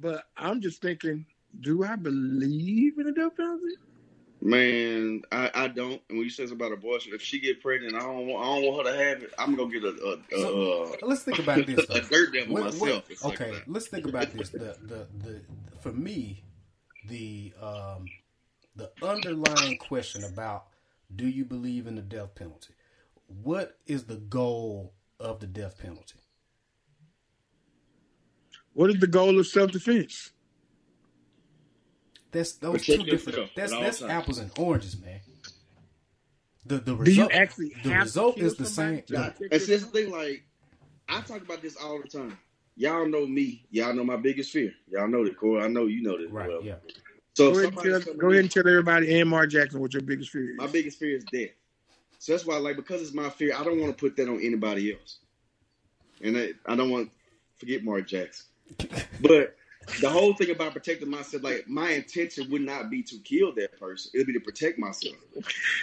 but 0.01 0.25
I'm 0.37 0.61
just 0.61 0.83
thinking, 0.83 1.27
do 1.61 1.85
I 1.85 1.97
believe 1.97 2.99
in 2.99 3.07
the 3.07 3.12
death 3.12 3.37
penalty? 3.37 3.75
Man, 4.44 5.22
I, 5.31 5.50
I 5.55 5.68
don't. 5.68 6.02
And 6.09 6.18
when 6.18 6.22
you 6.22 6.31
say 6.31 6.42
about 6.42 6.72
abortion, 6.72 7.12
if 7.14 7.22
she 7.22 7.38
get 7.38 7.62
pregnant, 7.62 7.94
I 7.94 8.00
don't 8.00 8.26
want 8.26 8.44
I 8.44 8.55
don't 8.57 8.64
want 8.64 8.87
her 8.88 8.92
to 8.92 8.98
have 8.98 9.22
it. 9.22 9.33
I'm 9.38 9.55
gonna 9.55 9.70
get 9.70 9.85
a. 9.85 9.88
a, 9.88 10.37
a 10.37 10.40
so, 10.40 10.83
uh, 10.83 11.07
let's 11.07 11.22
think 11.22 11.38
about 11.38 11.64
this. 11.64 11.78
a 11.90 12.00
dirt 12.00 12.33
devil 12.33 12.55
what, 12.55 12.64
myself. 12.64 13.09
What, 13.20 13.35
okay, 13.35 13.52
like 13.52 13.64
let's 13.68 13.87
think 13.87 14.05
about 14.05 14.33
this. 14.33 14.48
The, 14.50 14.76
the 14.83 15.07
the 15.16 15.40
for 15.81 15.92
me, 15.92 16.42
the 17.07 17.52
um 17.62 18.11
the 18.74 18.90
underlying 19.00 19.76
question 19.76 20.24
about 20.24 20.64
do 21.14 21.28
you 21.28 21.44
believe 21.44 21.87
in 21.87 21.94
the 21.94 22.02
death 22.02 22.35
penalty? 22.35 22.74
What 23.44 23.78
is 23.87 24.07
the 24.07 24.16
goal 24.16 24.92
of 25.20 25.38
the 25.38 25.46
death 25.46 25.78
penalty? 25.78 26.18
What 28.72 28.90
is 28.90 28.98
the 28.98 29.07
goal 29.07 29.38
of 29.38 29.46
self 29.46 29.70
defense? 29.70 30.33
That's 32.33 32.53
those 32.55 32.85
two 32.85 33.05
different. 33.05 33.51
That's 33.55 33.73
that's 33.73 34.03
apples 34.03 34.38
and 34.38 34.51
oranges, 34.59 34.99
man. 34.99 35.21
The 36.64 36.79
the 36.79 36.97
result. 36.97 37.05
Do 37.05 37.12
you 37.12 37.40
actually 37.40 37.73
the 37.85 37.90
result 37.90 38.38
is 38.38 38.57
the 38.57 38.66
same. 38.66 39.03
It's 39.09 39.66
this 39.66 39.85
thing. 39.85 40.11
Like 40.11 40.42
I 41.09 41.21
talk 41.21 41.42
about 41.42 41.62
this 41.62 41.77
all 41.77 42.01
the 42.01 42.09
time. 42.09 42.38
Y'all 42.75 43.07
know 43.07 43.27
me. 43.27 43.64
Y'all 43.71 43.92
know 43.92 44.05
my 44.05 44.16
biggest 44.16 44.51
fear. 44.51 44.73
Y'all 44.88 45.07
know 45.07 45.25
that, 45.25 45.37
Corey. 45.37 45.62
I 45.62 45.68
know 45.68 45.87
you 45.87 46.03
know 46.03 46.16
this. 46.16 46.31
Right. 46.31 46.49
Well. 46.49 46.62
Yeah. 46.62 46.77
So 47.35 47.53
go, 47.53 47.61
ahead, 47.61 47.75
tell, 48.05 48.14
go 48.14 48.29
ahead 48.29 48.40
and 48.40 48.51
tell 48.51 48.68
everybody 48.68 49.18
and 49.18 49.29
Mark 49.29 49.51
Jackson 49.51 49.81
what 49.81 49.95
your 49.95 50.03
biggest 50.03 50.31
fear 50.31 50.51
is. 50.51 50.59
My 50.59 50.66
biggest 50.66 50.99
fear 50.99 51.16
is 51.16 51.25
death. 51.25 51.49
So 52.18 52.33
that's 52.33 52.45
why, 52.45 52.59
like, 52.59 52.77
because 52.77 53.01
it's 53.01 53.14
my 53.14 53.31
fear, 53.31 53.55
I 53.57 53.64
don't 53.64 53.81
want 53.81 53.97
to 53.97 54.01
put 54.01 54.16
that 54.16 54.29
on 54.29 54.38
anybody 54.42 54.92
else. 54.92 55.18
And 56.23 56.37
I, 56.37 56.51
I 56.66 56.77
don't 56.77 56.90
want 56.90 57.09
to 57.09 57.14
forget 57.59 57.83
Mark 57.83 58.07
Jackson. 58.07 58.47
but 59.21 59.57
the 60.01 60.09
whole 60.09 60.35
thing 60.35 60.51
about 60.51 60.73
protecting 60.73 61.11
myself, 61.11 61.42
like 61.42 61.68
my 61.68 61.90
intention 61.90 62.51
would 62.51 62.62
not 62.62 62.90
be 62.90 63.03
to 63.03 63.18
kill 63.18 63.53
that 63.55 63.79
person. 63.79 64.11
It'd 64.14 64.27
be 64.27 64.33
to 64.33 64.40
protect 64.40 64.79
myself. 64.79 65.16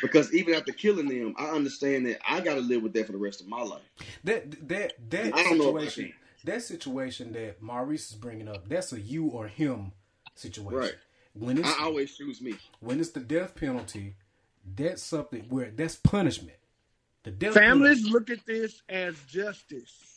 Because 0.01 0.33
even 0.33 0.53
after 0.53 0.71
killing 0.71 1.07
them, 1.07 1.35
I 1.37 1.47
understand 1.47 2.05
that 2.07 2.19
I 2.27 2.39
gotta 2.39 2.61
live 2.61 2.83
with 2.83 2.93
that 2.93 3.05
for 3.05 3.11
the 3.11 3.17
rest 3.17 3.41
of 3.41 3.47
my 3.47 3.61
life. 3.61 3.81
That 4.23 4.67
that 4.69 4.93
that 5.09 5.33
I 5.33 5.43
don't 5.43 5.61
situation, 5.61 6.05
know 6.05 6.11
that 6.45 6.63
situation 6.63 7.33
that 7.33 7.61
Maurice 7.61 8.11
is 8.11 8.15
bringing 8.15 8.47
up, 8.47 8.67
that's 8.69 8.93
a 8.93 8.99
you 8.99 9.27
or 9.27 9.47
him 9.47 9.91
situation. 10.35 10.79
Right. 10.79 10.95
When 11.33 11.57
it's, 11.59 11.67
I 11.67 11.83
always 11.83 12.15
choose 12.15 12.41
me. 12.41 12.55
When 12.79 12.99
it's 12.99 13.11
the 13.11 13.19
death 13.19 13.55
penalty, 13.55 14.15
that's 14.75 15.03
something 15.03 15.45
where 15.49 15.71
that's 15.71 15.95
punishment. 15.95 16.57
The 17.23 17.31
death 17.31 17.53
families 17.53 18.03
penalty, 18.03 18.13
look 18.13 18.29
at 18.29 18.45
this 18.45 18.81
as 18.89 19.15
justice. 19.27 20.09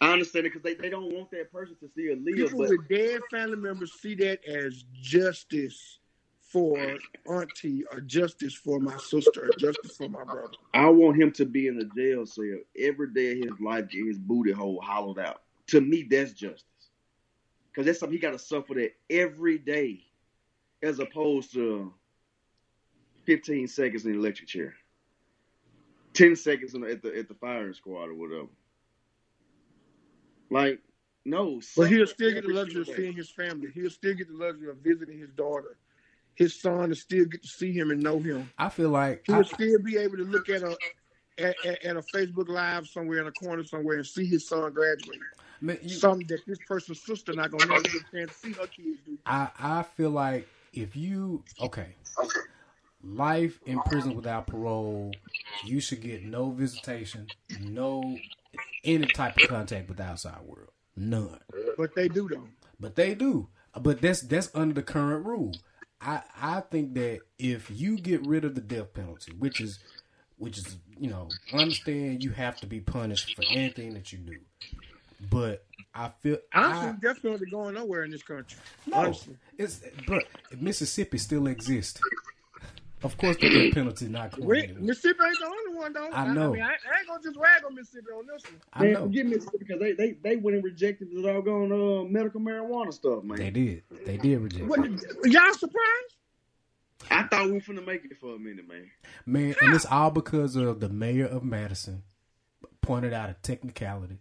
I 0.00 0.12
understand 0.12 0.46
it 0.46 0.52
because 0.52 0.62
they, 0.62 0.74
they 0.74 0.90
don't 0.90 1.12
want 1.12 1.30
that 1.32 1.50
person 1.52 1.76
to 1.80 1.88
see 1.94 2.10
a 2.10 2.16
live. 2.16 2.50
People 2.50 2.60
but... 2.60 2.70
with 2.70 2.88
dead 2.88 3.20
family 3.30 3.56
members 3.56 3.92
see 4.00 4.14
that 4.16 4.44
as 4.46 4.84
justice 4.92 5.98
for 6.40 6.96
auntie 7.28 7.84
or 7.92 8.00
justice 8.00 8.54
for 8.54 8.80
my 8.80 8.96
sister 8.96 9.46
or 9.46 9.50
justice 9.58 9.96
for 9.96 10.08
my 10.08 10.24
brother. 10.24 10.52
I 10.72 10.88
want 10.88 11.20
him 11.20 11.30
to 11.32 11.44
be 11.44 11.66
in 11.66 11.78
a 11.78 11.84
jail 11.96 12.24
cell 12.24 12.44
every 12.78 13.12
day 13.12 13.32
of 13.32 13.38
his 13.38 13.60
life, 13.60 13.90
get 13.90 14.06
his 14.06 14.18
booty 14.18 14.52
hole 14.52 14.80
hollowed 14.82 15.18
out. 15.18 15.42
To 15.68 15.80
me, 15.80 16.06
that's 16.08 16.32
justice. 16.32 16.64
Because 17.70 17.86
that's 17.86 18.00
something 18.00 18.16
he 18.16 18.20
got 18.20 18.32
to 18.32 18.38
suffer 18.38 18.74
that 18.74 18.92
every 19.10 19.58
day 19.58 20.04
as 20.82 21.00
opposed 21.00 21.52
to 21.52 21.92
15 23.26 23.68
seconds 23.68 24.06
in 24.06 24.12
the 24.12 24.18
electric 24.18 24.48
chair. 24.48 24.74
10 26.14 26.34
seconds 26.34 26.72
the, 26.72 26.80
at 26.80 27.02
the 27.02 27.16
at 27.16 27.28
the 27.28 27.34
firing 27.34 27.74
squad 27.74 28.08
or 28.08 28.14
whatever. 28.14 28.48
Like, 30.50 30.80
no. 31.24 31.60
But 31.76 31.90
he'll 31.90 32.06
still 32.06 32.32
get 32.32 32.46
the 32.46 32.52
luxury 32.52 32.82
of 32.82 32.88
seeing 32.88 33.12
his 33.12 33.30
family. 33.30 33.68
He'll 33.74 33.90
still 33.90 34.14
get 34.14 34.28
the 34.28 34.34
luxury 34.34 34.70
of 34.70 34.78
visiting 34.78 35.18
his 35.18 35.30
daughter. 35.30 35.76
His 36.34 36.60
son 36.60 36.88
will 36.88 36.96
still 36.96 37.24
get 37.24 37.42
to 37.42 37.48
see 37.48 37.72
him 37.72 37.90
and 37.90 38.02
know 38.02 38.18
him. 38.18 38.50
I 38.56 38.68
feel 38.68 38.90
like 38.90 39.24
he'll 39.26 39.36
I, 39.36 39.42
still 39.42 39.78
be 39.80 39.96
able 39.96 40.16
to 40.18 40.24
look 40.24 40.48
at 40.48 40.62
a 40.62 40.76
at, 41.38 41.56
at, 41.84 41.96
a 41.96 42.02
Facebook 42.14 42.48
Live 42.48 42.86
somewhere 42.86 43.20
in 43.20 43.26
a 43.26 43.32
corner 43.32 43.64
somewhere 43.64 43.96
and 43.96 44.06
see 44.06 44.26
his 44.26 44.48
son 44.48 44.72
graduate. 44.72 45.18
Man, 45.60 45.78
you, 45.82 45.90
Something 45.90 46.26
that 46.28 46.46
this 46.46 46.58
person's 46.66 47.04
sister 47.04 47.32
not 47.32 47.50
gonna 47.50 47.66
never 47.66 47.82
get 47.82 47.94
a 47.94 48.16
chance 48.16 48.32
to 48.32 48.38
see 48.38 48.52
her 48.52 48.66
kids 48.66 48.98
do. 49.04 49.18
I 49.26 49.48
I 49.58 49.82
feel 49.82 50.10
like 50.10 50.48
if 50.72 50.94
you 50.94 51.42
okay. 51.60 51.96
okay, 52.18 52.28
life 53.02 53.60
in 53.66 53.80
prison 53.82 54.14
without 54.14 54.46
parole, 54.46 55.12
you 55.64 55.80
should 55.80 56.00
get 56.00 56.22
no 56.22 56.50
visitation, 56.50 57.26
no 57.60 58.16
any 58.84 59.06
type 59.06 59.36
of 59.36 59.48
contact 59.48 59.88
with 59.88 59.98
the 59.98 60.04
outside 60.04 60.40
world. 60.44 60.70
None. 60.96 61.38
But 61.76 61.94
they 61.94 62.08
do 62.08 62.28
though. 62.28 62.48
But 62.80 62.96
they 62.96 63.14
do. 63.14 63.48
But 63.78 64.00
that's 64.00 64.22
that's 64.22 64.50
under 64.54 64.74
the 64.74 64.82
current 64.82 65.24
rule. 65.24 65.54
I 66.00 66.22
I 66.40 66.60
think 66.60 66.94
that 66.94 67.20
if 67.38 67.70
you 67.70 67.96
get 67.98 68.26
rid 68.26 68.44
of 68.44 68.54
the 68.54 68.60
death 68.60 68.94
penalty, 68.94 69.32
which 69.38 69.60
is 69.60 69.78
which 70.36 70.58
is 70.58 70.76
you 70.98 71.10
know 71.10 71.28
understand 71.52 72.24
you 72.24 72.30
have 72.30 72.56
to 72.60 72.66
be 72.66 72.80
punished 72.80 73.34
for 73.36 73.44
anything 73.50 73.94
that 73.94 74.12
you 74.12 74.18
do, 74.18 74.38
but 75.30 75.64
I 75.94 76.10
feel 76.20 76.38
honestly 76.54 76.88
I, 76.88 76.92
death 76.92 77.22
penalty 77.22 77.46
going 77.50 77.74
nowhere 77.74 78.04
in 78.04 78.10
this 78.10 78.22
country. 78.22 78.58
No, 78.86 78.96
honestly. 78.98 79.36
it's 79.56 79.80
but 80.06 80.24
Mississippi 80.60 81.18
still 81.18 81.46
exists. 81.46 82.00
Of 83.02 83.16
course, 83.16 83.36
the 83.36 83.48
death 83.48 83.74
penalty 83.74 84.08
not 84.08 84.32
going 84.32 84.76
Mississippi 84.84 85.20
ain't 85.24 85.38
the 85.38 85.46
only 85.46 85.67
one 85.78 85.92
though. 85.92 86.10
I 86.12 86.32
know. 86.32 86.50
I, 86.50 86.52
mean, 86.52 86.62
I, 86.62 86.66
I 86.66 86.98
ain't 86.98 87.08
gonna 87.08 87.22
just 87.22 87.36
rag 87.36 87.64
on 87.64 87.74
Mississippi 87.74 88.06
on 88.16 88.26
this 88.26 88.42
one. 88.44 88.60
I 88.72 88.86
know. 88.86 89.02
Forget 89.04 89.26
Mississippi 89.26 89.58
because 89.58 89.80
they, 89.80 89.92
they 89.92 90.12
they 90.22 90.36
went 90.36 90.56
and 90.56 90.64
rejected 90.64 91.08
the 91.14 91.22
doggone 91.22 91.72
uh, 91.72 92.04
medical 92.04 92.40
marijuana 92.40 92.92
stuff, 92.92 93.24
man. 93.24 93.38
They 93.38 93.50
did. 93.50 93.82
They 94.04 94.16
did 94.16 94.40
reject. 94.40 94.66
What, 94.66 94.80
y'all 95.24 95.52
surprised? 95.54 96.16
I 97.10 97.22
thought 97.24 97.46
we 97.46 97.52
were 97.52 97.60
gonna 97.60 97.82
make 97.82 98.04
it 98.04 98.18
for 98.20 98.34
a 98.34 98.38
minute, 98.38 98.68
man. 98.68 98.90
Man, 99.24 99.54
and 99.60 99.74
it's 99.74 99.86
all 99.86 100.10
because 100.10 100.56
of 100.56 100.80
the 100.80 100.88
mayor 100.88 101.26
of 101.26 101.44
Madison 101.44 102.02
pointed 102.80 103.12
out 103.12 103.30
a 103.30 103.34
technicality. 103.34 104.18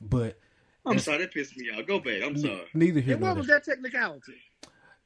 But 0.00 0.38
I'm 0.84 0.98
sorry, 0.98 1.18
that 1.18 1.32
pissed 1.32 1.56
me 1.56 1.70
off. 1.70 1.86
Go 1.86 2.00
back. 2.00 2.22
I'm 2.22 2.36
sorry. 2.36 2.66
Neither 2.74 3.00
here. 3.00 3.14
And 3.14 3.22
what 3.22 3.36
was 3.36 3.46
that 3.46 3.64
technicality? 3.64 4.34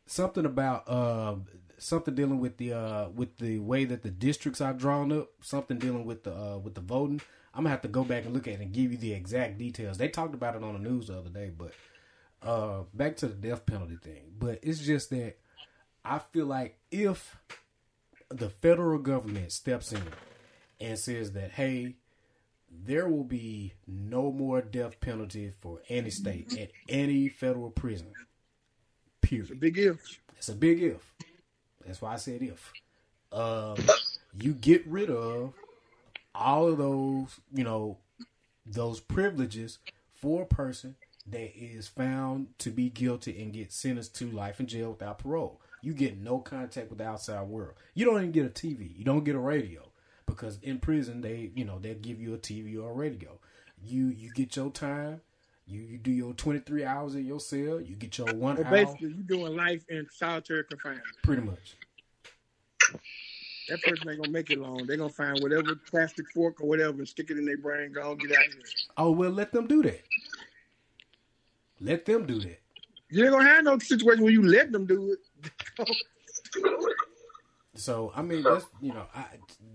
something 0.06 0.44
about 0.44 0.88
uh, 0.88 1.36
something 1.84 2.14
dealing 2.14 2.40
with 2.40 2.56
the 2.56 2.72
uh 2.72 3.08
with 3.10 3.36
the 3.38 3.58
way 3.58 3.84
that 3.84 4.02
the 4.02 4.10
districts 4.10 4.60
are 4.60 4.72
drawn 4.72 5.12
up. 5.12 5.28
Something 5.42 5.78
dealing 5.78 6.04
with 6.04 6.24
the 6.24 6.34
uh 6.34 6.58
with 6.58 6.74
the 6.74 6.80
voting. 6.80 7.20
I'm 7.52 7.60
gonna 7.60 7.70
have 7.70 7.82
to 7.82 7.88
go 7.88 8.04
back 8.04 8.24
and 8.24 8.34
look 8.34 8.48
at 8.48 8.54
it 8.54 8.60
and 8.60 8.72
give 8.72 8.90
you 8.90 8.98
the 8.98 9.12
exact 9.12 9.58
details. 9.58 9.98
They 9.98 10.08
talked 10.08 10.34
about 10.34 10.56
it 10.56 10.62
on 10.62 10.72
the 10.72 10.88
news 10.88 11.08
the 11.08 11.18
other 11.18 11.30
day, 11.30 11.52
but 11.56 11.72
uh 12.42 12.84
back 12.94 13.16
to 13.18 13.28
the 13.28 13.34
death 13.34 13.66
penalty 13.66 13.96
thing. 14.02 14.32
But 14.38 14.60
it's 14.62 14.80
just 14.80 15.10
that 15.10 15.36
I 16.04 16.18
feel 16.18 16.46
like 16.46 16.78
if 16.90 17.36
the 18.30 18.48
federal 18.48 18.98
government 18.98 19.52
steps 19.52 19.92
in 19.92 20.02
and 20.80 20.98
says 20.98 21.32
that 21.32 21.52
hey 21.52 21.96
there 22.82 23.08
will 23.08 23.24
be 23.24 23.74
no 23.86 24.32
more 24.32 24.60
death 24.60 24.98
penalty 25.00 25.52
for 25.60 25.80
any 25.88 26.10
state 26.10 26.58
at 26.58 26.70
any 26.88 27.28
federal 27.28 27.70
prison. 27.70 28.12
Period. 29.20 29.44
It's 29.44 29.52
a 29.52 29.54
big 29.54 29.78
if. 29.78 30.20
It's 30.36 30.48
a 30.48 30.54
big 30.54 30.82
if. 30.82 31.14
That's 31.86 32.00
why 32.00 32.14
I 32.14 32.16
said 32.16 32.42
if. 32.42 32.72
Um, 33.32 33.76
you 34.38 34.52
get 34.52 34.86
rid 34.86 35.10
of 35.10 35.54
all 36.34 36.68
of 36.68 36.78
those, 36.78 37.40
you 37.52 37.64
know, 37.64 37.98
those 38.66 39.00
privileges 39.00 39.78
for 40.14 40.42
a 40.42 40.46
person 40.46 40.96
that 41.26 41.56
is 41.56 41.88
found 41.88 42.48
to 42.58 42.70
be 42.70 42.90
guilty 42.90 43.40
and 43.42 43.52
get 43.52 43.72
sentenced 43.72 44.14
to 44.16 44.30
life 44.30 44.60
in 44.60 44.66
jail 44.66 44.90
without 44.90 45.18
parole. 45.18 45.60
You 45.82 45.92
get 45.92 46.18
no 46.18 46.38
contact 46.38 46.90
with 46.90 46.98
the 46.98 47.06
outside 47.06 47.46
world. 47.48 47.74
You 47.94 48.04
don't 48.04 48.16
even 48.18 48.32
get 48.32 48.46
a 48.46 48.50
TV. 48.50 48.96
You 48.96 49.04
don't 49.04 49.24
get 49.24 49.34
a 49.34 49.40
radio 49.40 49.90
because 50.26 50.58
in 50.62 50.78
prison 50.78 51.20
they 51.20 51.50
you 51.54 51.64
know 51.64 51.78
they'll 51.78 51.94
give 51.94 52.20
you 52.20 52.34
a 52.34 52.38
TV 52.38 52.82
or 52.82 52.90
a 52.90 52.94
radio. 52.94 53.38
You 53.82 54.06
you 54.06 54.30
get 54.30 54.56
your 54.56 54.70
time. 54.70 55.20
You 55.66 55.80
you 55.80 55.98
do 55.98 56.10
your 56.10 56.34
twenty 56.34 56.58
three 56.58 56.84
hours 56.84 57.14
in 57.14 57.24
your 57.24 57.40
cell. 57.40 57.80
You 57.80 57.96
get 57.96 58.18
your 58.18 58.34
one 58.34 58.56
well, 58.56 58.66
hour. 58.66 58.70
Basically, 58.70 59.08
you 59.08 59.22
doing 59.22 59.56
life 59.56 59.82
in 59.88 60.06
solitary 60.10 60.64
confinement. 60.64 61.04
Pretty 61.22 61.42
much. 61.42 61.76
That 63.68 63.80
person 63.82 64.10
ain't 64.10 64.20
gonna 64.20 64.30
make 64.30 64.50
it 64.50 64.58
long. 64.58 64.84
They're 64.86 64.98
gonna 64.98 65.08
find 65.08 65.40
whatever 65.40 65.74
plastic 65.74 66.30
fork 66.32 66.60
or 66.60 66.68
whatever 66.68 66.98
and 66.98 67.08
stick 67.08 67.30
it 67.30 67.38
in 67.38 67.46
their 67.46 67.56
brain. 67.56 67.92
Go 67.92 68.10
on, 68.10 68.18
get 68.18 68.32
out 68.32 68.46
of 68.46 68.52
here. 68.52 68.62
Oh 68.98 69.10
well, 69.10 69.30
let 69.30 69.52
them 69.52 69.66
do 69.66 69.82
that. 69.84 70.02
Let 71.80 72.04
them 72.04 72.26
do 72.26 72.40
that. 72.40 72.60
You 73.08 73.24
ain't 73.24 73.32
gonna 73.32 73.44
have 73.48 73.64
no 73.64 73.78
situation 73.78 74.22
where 74.22 74.32
you 74.32 74.42
let 74.42 74.70
them 74.70 74.86
do 74.86 75.16
it. 75.16 75.52
So 77.76 78.12
I 78.14 78.22
mean, 78.22 78.42
that's 78.42 78.66
you 78.80 78.92
know, 78.92 79.06
I 79.14 79.24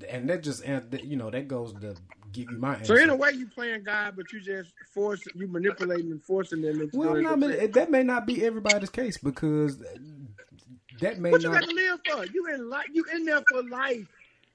and 0.08 0.30
that 0.30 0.42
just 0.42 0.64
and 0.64 1.00
you 1.04 1.18
know 1.18 1.30
that 1.30 1.48
goes 1.48 1.74
to 1.74 1.96
give 2.32 2.52
you 2.52 2.58
my 2.58 2.76
answer. 2.76 2.98
So 2.98 3.04
in 3.04 3.10
a 3.10 3.16
way, 3.16 3.32
you 3.32 3.48
playing 3.48 3.84
God, 3.84 4.16
but 4.16 4.32
you 4.32 4.40
just 4.42 4.74
force 4.94 5.22
you 5.36 5.48
manipulating 5.48 6.12
and 6.12 6.24
forcing 6.24 6.62
them. 6.62 6.82
Into 6.82 6.98
well, 6.98 7.14
doing 7.14 7.24
not 7.24 7.40
what 7.40 7.74
that 7.74 7.92
may 7.92 8.04
not 8.04 8.26
be 8.26 8.44
everybody's 8.46 8.90
case 8.90 9.18
because 9.18 9.80
that 11.00 11.20
may 11.20 11.32
What 11.32 11.44
you 11.44 11.52
got 11.52 11.64
to 11.64 11.74
live 11.74 12.00
for? 12.10 12.26
You 12.26 12.48
in 12.54 12.70
life. 12.70 12.88
You 12.94 13.06
in 13.14 13.26
there 13.26 13.42
for 13.50 13.64
life. 13.64 14.08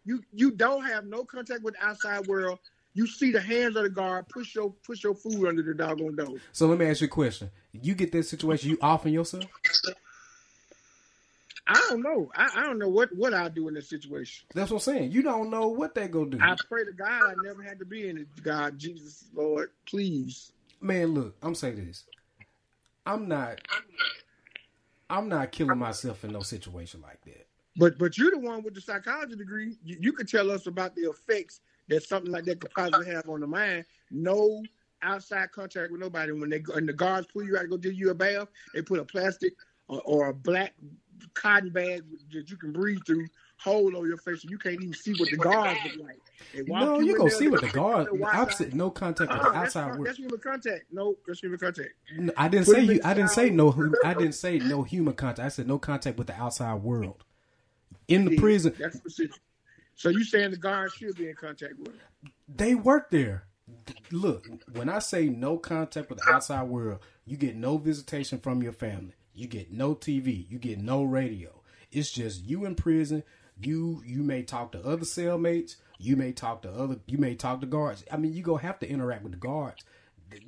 You 0.04 0.22
you 0.32 0.50
don't 0.50 0.84
have 0.84 1.06
no 1.06 1.24
contact 1.24 1.62
with 1.62 1.74
the 1.74 1.86
outside 1.86 2.26
world. 2.26 2.58
You 2.92 3.06
see 3.06 3.32
the 3.32 3.40
hands 3.40 3.76
of 3.76 3.82
the 3.82 3.90
guard 3.90 4.28
push 4.28 4.54
your 4.54 4.72
push 4.86 5.02
your 5.02 5.14
food 5.14 5.48
under 5.48 5.62
the 5.62 5.74
doggone 5.74 6.16
door. 6.16 6.36
So 6.52 6.66
let 6.66 6.78
me 6.78 6.86
ask 6.86 7.00
you 7.00 7.06
a 7.06 7.10
question: 7.10 7.50
You 7.72 7.94
get 7.94 8.12
this 8.12 8.28
situation, 8.28 8.70
you 8.70 8.78
offing 8.80 9.14
yourself? 9.14 9.46
I 11.66 11.86
don't 11.88 12.02
know. 12.02 12.30
I, 12.34 12.50
I 12.56 12.62
don't 12.64 12.78
know 12.78 12.88
what 12.88 13.14
what 13.16 13.32
I 13.32 13.48
do 13.48 13.68
in 13.68 13.74
this 13.74 13.88
situation. 13.88 14.46
That's 14.54 14.70
what 14.70 14.76
I'm 14.76 14.94
saying. 14.94 15.12
You 15.12 15.22
don't 15.22 15.50
know 15.50 15.68
what 15.68 15.94
they 15.94 16.08
gonna 16.08 16.30
do. 16.30 16.38
I 16.40 16.56
pray 16.68 16.84
to 16.84 16.92
God 16.92 17.22
I 17.22 17.34
never 17.42 17.62
had 17.62 17.78
to 17.78 17.86
be 17.86 18.08
in 18.08 18.18
it. 18.18 18.28
God, 18.42 18.78
Jesus, 18.78 19.24
Lord, 19.34 19.70
please. 19.86 20.52
Man, 20.80 21.14
look, 21.14 21.36
I'm 21.42 21.54
saying 21.54 21.86
this. 21.86 22.04
I'm 23.06 23.28
not. 23.28 23.60
I'm 25.08 25.28
not 25.28 25.52
killing 25.52 25.78
myself 25.78 26.24
in 26.24 26.32
no 26.32 26.40
situation 26.40 27.00
like 27.00 27.22
that. 27.24 27.46
But 27.76 27.98
but 27.98 28.18
you're 28.18 28.30
the 28.30 28.38
one 28.38 28.62
with 28.62 28.74
the 28.74 28.80
psychology 28.80 29.36
degree. 29.36 29.76
You, 29.84 29.96
you 30.00 30.12
could 30.12 30.28
tell 30.28 30.50
us 30.50 30.66
about 30.66 30.94
the 30.94 31.02
effects 31.02 31.60
that 31.88 32.02
something 32.02 32.30
like 32.30 32.44
that 32.44 32.60
could 32.60 32.72
possibly 32.72 33.06
have 33.06 33.28
on 33.28 33.40
the 33.40 33.46
mind. 33.46 33.84
No 34.10 34.62
outside 35.02 35.50
contact 35.52 35.92
with 35.92 36.00
nobody. 36.00 36.32
When 36.32 36.50
they 36.50 36.60
go, 36.60 36.74
and 36.74 36.88
the 36.88 36.92
guards 36.92 37.26
pull 37.26 37.44
you 37.44 37.56
out 37.56 37.62
to 37.62 37.68
go 37.68 37.76
give 37.76 37.94
you 37.94 38.10
a 38.10 38.14
bath, 38.14 38.48
they 38.74 38.82
put 38.82 39.00
a 39.00 39.04
plastic 39.04 39.54
or, 39.88 40.00
or 40.04 40.28
a 40.28 40.34
black 40.34 40.74
cotton 41.34 41.70
bag 41.70 42.02
that 42.32 42.50
you 42.50 42.56
can 42.56 42.72
breathe 42.72 43.00
through 43.06 43.26
hole 43.56 43.96
over 43.96 44.06
your 44.06 44.16
face, 44.18 44.42
and 44.42 44.50
you 44.50 44.58
can't 44.58 44.74
even 44.74 44.92
see 44.92 45.12
what 45.14 45.30
the 45.30 45.36
guards 45.36 45.78
look 45.96 46.06
like. 46.06 46.18
No, 46.66 46.98
you 47.00 47.06
you 47.12 47.18
gonna 47.18 47.30
see 47.30 47.48
what 47.48 47.60
the 47.62 47.68
guard. 47.68 48.08
they. 48.12 48.22
Opposite, 48.22 48.74
no 48.74 48.90
contact 48.90 49.30
with 49.32 49.40
Oh, 49.40 49.44
the 49.44 49.50
that's, 49.52 49.64
outside 49.76 49.82
con- 49.82 49.90
world. 49.98 50.06
that's 50.08 50.18
human 50.18 50.38
contact. 50.40 50.84
No, 50.92 51.16
that's 51.26 51.40
human 51.40 51.58
contact. 51.58 51.90
No, 52.16 52.32
I 52.36 52.48
didn't 52.48 52.66
Put 52.66 52.74
say 52.76 52.82
you. 52.82 53.00
I 53.04 53.14
didn't 53.14 53.30
say 53.30 53.50
no. 53.50 53.92
I 54.04 54.14
didn't 54.14 54.34
say 54.34 54.58
no 54.58 54.82
human 54.82 55.14
contact. 55.14 55.46
I 55.46 55.48
said 55.48 55.66
no 55.66 55.78
contact 55.78 56.18
with 56.18 56.26
the 56.26 56.34
outside 56.34 56.74
world. 56.82 57.24
In 58.08 58.24
the 58.26 58.32
Yeah, 58.34 58.40
prison, 58.40 58.74
That's. 58.78 59.00
So 59.96 60.08
you 60.08 60.24
saying 60.24 60.50
the 60.50 60.56
guards 60.56 60.94
should 60.94 61.16
be 61.16 61.28
in 61.28 61.34
contact 61.36 61.78
with? 61.78 61.88
him. 61.94 62.00
they 62.48 62.74
work 62.74 63.10
there. 63.10 63.44
Look, 64.10 64.46
when 64.74 64.88
I 64.90 64.98
say 64.98 65.28
no 65.28 65.56
contact 65.56 66.10
with 66.10 66.18
the 66.18 66.30
outside 66.30 66.64
world, 66.64 66.98
you 67.24 67.36
get 67.36 67.56
no 67.56 67.78
visitation 67.78 68.38
from 68.40 68.62
your 68.62 68.72
family. 68.72 69.14
You 69.34 69.46
get 69.46 69.72
no 69.72 69.94
TV. 69.94 70.48
You 70.48 70.58
get 70.58 70.78
no 70.78 71.02
radio. 71.02 71.60
It's 71.90 72.10
just 72.10 72.44
you 72.44 72.64
in 72.64 72.74
prison. 72.74 73.22
You 73.60 74.02
you 74.04 74.22
may 74.22 74.42
talk 74.42 74.72
to 74.72 74.80
other 74.84 75.04
cellmates. 75.04 75.76
You 75.98 76.16
may 76.16 76.32
talk 76.32 76.62
to 76.62 76.70
other. 76.72 76.98
You 77.06 77.18
may 77.18 77.34
talk 77.34 77.60
to 77.60 77.66
guards. 77.66 78.04
I 78.10 78.16
mean, 78.16 78.32
you 78.32 78.42
gonna 78.42 78.62
have 78.62 78.78
to 78.80 78.88
interact 78.88 79.22
with 79.22 79.32
the 79.32 79.38
guards. 79.38 79.84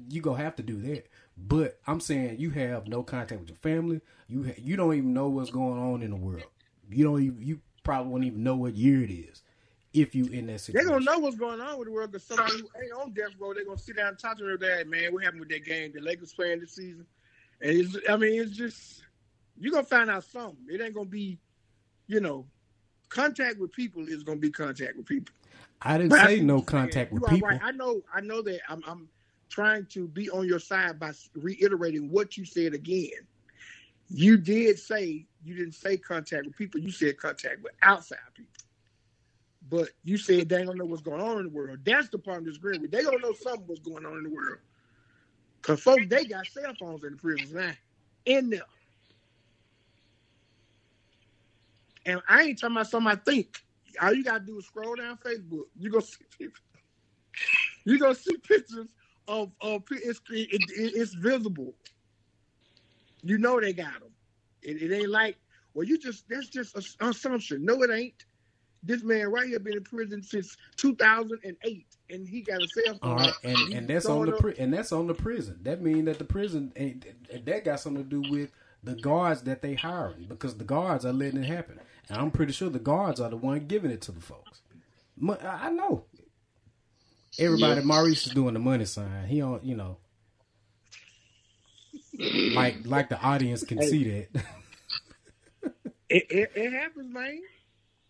You 0.08 0.20
gonna 0.20 0.42
have 0.42 0.56
to 0.56 0.62
do 0.62 0.80
that. 0.82 1.08
But 1.36 1.78
I'm 1.86 2.00
saying 2.00 2.40
you 2.40 2.50
have 2.50 2.88
no 2.88 3.02
contact 3.02 3.40
with 3.40 3.50
your 3.50 3.58
family. 3.58 4.00
You 4.28 4.44
ha- 4.44 4.54
you 4.58 4.76
don't 4.76 4.94
even 4.94 5.12
know 5.12 5.28
what's 5.28 5.50
going 5.50 5.78
on 5.80 6.02
in 6.02 6.10
the 6.10 6.16
world. 6.16 6.44
You 6.90 7.04
don't 7.04 7.22
even. 7.22 7.42
You 7.42 7.60
probably 7.84 8.10
won't 8.10 8.24
even 8.24 8.42
know 8.42 8.56
what 8.56 8.74
year 8.74 9.02
it 9.04 9.10
is 9.12 9.42
if 9.92 10.14
you 10.14 10.26
in 10.26 10.46
that 10.46 10.60
situation. 10.60 10.72
They're 10.72 10.82
situation. 10.82 11.04
gonna 11.04 11.04
know 11.04 11.18
what's 11.20 11.36
going 11.36 11.60
on 11.60 11.78
with 11.78 11.86
the 11.86 11.92
world 11.92 12.10
because 12.10 12.26
somebody 12.26 12.52
who 12.54 12.68
ain't 12.82 12.92
on 13.00 13.12
death 13.12 13.30
row, 13.38 13.54
they're 13.54 13.64
gonna 13.64 13.78
sit 13.78 13.96
down 13.96 14.08
and 14.08 14.18
talk 14.18 14.38
to 14.38 14.44
their 14.44 14.56
dad, 14.56 14.88
man, 14.88 15.12
what 15.12 15.22
happened 15.22 15.40
with 15.40 15.50
that 15.50 15.64
game? 15.64 15.92
The 15.94 16.00
Lakers 16.00 16.32
playing 16.32 16.60
this 16.60 16.72
season, 16.72 17.06
and 17.60 17.70
it's, 17.70 17.96
I 18.08 18.16
mean, 18.16 18.40
it's 18.40 18.56
just 18.56 19.02
you're 19.58 19.72
gonna 19.72 19.84
find 19.84 20.10
out 20.10 20.24
something. 20.24 20.66
It 20.68 20.80
ain't 20.80 20.94
gonna 20.94 21.06
be, 21.08 21.38
you 22.06 22.20
know, 22.20 22.46
contact 23.08 23.58
with 23.58 23.72
people 23.72 24.06
is 24.06 24.22
gonna 24.22 24.40
be 24.40 24.50
contact 24.50 24.96
with 24.96 25.06
people. 25.06 25.34
I 25.82 25.98
didn't 25.98 26.10
But 26.10 26.20
say 26.26 26.36
see 26.38 26.42
no 26.42 26.62
contact 26.62 27.12
with 27.12 27.26
people. 27.26 27.48
right. 27.48 27.60
I 27.62 27.72
know. 27.72 28.02
I 28.12 28.20
know 28.20 28.42
that. 28.42 28.60
I'm, 28.68 28.82
I'm 28.86 29.08
trying 29.48 29.86
to 29.86 30.08
be 30.08 30.30
on 30.30 30.46
your 30.46 30.58
side 30.58 30.98
by 30.98 31.12
reiterating 31.34 32.10
what 32.10 32.36
you 32.36 32.44
said 32.44 32.74
again. 32.74 33.10
You 34.08 34.36
did 34.36 34.78
say 34.78 35.26
you 35.44 35.54
didn't 35.54 35.74
say 35.74 35.96
contact 35.96 36.46
with 36.46 36.56
people. 36.56 36.80
You 36.80 36.90
said 36.90 37.18
contact 37.18 37.62
with 37.62 37.72
outside 37.82 38.18
people. 38.34 38.52
But 39.68 39.88
you 40.04 40.16
said 40.16 40.48
they 40.48 40.64
don't 40.64 40.78
know 40.78 40.84
what's 40.84 41.02
going 41.02 41.20
on 41.20 41.38
in 41.38 41.44
the 41.44 41.50
world. 41.50 41.80
That's 41.84 42.08
the 42.08 42.18
part 42.18 42.38
I'm 42.38 42.44
disagreeing 42.44 42.82
with. 42.82 42.92
They 42.92 43.02
don't 43.02 43.20
know 43.20 43.32
something 43.32 43.66
what's 43.66 43.80
going 43.80 44.06
on 44.06 44.16
in 44.18 44.22
the 44.24 44.30
world. 44.30 44.58
Cause 45.66 45.80
folks, 45.80 46.06
they 46.08 46.24
got 46.24 46.46
cell 46.46 46.74
phones 46.78 47.02
in 47.02 47.10
the 47.10 47.16
prisons 47.16 47.52
now, 47.52 47.72
in 48.24 48.50
there. 48.50 48.62
And 52.06 52.20
I 52.28 52.44
ain't 52.44 52.60
talking 52.60 52.76
about 52.76 52.86
something 52.86 53.10
I 53.10 53.16
think. 53.16 53.60
All 54.00 54.14
you 54.14 54.22
gotta 54.22 54.44
do 54.44 54.58
is 54.58 54.66
scroll 54.66 54.94
down 54.94 55.18
Facebook. 55.18 55.64
You 55.76 55.90
gonna 55.90 56.04
see 56.04 56.24
people. 56.38 56.60
You 57.84 57.98
gonna 57.98 58.14
see 58.14 58.36
pictures 58.36 58.86
of 59.26 59.50
of 59.60 59.82
it's 59.90 60.20
it, 60.30 60.48
it, 60.52 60.62
it's 60.70 61.14
visible. 61.14 61.74
You 63.24 63.36
know 63.38 63.60
they 63.60 63.72
got 63.72 63.94
them. 63.94 64.12
It, 64.62 64.80
it 64.80 64.94
ain't 64.94 65.10
like 65.10 65.36
well, 65.74 65.84
you 65.84 65.98
just 65.98 66.28
that's 66.28 66.48
just 66.48 66.76
an 66.76 67.08
assumption. 67.08 67.64
No, 67.64 67.82
it 67.82 67.90
ain't. 67.90 68.24
This 68.86 69.02
man 69.02 69.28
right 69.28 69.48
here 69.48 69.58
been 69.58 69.76
in 69.76 69.84
prison 69.84 70.22
since 70.22 70.56
2008, 70.76 71.86
and 72.08 72.28
he 72.28 72.40
got 72.40 72.62
a 72.62 72.68
cell 72.68 72.98
phone. 73.02 73.10
All 73.10 73.16
right, 73.16 73.34
and, 73.42 73.72
and 73.74 73.88
that's 73.88 74.06
on 74.06 74.26
the 74.26 74.32
pri- 74.32 74.54
and 74.58 74.72
that's 74.72 74.92
on 74.92 75.08
the 75.08 75.14
prison. 75.14 75.58
That 75.62 75.82
means 75.82 76.04
that 76.04 76.18
the 76.18 76.24
prison 76.24 76.72
ain't 76.76 77.04
that 77.44 77.64
got 77.64 77.80
something 77.80 78.04
to 78.04 78.08
do 78.08 78.30
with 78.30 78.50
the 78.84 78.94
guards 78.94 79.42
that 79.42 79.60
they 79.60 79.74
hiring 79.74 80.26
because 80.28 80.56
the 80.56 80.64
guards 80.64 81.04
are 81.04 81.12
letting 81.12 81.42
it 81.42 81.46
happen, 81.46 81.80
and 82.08 82.18
I'm 82.18 82.30
pretty 82.30 82.52
sure 82.52 82.70
the 82.70 82.78
guards 82.78 83.20
are 83.20 83.28
the 83.28 83.36
one 83.36 83.66
giving 83.66 83.90
it 83.90 84.02
to 84.02 84.12
the 84.12 84.20
folks. 84.20 84.62
I 85.28 85.66
I 85.66 85.70
know. 85.70 86.04
Everybody, 87.38 87.82
Maurice 87.82 88.26
is 88.26 88.32
doing 88.32 88.54
the 88.54 88.60
money 88.60 88.84
sign. 88.84 89.26
He 89.26 89.42
on, 89.42 89.60
you 89.62 89.74
know, 89.74 89.98
like 92.54 92.76
like 92.84 93.08
the 93.08 93.20
audience 93.20 93.64
can 93.64 93.82
see 93.82 94.26
that. 94.32 94.44
It, 96.08 96.26
it, 96.30 96.52
it 96.54 96.72
happens, 96.72 97.12
man. 97.12 97.40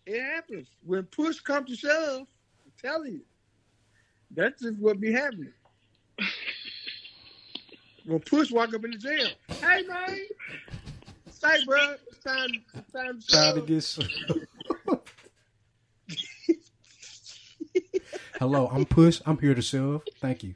It 0.07 0.21
happens. 0.23 0.69
When 0.85 1.03
push 1.03 1.41
comes 1.41 1.69
to 1.69 1.75
shove, 1.75 2.21
I'm 2.21 2.71
telling 2.81 3.11
you. 3.15 3.21
That's 4.31 4.61
just 4.61 4.77
what 4.77 5.01
be 5.01 5.11
happening. 5.11 5.51
When 8.05 8.19
push 8.21 8.49
walk 8.49 8.73
up 8.73 8.85
in 8.85 8.91
the 8.91 8.97
jail. 8.97 9.27
Hey 9.61 9.83
man. 9.83 10.17
Say 11.29 11.65
bro, 11.65 11.95
it's 12.09 12.23
time 12.23 12.47
it's 12.73 12.91
time 12.93 13.19
to 13.19 13.27
Trying 13.27 13.55
to 13.55 13.61
get. 13.61 13.83
sho- 13.83 14.03
Hello, 18.39 18.69
I'm 18.71 18.85
Push. 18.85 19.21
I'm 19.25 19.37
here 19.39 19.55
to 19.55 19.61
serve. 19.61 20.01
Thank 20.21 20.43
you. 20.43 20.55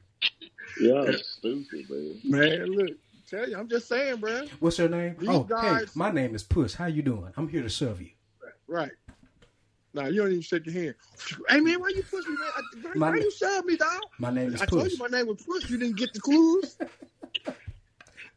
Y'all 0.79 1.11
stupid, 1.13 1.89
man. 1.89 2.21
Man, 2.23 2.65
look, 2.67 2.91
tell 3.29 3.49
you, 3.49 3.57
I'm 3.57 3.67
just 3.67 3.89
saying, 3.89 4.17
bro. 4.17 4.47
What's 4.59 4.77
your 4.79 4.87
name? 4.87 5.17
These 5.19 5.29
oh, 5.29 5.43
guys- 5.43 5.81
hey, 5.81 5.85
my 5.95 6.09
name 6.09 6.35
is 6.35 6.43
Push. 6.43 6.75
How 6.75 6.85
you 6.85 7.01
doing? 7.01 7.33
I'm 7.35 7.49
here 7.49 7.63
to 7.63 7.69
serve 7.69 8.01
you. 8.01 8.11
Right. 8.67 8.91
Nah, 9.93 10.05
you 10.07 10.21
don't 10.21 10.29
even 10.29 10.41
shake 10.41 10.65
your 10.65 10.73
hand. 10.75 10.95
Hey 11.49 11.59
man, 11.59 11.79
why 11.79 11.89
you 11.89 12.03
push 12.03 12.25
me, 12.25 12.35
man? 12.35 12.49
Why, 12.93 12.99
My 12.99 13.09
why 13.11 13.17
you 13.17 13.31
shove 13.31 13.65
me, 13.65 13.75
dog? 13.75 13.89
My 14.19 14.31
name 14.31 14.53
is 14.53 14.61
I 14.61 14.65
told 14.65 14.91
you 14.91 14.97
my 14.97 15.07
name 15.07 15.27
was 15.27 15.43
Push. 15.45 15.69
You 15.69 15.77
didn't 15.77 15.97
get 15.97 16.13
the 16.13 16.19
clues. 16.19 16.77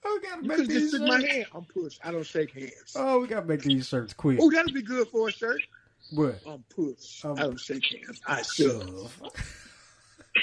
Oh, 0.07 0.19
we 0.23 0.29
gotta 0.29 0.43
You 0.43 0.49
make 0.49 0.59
just 0.59 0.71
these 0.71 0.91
shook 0.91 1.01
my 1.01 1.19
shirts. 1.19 1.33
hand. 1.33 1.47
I'm 1.55 1.65
Push. 1.65 1.97
I 2.05 2.13
don't 2.13 2.27
shake 2.27 2.53
hands. 2.53 2.93
Oh, 2.95 3.21
we 3.21 3.27
gotta 3.27 3.47
make 3.47 3.63
these 3.63 3.89
shirts 3.89 4.13
quick. 4.13 4.39
Oh, 4.39 4.51
that'll 4.51 4.71
be 4.71 4.83
good 4.83 5.09
for 5.09 5.29
a 5.29 5.33
shirt. 5.33 5.63
What? 6.11 6.41
I'm 6.47 6.63
Push. 6.75 7.25
Um, 7.25 7.39
I 7.39 7.43
don't 7.45 7.59
shake 7.59 7.85
hands. 7.91 8.21
I 8.27 8.43
shove. 8.43 9.19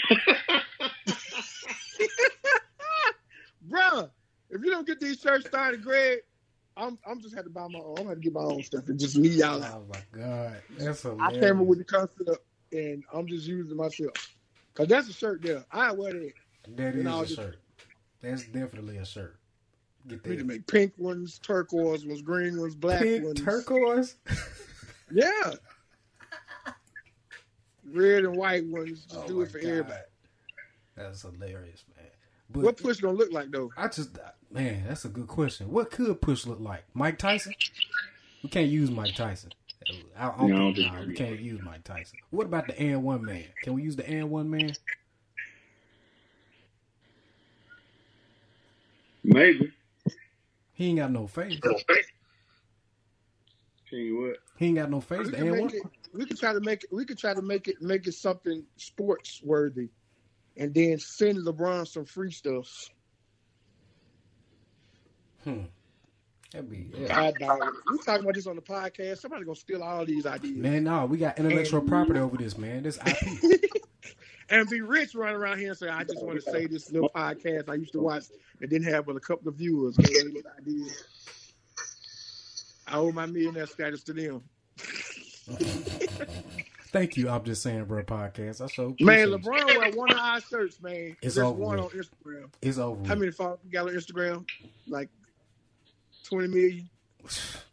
Bruh, 3.69 4.09
if 4.49 4.63
you 4.63 4.71
don't 4.71 4.87
get 4.87 4.99
these 4.99 5.19
shirts 5.19 5.45
started, 5.45 5.83
Greg, 5.83 6.19
I'm 6.77 6.97
I'm 7.05 7.21
just 7.21 7.35
had 7.35 7.43
to 7.45 7.49
buy 7.49 7.67
my 7.67 7.79
own. 7.79 7.95
I'm 7.99 8.03
gonna 8.05 8.15
get 8.17 8.33
my 8.33 8.41
own 8.41 8.63
stuff 8.63 8.87
and 8.87 8.99
just 8.99 9.17
me 9.17 9.27
y'all 9.29 9.63
out. 9.63 9.83
Oh 9.87 9.93
my 9.93 10.19
god, 10.19 10.61
that's 10.77 11.05
I 11.05 11.31
came 11.39 11.59
up 11.59 11.67
with 11.67 11.79
the 11.79 11.83
concept 11.85 12.29
and 12.71 13.03
I'm 13.13 13.27
just 13.27 13.45
using 13.47 13.75
myself. 13.77 14.13
Cause 14.73 14.87
that's 14.87 15.09
a 15.09 15.13
shirt 15.13 15.41
there. 15.41 15.65
I 15.71 15.91
wear 15.91 16.13
that. 16.13 16.33
That 16.77 16.95
is 16.95 17.05
a 17.05 17.09
just- 17.21 17.35
shirt. 17.35 17.57
That's 18.21 18.43
definitely 18.45 18.97
a 18.97 19.05
shirt. 19.05 19.35
Get 20.07 20.23
We 20.23 20.37
can 20.37 20.47
that 20.47 20.53
make 20.53 20.67
pink 20.67 20.93
ones, 20.97 21.39
turquoise 21.39 22.05
ones, 22.05 22.21
green 22.21 22.59
ones, 22.59 22.75
black 22.75 23.01
pink 23.01 23.23
ones. 23.25 23.41
turquoise. 23.41 24.15
Yeah. 25.13 25.51
Red 27.91 28.23
and 28.25 28.35
white 28.37 28.65
ones. 28.65 29.03
Just 29.05 29.15
Oh 29.23 29.27
do 29.27 29.41
it 29.41 29.51
for 29.51 29.59
God. 29.59 29.67
everybody. 29.67 30.01
That's 30.95 31.21
hilarious, 31.23 31.83
man. 31.97 32.05
But 32.51 32.63
What 32.63 32.77
push 32.77 32.99
gonna 32.99 33.17
look 33.17 33.31
like 33.31 33.51
though? 33.51 33.71
I 33.77 33.87
just, 33.87 34.17
man, 34.51 34.83
that's 34.87 35.05
a 35.05 35.09
good 35.09 35.27
question. 35.27 35.71
What 35.71 35.91
could 35.91 36.19
Push 36.21 36.45
look 36.45 36.59
like? 36.59 36.83
Mike 36.93 37.17
Tyson? 37.17 37.53
We 38.43 38.49
can't 38.49 38.69
use 38.69 38.91
Mike 38.91 39.15
Tyson. 39.15 39.51
I, 40.17 40.29
I 40.29 40.37
don't 40.37 40.49
No, 40.49 40.55
I 40.55 40.59
don't 40.59 40.75
think, 40.75 40.91
think 40.91 40.93
nah, 40.93 41.07
we 41.07 41.13
can't 41.13 41.39
use 41.39 41.61
Mike 41.63 41.83
Tyson. 41.83 42.19
What 42.29 42.45
about 42.47 42.67
the 42.67 42.79
and 42.79 43.03
one 43.03 43.23
man? 43.25 43.45
Can 43.63 43.73
we 43.73 43.83
use 43.83 43.95
the 43.95 44.07
and 44.07 44.29
one 44.29 44.49
man? 44.49 44.71
Maybe. 49.23 49.71
He 50.73 50.89
ain't 50.89 50.99
got 50.99 51.11
no 51.11 51.27
face. 51.27 51.59
Tell 53.89 53.99
you 53.99 54.21
what. 54.21 54.37
He 54.57 54.67
ain't 54.67 54.77
got 54.77 54.89
no 54.89 55.01
face. 55.01 55.25
We 55.27 55.31
The 55.31 55.37
can, 55.37 55.69
it. 55.69 55.83
We 56.13 56.25
can 56.25 56.37
try 56.37 56.53
to 56.53 56.59
make 56.59 56.83
it. 56.83 56.93
We 56.93 57.05
can 57.05 57.17
try 57.17 57.33
to 57.33 57.41
make 57.41 57.67
it 57.67 57.81
make 57.81 58.07
it 58.07 58.13
something 58.13 58.63
sports 58.77 59.41
worthy, 59.43 59.89
and 60.61 60.75
then 60.75 60.99
send 60.99 61.39
LeBron 61.39 61.87
some 61.87 62.05
free 62.05 62.29
stuff. 62.29 62.91
Hmm. 65.43 65.61
That'd 66.53 66.69
be 66.69 66.85
yeah. 66.95 67.19
I 67.19 67.31
doubt 67.31 67.63
it. 67.63 67.73
We 67.91 67.97
talking 67.97 68.23
about 68.23 68.35
this 68.35 68.45
on 68.45 68.57
the 68.57 68.61
podcast. 68.61 69.17
Somebody 69.17 69.43
gonna 69.43 69.55
steal 69.55 69.81
all 69.81 70.05
these 70.05 70.27
ideas 70.27 70.55
Man, 70.57 70.83
no, 70.83 71.07
we 71.07 71.17
got 71.17 71.39
intellectual 71.39 71.81
property 71.81 72.19
over 72.19 72.37
this, 72.37 72.59
man. 72.59 72.83
This 72.83 72.99
IP. 73.03 73.71
and 74.51 74.69
be 74.69 74.81
rich 74.81 75.15
running 75.15 75.37
around 75.37 75.57
here 75.57 75.69
and 75.69 75.77
say, 75.77 75.89
"I 75.89 76.03
just 76.03 76.21
want 76.21 76.43
to 76.43 76.51
say 76.51 76.67
this 76.67 76.91
little 76.91 77.09
podcast 77.09 77.67
I 77.67 77.73
used 77.75 77.93
to 77.93 77.99
watch 77.99 78.25
that 78.59 78.69
didn't 78.69 78.93
have 78.93 79.07
but 79.07 79.15
a 79.15 79.19
couple 79.19 79.47
of 79.47 79.55
viewers." 79.55 79.97
Man, 79.97 80.43
I 80.45 80.63
did. 80.63 80.91
I 82.85 82.97
owe 82.97 83.11
my 83.11 83.25
millionaire 83.25 83.65
status 83.65 84.03
to 84.03 84.13
them. 84.13 84.43
Thank 86.91 87.15
you. 87.15 87.29
I'm 87.29 87.43
just 87.43 87.63
saying, 87.63 87.85
bro. 87.85 88.03
Podcast. 88.03 88.61
I 88.61 88.67
so 88.67 88.95
Man, 88.99 89.29
you. 89.29 89.37
LeBron 89.37 89.77
wear 89.77 89.91
one 89.93 90.11
of 90.11 90.17
our 90.17 90.41
shirts, 90.41 90.81
man. 90.81 91.15
It's 91.21 91.35
Just 91.35 91.39
over 91.39 91.59
one 91.61 91.79
on. 91.79 91.89
Instagram. 91.89 92.49
It's 92.61 92.77
over. 92.77 93.07
How 93.07 93.15
many 93.15 93.31
followers 93.31 93.59
you 93.63 93.71
got 93.71 93.87
on 93.87 93.93
Instagram? 93.95 94.45
Like 94.87 95.09
twenty 96.23 96.47
million. 96.47 96.89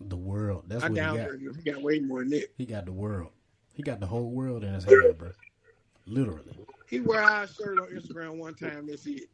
The 0.00 0.16
world. 0.16 0.64
That's 0.68 0.84
I 0.84 0.88
what 0.88 0.98
he 0.98 1.04
got. 1.04 1.16
him. 1.16 1.60
He 1.64 1.70
got 1.70 1.82
way 1.82 1.98
more 2.00 2.20
than 2.20 2.30
that. 2.30 2.46
He 2.56 2.64
got 2.66 2.84
the 2.84 2.92
world. 2.92 3.30
He 3.74 3.82
got 3.82 3.98
the 3.98 4.06
whole 4.06 4.30
world 4.30 4.62
in 4.62 4.72
his 4.74 4.84
hand, 4.84 5.18
bro. 5.18 5.30
Literally. 6.06 6.52
He 6.88 7.00
wear 7.00 7.22
our 7.22 7.46
shirt 7.46 7.78
on 7.78 7.88
Instagram 7.88 8.36
one 8.38 8.54
time. 8.54 8.86
That's 8.86 9.06
it. 9.06 9.28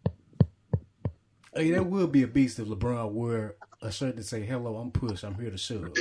Hey, 1.54 1.70
that 1.72 1.84
would 1.86 2.10
be 2.10 2.22
a 2.22 2.26
beast 2.26 2.58
if 2.58 2.66
LeBron 2.66 3.12
wore 3.12 3.56
a 3.82 3.92
shirt 3.92 4.16
that 4.16 4.24
say, 4.24 4.44
"Hello, 4.44 4.76
I'm 4.76 4.90
Push. 4.90 5.22
I'm 5.24 5.34
here 5.34 5.50
to 5.50 5.58
shove." 5.58 5.92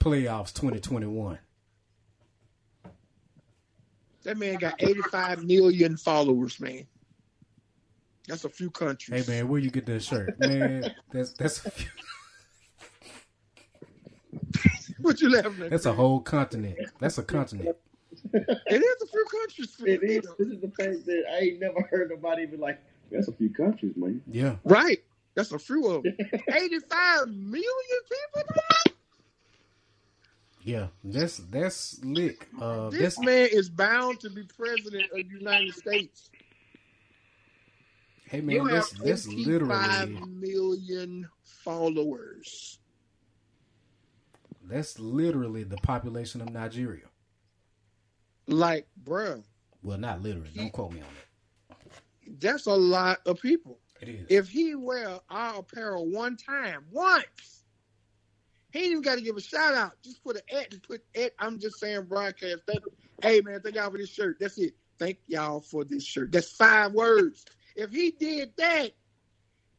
Playoffs 0.00 0.52
2021. 0.54 1.38
That 4.24 4.38
man 4.38 4.56
got 4.56 4.74
eighty 4.82 5.00
five 5.10 5.44
million 5.44 5.96
followers, 5.96 6.60
man. 6.60 6.86
That's 8.28 8.44
a 8.44 8.50
few 8.50 8.70
countries. 8.70 9.26
Hey 9.26 9.32
man, 9.32 9.48
where 9.48 9.60
you 9.60 9.70
get 9.70 9.86
that 9.86 10.02
shirt, 10.02 10.38
man? 10.38 10.94
That's 11.12 11.32
that's 11.32 11.64
a 11.66 11.70
few, 11.70 11.88
What 15.00 15.20
you 15.20 15.30
laughing 15.30 15.64
at? 15.64 15.70
that's 15.70 15.86
a 15.86 15.92
whole 15.92 16.20
continent. 16.20 16.78
That's 17.00 17.18
a 17.18 17.22
continent. 17.22 17.76
It 18.32 18.82
is 18.82 19.02
a 19.02 19.06
few 19.06 19.24
countries. 19.30 19.76
It 19.80 20.02
is. 20.02 20.26
This 20.38 20.48
is 20.48 20.60
the 20.60 20.68
fact 20.68 21.06
that 21.06 21.22
I 21.32 21.38
ain't 21.38 21.60
never 21.60 21.82
heard 21.90 22.10
nobody 22.10 22.46
be 22.46 22.56
like, 22.56 22.80
that's 23.10 23.28
a 23.28 23.32
few 23.32 23.50
countries, 23.50 23.94
man. 23.96 24.20
Yeah. 24.30 24.56
Right. 24.64 24.98
That's 25.34 25.52
a 25.52 25.58
few 25.58 25.86
of 25.88 26.02
them. 26.02 26.16
85 26.52 27.28
million 27.28 27.62
people? 28.34 28.54
man? 28.54 28.94
Yeah, 30.62 30.88
that's 31.02 31.38
that's 31.38 31.98
lick. 32.04 32.48
Uh, 32.60 32.90
This 32.90 33.16
that's 33.16 33.18
man 33.18 33.48
is 33.50 33.70
bound 33.70 34.20
to 34.20 34.30
be 34.30 34.42
president 34.44 35.04
of 35.12 35.16
the 35.16 35.38
United 35.38 35.74
States. 35.74 36.30
hey 38.26 38.38
You 38.40 38.62
man, 38.62 38.66
have 38.66 38.70
that's 38.74 38.90
that's 38.92 39.26
literally 39.26 40.18
million 40.28 41.28
followers. 41.64 42.78
that's 44.62 44.98
literally 44.98 45.64
the 45.64 45.78
population 45.78 46.40
of 46.40 46.50
Nigeria. 46.52 47.06
Like, 48.46 48.86
bruh, 49.02 49.42
Well, 49.82 49.98
not 49.98 50.22
literally. 50.22 50.50
Don't 50.54 50.72
quote 50.72 50.92
me 50.92 51.00
on 51.00 51.06
it. 51.06 52.40
that's 52.40 52.66
a 52.66 52.74
lot 52.74 53.18
of 53.26 53.40
people. 53.40 53.78
It 54.00 54.08
is. 54.08 54.26
If 54.28 54.48
he 54.48 54.74
wear 54.74 55.18
our 55.28 55.58
apparel 55.60 56.06
one 56.10 56.36
time, 56.36 56.84
once, 56.90 57.59
he 58.72 58.78
ain't 58.80 58.90
even 58.90 59.02
got 59.02 59.16
to 59.16 59.22
give 59.22 59.36
a 59.36 59.40
shout 59.40 59.74
out. 59.74 59.92
Just 60.02 60.22
put 60.22 60.36
an 60.36 60.42
at 60.56 60.72
and 60.72 60.82
put 60.82 61.02
at. 61.16 61.32
I'm 61.38 61.58
just 61.58 61.78
saying 61.78 62.04
broadcast. 62.04 62.62
Thank, 62.66 62.82
hey 63.22 63.40
man, 63.40 63.60
thank 63.60 63.76
y'all 63.76 63.90
for 63.90 63.98
this 63.98 64.10
shirt. 64.10 64.38
That's 64.40 64.58
it. 64.58 64.74
Thank 64.98 65.18
y'all 65.26 65.60
for 65.60 65.84
this 65.84 66.04
shirt. 66.04 66.32
That's 66.32 66.50
five 66.50 66.92
words. 66.92 67.44
If 67.74 67.90
he 67.90 68.10
did 68.10 68.52
that, 68.58 68.92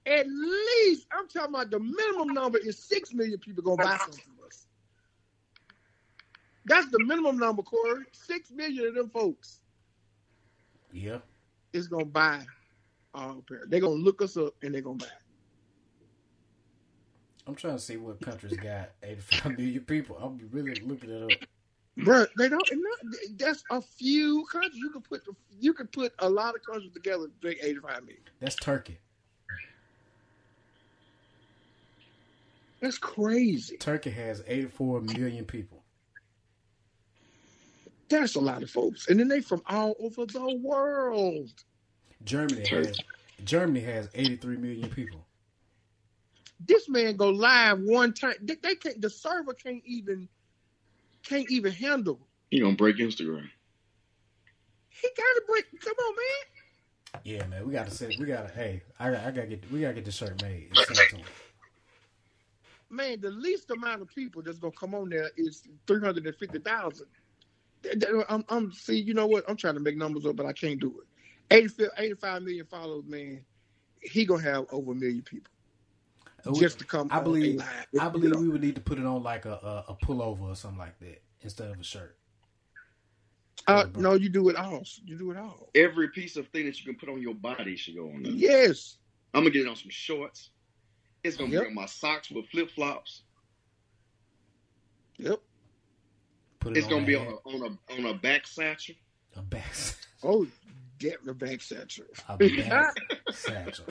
at 0.06 0.28
least 0.28 1.08
I'm 1.12 1.28
talking 1.28 1.54
about 1.54 1.70
the 1.70 1.80
minimum 1.80 2.30
number 2.30 2.58
is 2.58 2.80
six 2.80 3.14
million 3.14 3.38
people 3.38 3.64
gonna 3.64 3.84
buy 3.84 3.98
something 3.98 4.24
from 4.24 4.46
us. 4.46 4.66
That's 6.66 6.90
the 6.90 7.04
minimum 7.04 7.38
number, 7.38 7.62
Corey. 7.62 8.06
Six 8.12 8.52
million 8.52 8.88
of 8.88 8.96
them 8.96 9.10
folks 9.10 9.62
yeah. 10.92 11.20
is 11.74 11.88
gonna 11.88 12.06
buy 12.06 12.46
our 13.14 13.38
apparel. 13.38 13.66
They're 13.68 13.80
gonna 13.80 13.94
look 13.94 14.22
us 14.22 14.38
up 14.38 14.56
and 14.62 14.74
they're 14.74 14.82
gonna 14.82 14.98
buy. 14.98 15.08
It. 17.46 17.50
I'm 17.50 17.56
trying 17.56 17.76
to 17.76 17.82
see 17.82 17.98
what 17.98 18.22
countries 18.22 18.56
got 18.58 18.92
85 19.04 19.58
million 19.58 19.82
people. 19.84 20.18
I'm 20.18 20.40
really 20.52 20.76
looking 20.76 21.10
it 21.10 21.24
up. 21.24 21.48
Bruh, 22.00 22.28
they 22.38 22.48
don't. 22.48 22.64
not- 22.72 23.16
That's 23.38 23.64
a 23.70 23.82
few 23.82 24.46
countries. 24.52 24.76
You 24.76 24.90
could 24.92 25.04
put 25.04 25.24
you 25.60 25.74
could 25.74 25.92
put 25.92 26.14
a 26.20 26.30
lot 26.30 26.56
of 26.56 26.64
countries 26.64 26.92
together 26.94 27.26
to 27.28 27.48
make 27.48 27.62
eighty 27.62 27.80
five 27.80 28.02
million. 28.04 28.24
That's 28.40 28.56
Turkey. 28.56 28.98
That's 32.80 32.98
crazy. 32.98 33.78
Turkey 33.78 34.10
has 34.10 34.42
84 34.48 35.02
million 35.02 35.46
people. 35.46 35.84
That's 38.10 38.34
a 38.36 38.40
lot 38.40 38.64
of 38.64 38.72
folks, 38.72 39.08
and 39.08 39.20
then 39.20 39.28
they 39.28 39.40
from 39.40 39.62
all 39.68 39.96
over 40.00 40.26
the 40.26 40.60
world. 40.64 41.52
Germany 42.24 42.68
has 42.70 42.98
Germany 43.46 43.82
has 43.82 44.10
83 44.16 44.58
million 44.58 44.90
people. 44.90 45.26
This 46.68 46.88
man 46.90 47.16
go 47.16 47.30
live 47.30 47.80
one 47.80 48.14
time. 48.14 48.34
They, 48.42 48.56
they 48.56 48.76
can't. 48.76 49.02
The 49.02 49.10
server 49.10 49.54
can't 49.54 49.82
even 49.86 50.28
can't 51.24 51.50
even 51.50 51.72
handle. 51.72 52.20
He 52.50 52.60
gonna 52.60 52.76
break 52.76 52.98
Instagram. 52.98 53.50
He 54.90 55.08
got 55.18 55.24
to 55.24 55.44
break. 55.48 55.66
Come 55.82 55.94
on, 55.94 56.16
man. 56.16 57.22
Yeah, 57.24 57.48
man, 57.48 57.66
we 57.66 57.74
gotta 57.74 57.92
say 57.92 58.16
we 58.20 58.26
gotta. 58.26 58.50
Hey, 58.50 58.84
I, 59.00 59.10
I 59.10 59.32
gotta 59.32 59.48
get 59.48 59.72
we 59.72 59.82
gotta 59.82 59.94
get 59.96 60.06
the 60.06 60.12
shirt 60.12 60.42
made. 60.42 60.68
and 60.70 60.78
send 60.78 61.00
it 61.00 61.10
to 61.10 61.16
'em. 61.18 61.24
Man, 62.90 63.22
the 63.22 63.32
least 63.32 63.72
amount 63.72 64.02
of 64.02 64.10
people 64.10 64.42
that's 64.42 64.60
gonna 64.60 64.74
come 64.74 64.94
on 64.94 65.10
there 65.10 65.32
is 65.38 65.64
three 65.88 66.00
hundred 66.00 66.26
and 66.26 66.36
fifty 66.36 66.60
thousand. 66.60 67.08
I'm, 68.30 68.46
I'm 68.50 68.72
see, 68.72 69.00
you 69.00 69.14
know 69.14 69.26
what? 69.26 69.44
I'm 69.50 69.56
trying 69.56 69.74
to 69.74 69.80
make 69.80 69.98
numbers 69.98 70.26
up, 70.26 70.36
but 70.36 70.46
I 70.46 70.54
can't 70.54 70.80
do 70.80 71.02
it. 71.02 71.08
85, 71.50 71.90
85 71.98 72.44
million 72.44 72.66
followers, 72.68 73.06
man. 73.08 73.44
He 74.02 74.26
gonna 74.26 74.44
have 74.44 74.66
over 74.72 74.92
a 74.92 74.96
million 74.96 75.24
people 75.24 75.51
just 76.56 76.80
to 76.80 76.86
come. 76.86 77.08
I 77.12 77.18
on 77.18 77.24
believe 77.24 77.62
a. 77.94 78.02
I 78.02 78.10
believe 78.10 78.36
we 78.36 78.50
would 78.50 78.62
need 78.62 78.76
to 78.76 78.82
put 78.82 78.98
it 79.00 79.06
on 79.06 79.24
like 79.24 79.46
a, 79.46 79.54
a, 79.54 79.86
a 79.90 79.96
pullover 80.06 80.42
or 80.42 80.56
something 80.56 80.80
like 80.80 81.00
that 81.00 81.22
instead 81.42 81.70
of 81.72 81.80
a 81.80 81.84
shirt. 81.84 82.18
Uh, 83.68 83.86
no, 83.96 84.14
you 84.16 84.28
do 84.30 84.50
it 84.50 84.56
all. 84.56 84.84
You 85.06 85.18
do 85.18 85.32
it 85.32 85.38
all. 85.38 85.70
Every 85.76 86.10
piece 86.10 86.36
of 86.36 86.48
thing 86.50 86.66
that 86.66 86.80
you 86.80 86.86
can 86.86 86.96
put 86.96 87.10
on 87.10 87.22
your 87.22 87.36
body 87.36 87.76
should 87.76 87.96
go 87.96 88.10
on 88.10 88.24
there. 88.24 88.32
Yes. 88.32 88.98
I'm 89.34 89.42
gonna 89.42 89.52
get 89.52 89.66
it 89.66 89.70
on 89.70 89.76
some 89.76 89.92
shorts. 89.92 90.50
It's 91.24 91.38
gonna 91.38 91.52
Yep. 91.52 91.62
be 91.62 91.68
on 91.68 91.76
my 91.76 91.86
socks 91.86 92.32
with 92.32 92.48
flip 92.50 92.72
flops. 92.72 93.22
Yep. 95.18 95.40
Put 96.60 96.72
it 96.72 96.78
It's 96.80 96.86
on 96.88 96.92
gonna 96.94 97.06
be 97.06 97.16
hat, 97.16 97.28
on 97.46 97.54
a 97.62 97.64
on 97.66 97.78
a 97.90 97.94
on 97.94 98.06
a 98.08 98.14
back 98.18 98.48
satchel. 98.48 98.96
a 99.36 99.42
back, 99.42 99.72
Oh, 100.24 100.46
get 101.02 101.26
the 101.26 101.34
back 101.34 101.62
satchel. 101.62 102.06
a 102.30 102.38
back 102.38 102.96
satchel. 103.32 103.86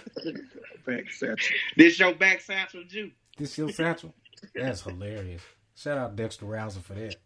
back 0.87 1.11
satchel. 1.11 1.57
This 1.77 1.99
your 1.99 2.15
back 2.15 2.41
satchel, 2.41 2.85
Jew. 2.89 3.11
This 3.37 3.59
your 3.59 3.71
satchel? 3.71 4.15
That's 4.55 4.83
hilarious. 4.83 5.43
Shout 5.77 5.99
out 5.99 6.17
Dexter 6.17 6.47
Rouser 6.47 6.81
for 6.81 6.95
that. 6.95 7.17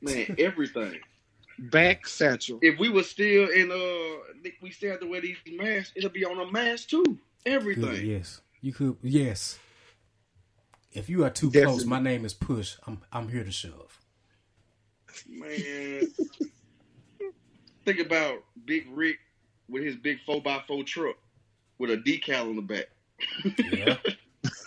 Man, 0.00 0.34
everything. 0.38 0.98
Back 1.58 2.06
satchel. 2.06 2.58
if 2.62 2.78
we 2.78 2.88
were 2.88 3.02
still 3.02 3.48
in 3.50 3.70
uh 3.70 4.50
we 4.60 4.70
still 4.70 4.90
have 4.90 5.00
to 5.00 5.06
wear 5.06 5.20
these 5.20 5.38
masks, 5.54 5.92
it'll 5.96 6.10
be 6.10 6.24
on 6.24 6.38
a 6.38 6.50
mask 6.52 6.88
too. 6.90 7.18
Everything. 7.46 7.84
Good, 7.84 8.02
yes, 8.02 8.40
you 8.60 8.72
could. 8.72 8.96
Yes. 9.02 9.58
If 10.92 11.08
you 11.08 11.24
are 11.24 11.30
too 11.30 11.50
Definitely. 11.50 11.74
close, 11.78 11.84
my 11.86 12.00
name 12.00 12.24
is 12.24 12.34
Push. 12.34 12.76
I'm 12.86 13.00
I'm 13.12 13.28
here 13.28 13.44
to 13.44 13.50
shove. 13.52 14.00
Man. 15.28 16.02
Think 17.84 18.00
about 18.00 18.38
Big 18.64 18.86
Rick 18.90 19.18
with 19.68 19.82
his 19.84 19.96
big 19.96 20.18
four 20.24 20.42
x 20.44 20.64
four 20.66 20.84
truck 20.84 21.16
with 21.78 21.90
a 21.90 21.96
decal 21.96 22.48
on 22.50 22.56
the 22.56 22.62
back. 22.62 22.86
Yeah, 23.72 23.96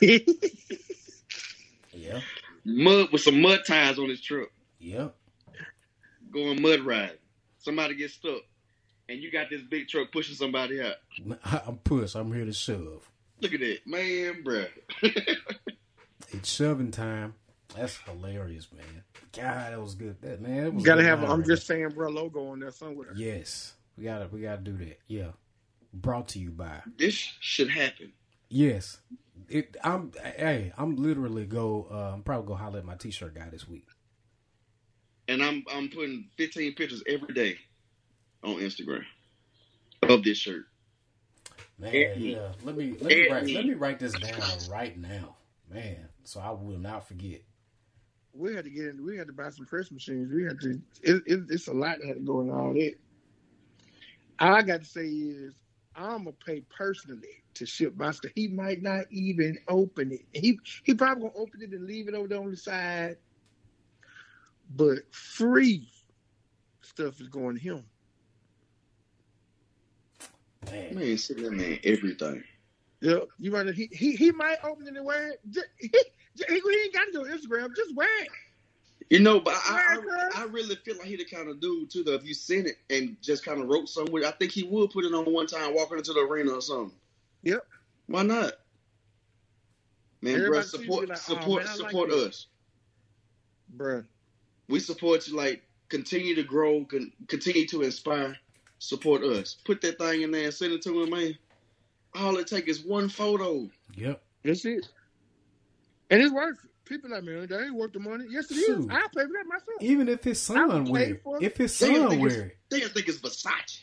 yeah, 1.94 2.22
Mud 2.66 3.10
with 3.12 3.22
some 3.22 3.42
mud 3.42 3.62
tires 3.68 4.00
on 4.00 4.10
his 4.10 4.22
truck. 4.22 4.50
Yep. 4.80 5.16
Going 6.32 6.62
mud 6.62 6.82
riding. 6.82 7.18
Somebody 7.60 7.96
gets 7.96 8.14
stuck. 8.14 8.42
And 9.10 9.20
you 9.20 9.32
got 9.32 9.50
this 9.50 9.62
big 9.64 9.88
truck 9.88 10.12
pushing 10.12 10.36
somebody 10.36 10.82
out. 10.82 10.96
I'm 11.66 11.78
Push. 11.78 12.14
I'm 12.16 12.32
here 12.32 12.46
to 12.46 12.54
shove. 12.54 13.10
Look 13.42 13.54
at 13.54 13.60
that. 13.60 13.80
Man, 13.88 14.44
bruh. 14.44 14.68
It's 16.32 16.52
shoving 16.54 16.92
time. 16.92 17.34
That's 17.76 17.98
hilarious, 17.98 18.68
man. 18.72 19.04
God, 19.36 19.72
that 19.74 19.82
was 19.82 19.96
good. 19.96 20.22
That 20.22 20.42
man, 20.42 20.64
that 20.66 20.74
was 20.76 20.84
Gotta 20.84 21.04
have. 21.04 21.24
a 21.24 21.28
I'm 21.28 21.40
right 21.40 21.48
just 21.48 21.66
saying, 21.66 21.90
bro, 21.90 22.10
logo 22.10 22.50
on 22.52 22.60
there 22.60 22.72
somewhere. 22.72 23.08
there. 23.16 23.38
Yes, 23.38 23.74
we 24.00 24.06
gotta 24.06 24.28
we 24.32 24.42
gotta 24.42 24.62
do 24.62 24.78
that. 24.78 25.00
Yeah, 25.08 25.32
brought 25.94 26.30
to 26.30 26.40
you 26.40 26.52
by. 26.52 26.82
this 26.98 27.14
should 27.14 27.70
happen. 27.70 28.14
Yes, 28.50 29.00
it. 29.50 29.76
I'm. 29.84 30.12
Hey, 30.24 30.72
I'm 30.78 30.96
literally 30.96 31.46
go. 31.46 31.88
Uh, 31.92 32.14
I'm 32.14 32.24
probably 32.24 32.48
gonna 32.48 32.64
holler 32.64 32.80
at 32.80 32.86
my 32.86 32.96
t-shirt 32.96 33.36
guy 33.36 33.50
this 33.50 33.68
week. 33.68 33.88
And 35.28 35.44
I'm 35.44 35.64
I'm 35.72 35.90
putting 35.90 36.30
15 36.38 36.74
pictures 36.76 37.04
every 37.08 37.34
day 37.34 37.58
on 38.44 38.56
Instagram 38.56 39.04
of 40.04 40.24
this 40.24 40.38
shirt. 40.38 40.66
Man, 41.78 41.94
Anthony. 41.94 42.34
yeah. 42.34 42.52
Let 42.64 42.78
me 42.78 42.96
let 43.00 43.10
me 43.10 43.30
write 43.30 43.48
let 43.48 43.66
me 43.66 43.74
write 43.74 44.00
this 44.00 44.14
down 44.14 44.42
right 44.70 44.98
now, 44.98 45.36
man. 45.70 46.08
So 46.24 46.40
I 46.40 46.52
will 46.52 46.80
not 46.80 47.08
forget. 47.08 47.42
We 48.34 48.56
had 48.56 48.64
to 48.64 48.72
get 48.72 48.86
in. 48.86 49.06
We 49.06 49.18
had 49.18 49.28
to 49.28 49.34
buy 49.34 49.50
some 49.50 49.66
press 49.66 49.92
machines. 49.92 50.32
We 50.34 50.44
had 50.44 50.60
to. 50.62 50.82
It, 51.02 51.24
it, 51.26 51.40
it's 51.50 51.68
a 51.68 51.74
lot 51.74 51.98
that 52.00 52.08
had 52.08 52.18
to 52.18 52.22
go 52.22 52.42
in 52.42 52.50
all 52.50 52.74
that. 52.74 52.96
All 54.40 54.56
I 54.56 54.62
got 54.62 54.82
to 54.82 54.86
say 54.86 55.06
is, 55.06 55.54
I'm 55.96 56.24
gonna 56.24 56.32
pay 56.46 56.62
personally 56.76 57.44
to 57.56 57.66
ship 57.66 57.96
my 57.98 58.12
stuff. 58.12 58.32
He 58.36 58.48
might 58.48 58.82
not 58.82 59.06
even 59.12 59.58
open 59.68 60.12
it. 60.14 60.22
He 60.32 60.60
he 60.84 60.94
probably 60.94 61.24
gonna 61.24 61.36
open 61.36 61.62
it 61.62 61.72
and 61.72 61.86
leave 61.86 62.08
it 62.08 62.14
over 62.14 62.28
there 62.28 62.40
on 62.40 62.52
the 62.52 62.58
side. 62.58 63.18
But 64.76 65.00
free 65.12 65.90
stuff 66.82 67.20
is 67.20 67.28
going 67.28 67.58
to 67.58 67.62
him. 67.62 67.84
Man, 70.72 70.96
Man, 70.96 71.18
send 71.18 71.44
that 71.44 71.52
man 71.52 71.80
everything. 71.84 72.44
Yep. 73.02 73.28
You 73.40 73.52
might 73.52 73.74
he 73.74 73.90
he, 73.92 74.16
he 74.16 74.32
might 74.32 74.58
open 74.64 74.88
it 74.88 74.96
and 74.96 75.06
wear 75.06 75.32
it. 75.32 75.40
Just, 75.50 75.68
he, 75.78 75.90
he, 75.90 76.46
he 76.48 76.82
ain't 76.84 76.94
got 76.94 77.06
to 77.06 77.12
do 77.12 77.24
Instagram. 77.24 77.76
Just 77.76 77.96
wear 77.96 78.24
it. 78.24 78.30
You 79.10 79.20
know, 79.20 79.40
but 79.40 79.56
I, 79.56 79.98
I, 80.36 80.42
I 80.42 80.44
really 80.46 80.76
feel 80.76 80.96
like 80.98 81.08
he 81.08 81.16
the 81.16 81.26
kind 81.26 81.50
of 81.50 81.60
dude 81.60 81.90
too. 81.90 82.04
Though, 82.04 82.14
if 82.14 82.24
you 82.26 82.36
sent 82.36 82.68
it 82.68 82.76
and 82.92 83.18
just 83.22 83.44
kind 83.44 83.60
of 83.60 83.68
wrote 83.68 83.90
somewhere, 83.90 84.26
I 84.28 84.32
think 84.32 84.52
he 84.52 84.64
would 84.64 84.92
put 84.92 85.04
it 85.04 85.14
on 85.14 85.26
one 85.26 85.48
time 85.48 85.74
walking 85.74 85.98
into 85.98 86.14
the 86.14 86.20
arena 86.22 86.52
or 86.52 86.62
something. 86.62 86.96
Yep. 87.44 87.66
Why 88.06 88.22
not? 88.24 88.54
Man, 90.22 90.36
bro, 90.36 90.44
Everybody 90.44 90.68
see 90.68 90.78
support, 90.78 91.02
be 91.02 91.08
like, 91.08 91.18
"Oh, 91.18 91.34
support, 91.34 91.64
man, 91.64 91.68
I 91.68 91.76
like 91.76 91.90
support 91.92 92.12
us. 92.12 92.48
Bruh. 93.76 94.06
We 94.68 94.80
support 94.80 95.28
you. 95.28 95.36
Like, 95.36 95.64
continue 95.88 96.36
to 96.36 96.44
grow, 96.44 96.86
con- 96.86 97.12
continue 97.28 97.66
to 97.68 97.82
inspire. 97.84 98.38
Support 98.78 99.24
us. 99.24 99.58
Put 99.66 99.82
that 99.82 99.98
thing 99.98 100.22
in 100.22 100.32
there 100.32 100.46
and 100.46 100.54
send 100.54 100.74
it 100.74 100.82
to 100.84 101.02
him, 101.02 101.10
man. 101.10 101.38
All 102.16 102.38
it 102.38 102.48
take 102.48 102.68
is 102.68 102.82
one 102.82 103.10
photo. 103.10 103.70
yep. 103.96 104.22
That's 104.44 104.66
it. 104.66 104.88
And 106.10 106.22
it's 106.22 106.32
worth 106.32 106.58
it. 106.64 106.70
People 106.90 107.12
like, 107.12 107.24
man, 107.24 107.46
that 107.48 107.62
ain't 107.64 107.76
worth 107.76 107.94
the 107.94 108.00
money. 108.00 108.26
Yes, 108.30 108.50
it 108.52 108.58
is. 108.58 108.66
Shoot. 108.66 108.92
I'll 108.92 109.02
pay 109.10 109.22
for 109.22 109.28
that 109.28 109.46
myself. 109.48 109.82
Even 109.82 110.10
if 110.10 110.24
his 110.24 110.50
I 110.50 110.56
son 110.56 110.84
would 110.86 110.90
wear 110.92 111.06
pay 111.06 111.12
it, 111.12 111.22
if 111.44 111.58
his 111.58 111.78
They 111.80 111.88
gonna 111.88 112.00
son 112.00 112.10
think 112.10 112.22
wear 112.22 112.32
it's- 112.32 112.48
it, 112.48 112.58
They 112.72 112.80
gonna 112.82 112.94
think 112.94 113.08
it's 113.08 113.20
Versace. 113.20 113.80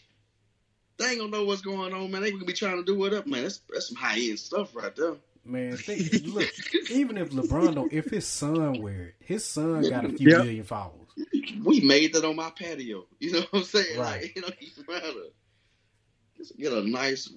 They 0.99 1.07
ain't 1.11 1.19
gonna 1.21 1.31
know 1.31 1.45
what's 1.45 1.61
going 1.63 1.93
on, 1.95 2.11
man. 2.11 2.23
They 2.23 2.33
gonna 2.33 2.45
be 2.45 2.53
trying 2.53 2.79
to 2.79 2.85
do 2.85 3.05
it 3.05 3.13
up, 3.13 3.27
man. 3.27 3.45
That's 3.45 3.61
that's 3.73 3.89
some 3.89 3.97
high 3.97 4.19
end 4.19 4.39
stuff 4.41 4.75
right 4.75 4.95
there. 4.97 5.15
man. 5.45 5.77
Think, 5.77 6.11
look, 6.27 6.51
even 6.91 7.17
if 7.17 7.31
LeBron 7.31 7.75
don't, 7.77 7.93
if 7.93 8.07
his 8.07 8.27
son 8.27 8.83
wear 8.83 9.03
it, 9.09 9.15
his 9.21 9.45
son 9.45 9.89
got 9.89 10.05
a 10.05 10.09
few 10.09 10.29
Yep. 10.31 10.39
million 10.45 10.65
followers. 10.65 11.07
We 11.65 11.81
made 11.83 12.13
that 12.15 12.25
on 12.25 12.35
my 12.37 12.51
patio. 12.51 13.07
You 13.21 13.33
know 13.33 13.41
what 13.51 13.61
I'm 13.61 13.63
saying? 13.65 13.99
Right. 13.99 14.23
Like, 14.23 14.37
you 14.37 14.43
know, 14.43 14.49
even 14.61 14.85
matter. 14.89 15.13
Just 16.37 16.57
get 16.59 16.73
a 16.73 16.83
nice 16.83 17.31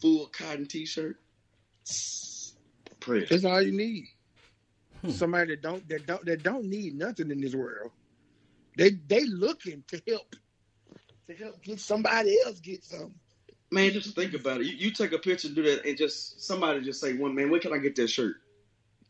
full 0.00 0.26
cotton 0.28 0.66
t-shirt. 0.66 1.16
Prayer. 3.00 3.26
That's 3.28 3.44
all 3.44 3.60
you 3.62 3.72
need. 3.72 4.06
Hmm. 5.06 5.12
Somebody 5.12 5.52
that 5.54 5.62
don't 5.62 5.88
that 5.88 6.06
don't 6.06 6.24
that 6.26 6.42
don't 6.42 6.64
need 6.64 6.96
nothing 6.96 7.30
in 7.30 7.40
this 7.40 7.54
world. 7.54 7.92
They 8.76 8.90
they 9.08 9.24
looking 9.24 9.84
to 9.88 10.02
help. 10.08 10.34
To 11.28 11.34
help 11.34 11.62
get 11.62 11.80
somebody 11.80 12.36
else 12.44 12.60
get 12.60 12.84
something. 12.84 13.14
Man, 13.70 13.92
just 13.92 14.14
think 14.14 14.34
about 14.34 14.60
it. 14.60 14.66
You, 14.66 14.76
you 14.76 14.90
take 14.92 15.12
a 15.12 15.18
picture, 15.18 15.48
do 15.48 15.62
that, 15.62 15.84
and 15.84 15.98
just 15.98 16.40
somebody 16.46 16.82
just 16.82 17.00
say, 17.00 17.14
"One 17.14 17.34
man, 17.34 17.50
where 17.50 17.60
can 17.60 17.72
I 17.72 17.78
get 17.78 17.96
that 17.96 18.08
shirt?" 18.08 18.36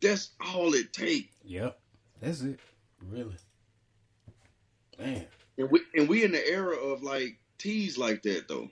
That's 0.01 0.31
all 0.41 0.75
it 0.75 0.93
takes. 0.93 1.35
Yep, 1.45 1.79
that's 2.21 2.41
it. 2.43 2.59
Really, 3.03 3.37
man. 4.99 5.27
And 5.59 5.71
we 5.71 5.81
and 5.95 6.09
we 6.09 6.25
in 6.25 6.33
the 6.33 6.47
era 6.49 6.77
of 6.77 7.03
like 7.03 7.39
teas 7.59 7.99
like 7.99 8.23
that 8.23 8.49
though. 8.49 8.71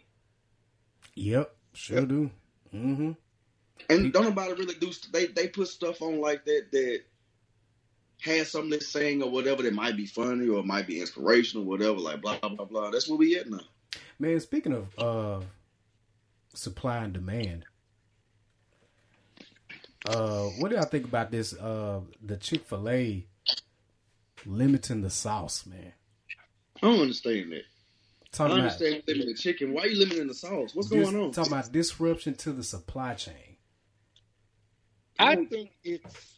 Yep, 1.15 1.55
sure 1.75 2.01
Yep. 2.01 2.09
do. 2.09 2.31
Mm-hmm. 2.75 3.13
And 3.91 4.13
don't 4.13 4.25
nobody 4.25 4.53
really 4.55 4.75
do. 4.75 4.91
They 5.13 5.27
they 5.27 5.49
put 5.49 5.69
stuff 5.69 6.03
on 6.03 6.21
like 6.21 6.45
that 6.47 6.67
that 6.73 7.01
has 8.25 8.51
something 8.51 8.71
they're 8.71 8.81
saying 8.81 9.23
or 9.23 9.31
whatever 9.31 9.63
that 9.63 9.75
might 9.75 9.97
be 9.97 10.07
funny 10.07 10.49
or 10.49 10.63
might 10.63 10.87
be 10.87 11.01
inspirational, 11.01 11.65
whatever. 11.65 11.99
Like 11.99 12.21
blah 12.23 12.39
blah 12.41 12.65
blah. 12.65 12.91
That's 12.91 13.09
where 13.09 13.19
we 13.19 13.37
at 13.39 13.49
now. 13.49 13.61
Man, 14.19 14.41
speaking 14.41 14.73
of 14.73 14.99
uh, 14.99 15.45
supply 16.55 16.99
and 16.99 17.13
demand, 17.13 17.65
uh, 20.09 20.45
what 20.59 20.71
do 20.71 20.77
y'all 20.77 20.85
think 20.85 21.05
about 21.07 21.31
this? 21.31 21.55
Uh, 21.55 22.01
the 22.23 22.37
Chick 22.37 22.65
Fil 22.65 22.89
A 22.89 23.27
limiting 24.47 25.03
the 25.03 25.11
sauce, 25.11 25.67
man. 25.67 25.93
I 26.83 26.87
don't 26.89 27.01
understand 27.01 27.53
that. 27.53 27.63
I 27.63 28.37
Talking 28.37 28.53
about 28.59 28.65
understand 28.65 29.03
limiting 29.07 29.37
chicken. 29.37 29.73
Why 29.73 29.85
you 29.85 29.99
limiting 29.99 30.27
the 30.27 30.35
sauce? 30.35 30.75
What's 30.75 30.89
dis- 30.89 31.11
going 31.11 31.25
on? 31.25 31.31
talking 31.31 31.53
about 31.53 31.71
disruption 31.71 32.35
to 32.37 32.53
the 32.53 32.65
supply 32.65 33.15
chain. 33.15 33.57
I 35.19 35.37
think 35.37 35.71
it's 35.85 36.34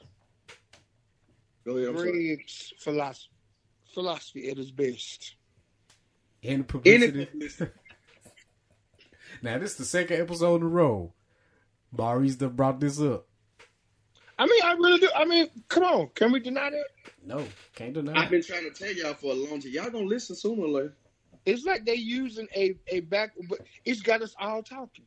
Go 1.66 1.76
ahead. 1.76 1.94
Greg's 1.96 2.72
philosophy 2.78 3.36
philosophy 3.96 4.50
at 4.50 4.58
its 4.58 4.70
best. 4.70 5.36
And 6.44 6.68
publicity. 6.68 7.28
now 9.42 9.58
this 9.58 9.72
is 9.72 9.76
the 9.78 9.84
second 9.86 10.20
episode 10.20 10.56
in 10.56 10.64
a 10.64 10.68
row. 10.68 11.14
Maurice 11.90 12.36
done 12.36 12.50
brought 12.50 12.78
this 12.78 13.00
up. 13.00 13.26
I 14.38 14.44
mean, 14.44 14.60
I 14.62 14.72
really 14.74 15.00
do. 15.00 15.08
I 15.16 15.24
mean, 15.24 15.48
come 15.68 15.84
on, 15.84 16.10
can 16.14 16.30
we 16.30 16.40
deny 16.40 16.68
that? 16.68 16.86
No, 17.24 17.42
can't 17.74 17.94
deny. 17.94 18.12
It. 18.12 18.18
I've 18.18 18.24
it. 18.26 18.30
been 18.32 18.42
trying 18.42 18.70
to 18.70 18.84
tell 18.84 18.92
y'all 18.92 19.14
for 19.14 19.32
a 19.32 19.34
long 19.34 19.60
time. 19.60 19.72
Y'all 19.72 19.88
gonna 19.88 20.04
listen 20.04 20.36
sooner 20.36 20.62
or 20.62 20.68
later. 20.68 20.96
It's 21.46 21.64
like 21.64 21.86
they 21.86 21.94
using 21.94 22.48
a 22.54 22.76
a 22.88 23.00
back, 23.00 23.30
but 23.48 23.60
it's 23.86 24.02
got 24.02 24.20
us 24.20 24.34
all 24.38 24.62
talking. 24.62 25.06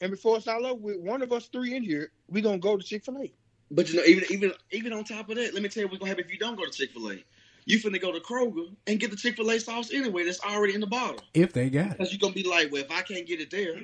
And 0.00 0.10
before 0.10 0.38
it's 0.38 0.48
all 0.48 0.64
over 0.64 0.80
with, 0.80 1.00
one 1.00 1.20
of 1.20 1.32
us 1.32 1.48
three 1.48 1.76
in 1.76 1.82
here, 1.82 2.12
we 2.28 2.40
gonna 2.40 2.56
go 2.56 2.78
to 2.78 2.82
Chick 2.82 3.04
Fil 3.04 3.18
A. 3.18 3.32
But 3.70 3.88
you 3.90 3.96
know, 3.96 4.04
even 4.04 4.24
even 4.30 4.52
even 4.72 4.92
on 4.92 5.04
top 5.04 5.28
of 5.30 5.36
that, 5.36 5.54
let 5.54 5.62
me 5.62 5.68
tell 5.68 5.82
you 5.82 5.88
what's 5.88 5.98
gonna 5.98 6.10
happen 6.10 6.24
if 6.24 6.32
you 6.32 6.38
don't 6.38 6.56
go 6.56 6.64
to 6.64 6.70
Chick 6.70 6.92
Fil 6.92 7.12
A. 7.12 7.24
You 7.66 7.78
finna 7.78 8.00
go 8.00 8.10
to 8.10 8.18
Kroger 8.20 8.74
and 8.86 8.98
get 8.98 9.10
the 9.10 9.16
Chick 9.16 9.36
Fil 9.36 9.50
A 9.50 9.60
sauce 9.60 9.92
anyway. 9.92 10.24
That's 10.24 10.40
already 10.40 10.74
in 10.74 10.80
the 10.80 10.86
bottle. 10.86 11.20
if 11.34 11.52
they 11.52 11.70
got 11.70 11.86
it. 11.86 11.98
Because 11.98 12.12
you're 12.12 12.18
gonna 12.18 12.34
be 12.34 12.42
like, 12.42 12.72
well, 12.72 12.82
if 12.82 12.90
I 12.90 13.02
can't 13.02 13.26
get 13.26 13.40
it 13.40 13.50
there, 13.50 13.76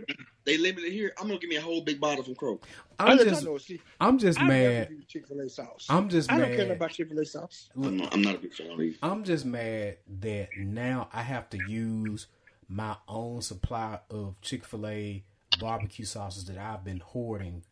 they 0.45 0.59
limit 0.59 0.85
it 0.85 0.93
here. 0.93 1.13
I'm 1.19 1.29
gonna 1.29 1.39
give 1.39 1.51
me 1.51 1.57
a 1.57 1.61
whole 1.61 1.83
big 1.83 2.01
bottle 2.01 2.25
from 2.25 2.35
Kroger. 2.35 2.63
I 2.99 3.13
I'm 3.13 3.19
just, 3.19 3.29
just, 3.29 3.45
know, 3.45 3.59
see, 3.59 3.81
I'm 4.01 4.19
just 4.19 4.41
mad. 4.41 4.91
Chick 5.07 5.29
Fil 5.29 5.41
A 5.41 5.49
sauce. 5.49 5.87
I'm 5.89 6.09
just 6.09 6.33
I 6.33 6.39
don't 6.39 6.57
care 6.57 6.73
about 6.73 6.91
Chick 6.91 7.09
Fil 7.09 7.21
A 7.21 7.25
sauce. 7.25 7.69
I'm 7.77 7.97
not, 7.97 8.13
I'm 8.13 8.23
not 8.23 8.35
a 8.35 8.39
big 8.39 8.55
fan 8.55 8.71
Of 8.71 8.81
I'm 9.03 9.23
just 9.23 9.45
mad 9.45 9.99
that 10.21 10.49
now 10.57 11.09
I 11.13 11.23
have 11.23 11.49
to 11.51 11.59
use 11.59 12.27
my 12.69 12.97
own 13.07 13.43
supply 13.43 14.01
of 14.11 14.41
Chick 14.41 14.65
Fil 14.65 14.87
A 14.87 15.25
barbecue 15.61 16.05
sauces 16.05 16.47
that 16.47 16.59
I've 16.59 16.85
been 16.85 17.01
hoarding 17.01 17.63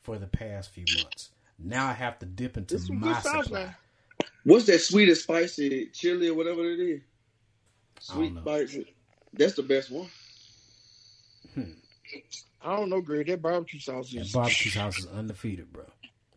for 0.00 0.16
the 0.18 0.26
past 0.26 0.70
few 0.70 0.84
months. 1.02 1.30
Now 1.58 1.86
I 1.88 1.92
have 1.92 2.18
to 2.20 2.26
dip 2.26 2.56
into 2.56 2.76
This 2.76 2.88
my 2.88 3.12
good 3.14 3.22
sauce 3.22 3.44
supply. 3.44 3.74
What's 4.44 4.66
that 4.66 4.80
sweet 4.80 5.08
and 5.08 5.18
spicy 5.18 5.86
chili 5.92 6.28
or 6.28 6.34
whatever 6.34 6.62
it 6.64 6.78
is? 6.80 7.00
Sweet 8.00 8.34
don't 8.34 8.42
spicy. 8.44 8.94
That's 9.34 9.54
the 9.54 9.62
best 9.62 9.90
one. 9.90 10.08
I 12.62 12.76
don't 12.76 12.90
know, 12.90 13.00
Greg. 13.00 13.26
That 13.26 13.42
barbecue 13.42 13.80
sauce 13.80 14.10
That 14.12 14.20
is. 14.22 14.32
barbecue 14.32 14.70
sauce 14.70 14.98
is 14.98 15.06
undefeated, 15.06 15.72
bro. 15.72 15.84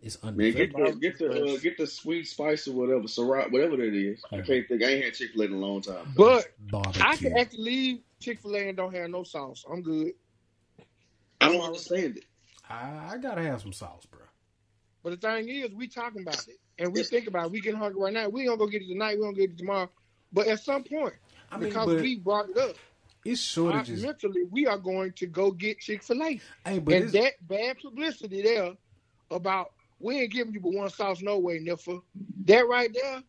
It's 0.01 0.21
Man, 0.23 0.33
undefeated. 0.33 0.73
get 0.73 0.85
the 0.85 0.91
get 0.99 1.19
the 1.19 1.53
uh, 1.53 1.57
get 1.59 1.77
the 1.77 1.85
sweet 1.87 2.27
spice 2.27 2.67
or 2.67 2.73
whatever, 2.73 3.03
Ciroc, 3.03 3.51
whatever 3.51 3.77
that 3.77 3.93
is. 3.93 4.23
I 4.31 4.41
can't 4.41 4.67
think. 4.67 4.83
I 4.83 4.87
ain't 4.87 5.05
had 5.05 5.13
Chick 5.13 5.31
Fil 5.33 5.43
A 5.43 5.45
in 5.45 5.53
a 5.53 5.57
long 5.57 5.81
time. 5.81 6.11
But 6.15 6.47
I 6.71 6.71
barbecue. 6.71 7.29
can 7.29 7.37
actually 7.37 7.63
leave 7.63 7.99
Chick 8.19 8.41
Fil 8.41 8.55
A 8.55 8.67
and 8.69 8.77
don't 8.77 8.93
have 8.95 9.09
no 9.11 9.23
sauce. 9.23 9.63
I'm 9.71 9.81
good. 9.83 10.13
I 11.39 11.51
don't 11.51 11.61
understand 11.61 12.17
it. 12.17 12.25
I, 12.69 13.11
I 13.13 13.17
gotta 13.17 13.43
have 13.43 13.61
some 13.61 13.73
sauce, 13.73 14.05
bro. 14.05 14.20
But 15.03 15.09
the 15.11 15.17
thing 15.27 15.49
is, 15.49 15.71
we 15.73 15.87
talking 15.87 16.21
about 16.21 16.47
it 16.47 16.59
and 16.77 16.93
we 16.93 17.03
think 17.03 17.27
about 17.27 17.45
it. 17.47 17.51
We 17.51 17.61
getting 17.61 17.79
hungry 17.79 18.01
right 18.01 18.13
now. 18.13 18.29
We 18.29 18.45
gonna 18.45 18.57
go 18.57 18.67
get 18.67 18.81
it 18.83 18.87
tonight. 18.87 19.17
We 19.17 19.23
gonna 19.23 19.35
get 19.35 19.51
it 19.51 19.57
tomorrow. 19.57 19.89
But 20.33 20.47
at 20.47 20.59
some 20.59 20.83
point, 20.83 21.13
I 21.51 21.57
mean, 21.57 21.69
because 21.69 22.01
we 22.01 22.17
brought 22.19 22.49
it 22.49 22.57
up, 22.57 22.75
it's 23.25 23.41
I, 23.41 23.43
shortages. 23.43 24.03
mentally 24.03 24.43
we 24.49 24.65
are 24.67 24.77
going 24.77 25.11
to 25.13 25.25
go 25.27 25.51
get 25.51 25.79
Chick 25.79 26.03
Fil 26.03 26.23
A. 26.23 26.39
Hey, 26.65 26.79
but 26.79 26.93
And 26.93 27.09
that 27.11 27.33
bad 27.47 27.79
publicity 27.79 28.41
there 28.41 28.73
about 29.31 29.71
we 29.99 30.19
ain't 30.21 30.31
giving 30.31 30.53
you 30.53 30.59
but 30.59 30.73
one 30.73 30.89
sauce 30.89 31.21
no 31.21 31.37
way, 31.39 31.59
Niffa. 31.59 32.01
That 32.45 32.67
right 32.67 32.91
there 32.93 33.21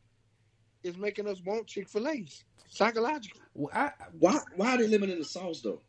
is 0.82 0.96
making 0.96 1.26
us 1.28 1.40
want 1.44 1.66
Chick 1.66 1.88
Fil 1.88 2.08
A's 2.08 2.44
psychologically. 2.68 3.40
well, 3.54 3.70
I, 3.74 3.90
Why 4.18 4.38
why 4.56 4.74
are 4.74 4.78
they 4.78 4.86
limiting 4.88 5.18
the 5.18 5.24
sauce 5.24 5.60
though? 5.62 5.80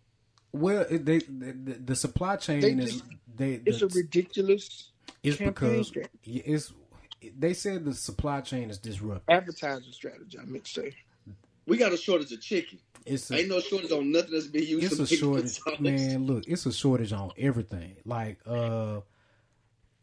well 0.52 0.86
it, 0.90 1.04
they, 1.06 1.18
the, 1.20 1.52
the, 1.64 1.74
the 1.86 1.96
supply 1.96 2.36
chain 2.38 2.62
They 2.62 2.72
is 2.84 2.94
just- 2.94 3.06
they. 3.36 3.62
It's 3.66 3.80
the, 3.80 3.86
a 3.86 3.90
ridiculous 3.90 4.90
it's 5.22 5.38
because 5.38 5.92
it's. 6.24 6.74
They 7.40 7.54
said 7.54 7.86
the 7.86 7.94
supply 7.94 8.42
chain 8.42 8.70
is 8.70 8.78
disrupted. 8.78 9.34
advertising 9.34 9.94
strategy. 9.94 10.38
I 10.38 10.46
meant 10.46 10.66
to 10.66 10.72
say. 10.72 10.96
We 11.66 11.78
got 11.78 11.94
a 11.94 11.98
shortage 11.98 12.32
of 12.34 12.42
chicken. 12.42 12.80
It's 13.06 13.32
a, 13.32 13.36
Ain't 13.36 13.50
no 13.50 13.60
shortage 13.60 13.92
on 13.92 14.12
nothing 14.12 14.32
that's 14.32 14.48
being 14.48 14.68
used 14.68 15.00
it's 15.00 15.12
a 15.12 15.16
shortage, 15.16 15.60
the 15.60 15.78
man. 15.80 16.26
Look, 16.26 16.46
it's 16.48 16.66
a 16.66 16.74
shortage 16.74 17.14
on 17.14 17.32
everything. 17.38 17.96
Like, 18.06 18.40
uh, 18.46 19.02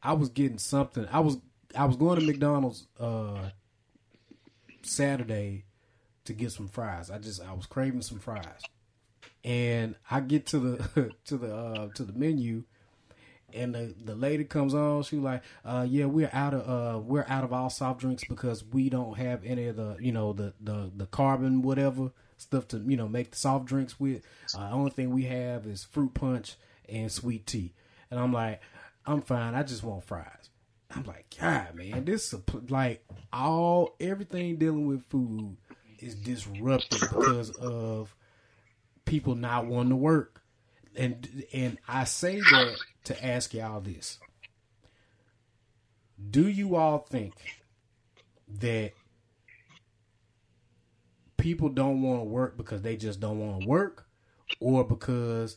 I 0.03 0.15
was 0.15 0.29
getting 0.31 0.59
something. 0.59 1.07
I 1.11 1.21
was 1.21 1.39
I 1.77 1.85
was 1.85 1.97
going 1.97 2.19
to 2.19 2.27
McDonald's 2.27 2.87
uh 2.99 3.51
Saturday 4.83 5.65
to 6.25 6.33
get 6.33 6.53
some 6.53 6.69
fries. 6.69 7.11
I 7.11 7.19
just 7.19 7.43
I 7.43 7.53
was 7.53 7.67
craving 7.67 8.03
some 8.03 8.19
fries, 8.19 8.63
and 9.45 9.95
I 10.11 10.21
get 10.21 10.47
to 10.49 10.59
the 10.59 11.11
to 11.27 11.37
the 11.37 11.55
uh 11.55 11.89
to 11.95 12.05
the 12.05 12.13
menu. 12.13 12.65
And 13.55 13.75
the, 13.75 13.95
the 14.05 14.15
lady 14.15 14.45
comes 14.45 14.75
on. 14.75 15.03
She 15.03 15.17
like, 15.17 15.43
uh, 15.65 15.87
yeah, 15.89 16.07
we're 16.07 16.31
out 16.33 16.55
of 16.55 16.69
uh, 16.69 16.99
we're 16.99 17.27
out 17.29 17.45
of 17.45 17.53
all 17.53 17.71
soft 17.71 18.01
drinks 18.01 18.25
because 18.29 18.65
we 18.65 18.89
don't 18.89 19.17
have 19.19 19.45
any 19.45 19.67
of 19.67 19.77
the 19.77 19.97
you 20.01 20.13
know 20.13 20.33
the 20.33 20.55
the 20.61 20.91
the 20.95 21.07
carbon 21.07 21.63
whatever 21.63 22.13
stuff 22.37 22.67
to 22.69 22.79
you 22.79 22.97
know 22.97 23.09
make 23.09 23.31
the 23.31 23.37
soft 23.37 23.67
drinks 23.67 24.01
with. 24.01 24.23
Uh, 24.57 24.71
only 24.73 24.91
thing 24.91 25.11
we 25.11 25.25
have 25.25 25.67
is 25.67 25.85
fruit 25.85 26.15
punch 26.15 26.57
and 26.89 27.11
sweet 27.11 27.47
tea. 27.47 27.75
And 28.11 28.19
I'm 28.19 28.33
like, 28.33 28.61
I'm 29.07 29.23
fine. 29.23 29.55
I 29.55 29.63
just 29.63 29.83
want 29.85 30.05
fries. 30.05 30.51
I'm 30.95 31.05
like, 31.05 31.35
God, 31.41 31.75
man, 31.75 32.05
this 32.05 32.33
is 32.33 32.41
like 32.69 33.05
all 33.33 33.95
everything 34.01 34.57
dealing 34.57 34.87
with 34.87 35.05
food 35.09 35.57
is 36.01 36.15
disrupted 36.15 37.01
because 37.01 37.51
of 37.51 38.15
people 39.05 39.35
not 39.35 39.67
wanting 39.67 39.91
to 39.91 39.97
work. 39.97 40.43
And 40.97 41.45
and 41.53 41.79
I 41.87 42.05
say 42.05 42.41
that 42.41 42.77
to 43.05 43.25
ask 43.25 43.55
y'all 43.55 43.81
this. 43.81 44.19
Do 46.31 46.49
you 46.49 46.77
all 46.77 46.99
think 46.99 47.35
that 48.59 48.93
people 51.37 51.69
don't 51.69 52.03
want 52.03 52.21
to 52.21 52.25
work 52.25 52.57
because 52.57 52.83
they 52.83 52.97
just 52.97 53.21
don't 53.21 53.39
want 53.39 53.63
to 53.63 53.69
work 53.69 54.07
or 54.61 54.85
because 54.85 55.57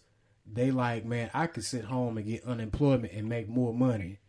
they 0.52 0.72
like, 0.72 1.06
man, 1.06 1.30
I 1.34 1.48
could 1.48 1.64
sit 1.64 1.86
home 1.86 2.18
and 2.18 2.26
get 2.26 2.46
unemployment 2.46 3.14
and 3.14 3.28
make 3.28 3.50
more 3.50 3.74
money. 3.74 4.20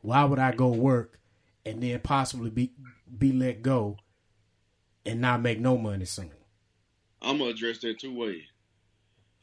Why 0.00 0.24
would 0.24 0.38
I 0.38 0.52
go 0.52 0.68
work 0.68 1.18
and 1.64 1.82
then 1.82 2.00
possibly 2.00 2.50
be 2.50 2.72
be 3.18 3.32
let 3.32 3.62
go 3.62 3.98
and 5.04 5.20
not 5.20 5.42
make 5.42 5.58
no 5.60 5.76
money 5.76 6.04
soon? 6.04 6.30
I'm 7.22 7.38
gonna 7.38 7.50
address 7.50 7.78
that 7.78 7.98
two 7.98 8.14
ways. 8.14 8.42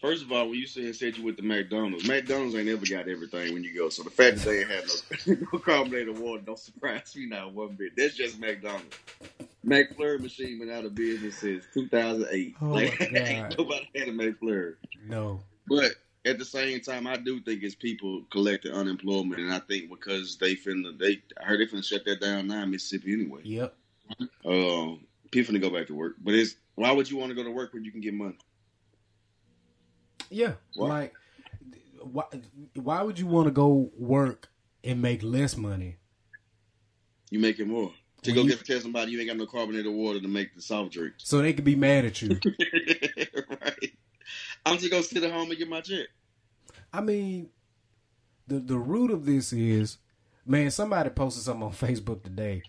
First 0.04 0.24
of 0.24 0.34
all, 0.34 0.50
when 0.50 0.60
you 0.60 0.68
said 0.68 0.94
said 0.98 1.16
you 1.16 1.24
with 1.24 1.38
the 1.38 1.44
McDonald's, 1.44 2.06
McDonald's 2.06 2.54
ain't 2.56 2.68
never 2.68 2.86
got 2.86 3.08
everything 3.08 3.54
when 3.54 3.64
you 3.64 3.74
go. 3.74 3.88
So 3.88 4.04
the 4.04 4.10
fact 4.10 4.36
that 4.36 4.44
they 4.44 4.60
ain't 4.60 4.70
have 4.70 4.86
no, 5.26 5.38
no 5.54 5.60
carbonated 5.60 6.20
water 6.20 6.44
don't 6.46 6.60
surprise 6.60 7.16
me 7.16 7.26
not 7.26 7.54
one 7.54 7.76
bit. 7.76 7.94
That's 7.96 8.14
just 8.14 8.38
McDonald's. 8.38 8.98
McFlurry 9.66 10.20
machine 10.20 10.60
been 10.60 10.70
out 10.70 10.84
of 10.84 10.94
business 10.94 11.38
since 11.38 11.64
2008. 11.74 12.54
Oh, 12.62 12.66
like 12.66 13.00
ain't 13.16 13.58
nobody 13.58 13.88
had 13.96 14.10
a 14.10 14.12
McFlurry. 14.12 14.76
No. 15.08 15.40
But 15.68 15.94
at 16.26 16.38
the 16.38 16.44
same 16.44 16.82
time, 16.82 17.08
I 17.08 17.16
do 17.16 17.40
think 17.40 17.64
it's 17.64 17.74
people 17.74 18.24
collecting 18.30 18.74
unemployment, 18.74 19.40
and 19.40 19.54
I 19.54 19.60
think 19.60 19.90
because 19.90 20.36
they 20.36 20.56
finna, 20.56 21.00
they 21.00 21.22
I 21.42 21.46
heard 21.46 21.62
they 21.62 21.66
finna 21.66 21.82
shut 21.82 22.04
that 22.04 22.20
down 22.20 22.48
now 22.48 22.64
in 22.64 22.72
Mississippi 22.72 23.14
anyway. 23.14 23.40
Yep. 23.46 23.74
Um, 24.44 25.00
people 25.32 25.56
finna 25.56 25.62
go 25.62 25.70
back 25.70 25.88
to 25.88 25.96
work, 25.96 26.16
but 26.22 26.34
it's 26.34 26.56
why 26.76 26.92
would 26.92 27.10
you 27.10 27.16
want 27.16 27.30
to 27.30 27.36
go 27.36 27.44
to 27.46 27.52
work 27.52 27.74
when 27.74 27.86
you 27.86 27.92
can 27.94 28.02
get 28.02 28.14
money? 28.14 28.36
Yeah. 30.34 30.54
What? 30.76 30.90
Like 30.90 31.14
why 32.02 32.24
why 32.76 33.02
would 33.02 33.18
you 33.20 33.28
want 33.28 33.48
to 33.48 33.52
go 33.52 33.90
work 33.98 34.50
and 34.84 35.02
make 35.02 35.24
less 35.24 35.56
money? 35.56 35.98
You 37.30 37.40
making 37.40 37.68
more 37.70 37.92
to 38.24 38.32
When 38.32 38.36
go 38.36 38.42
you- 38.44 38.50
get 38.50 38.66
tell 38.66 38.80
somebody 38.80 39.12
you 39.12 39.20
ain't 39.20 39.30
got 39.30 39.38
no 39.38 39.46
carbonated 39.46 39.92
water 39.94 40.20
to 40.20 40.28
make 40.28 40.54
the 40.56 40.62
soft 40.62 40.92
drink. 40.92 41.14
So 41.18 41.42
they 41.42 41.54
could 41.54 41.64
be 41.66 41.76
mad 41.76 42.06
at 42.06 42.22
you. 42.22 42.30
right. 43.62 43.92
I'm 44.66 44.78
just 44.78 44.92
gonna 44.92 45.04
sit 45.04 45.24
at 45.24 45.32
home 45.32 45.50
and 45.50 45.58
get 45.58 45.70
my 45.70 45.82
check. 45.82 46.08
I 46.92 47.02
mean, 47.02 47.50
the 48.48 48.60
the 48.60 48.78
root 48.78 49.12
of 49.12 49.26
this 49.26 49.52
is, 49.54 49.98
man. 50.46 50.72
Somebody 50.72 51.10
posted 51.10 51.44
something 51.44 51.64
on 51.64 51.74
Facebook 51.74 52.24
today 52.24 52.64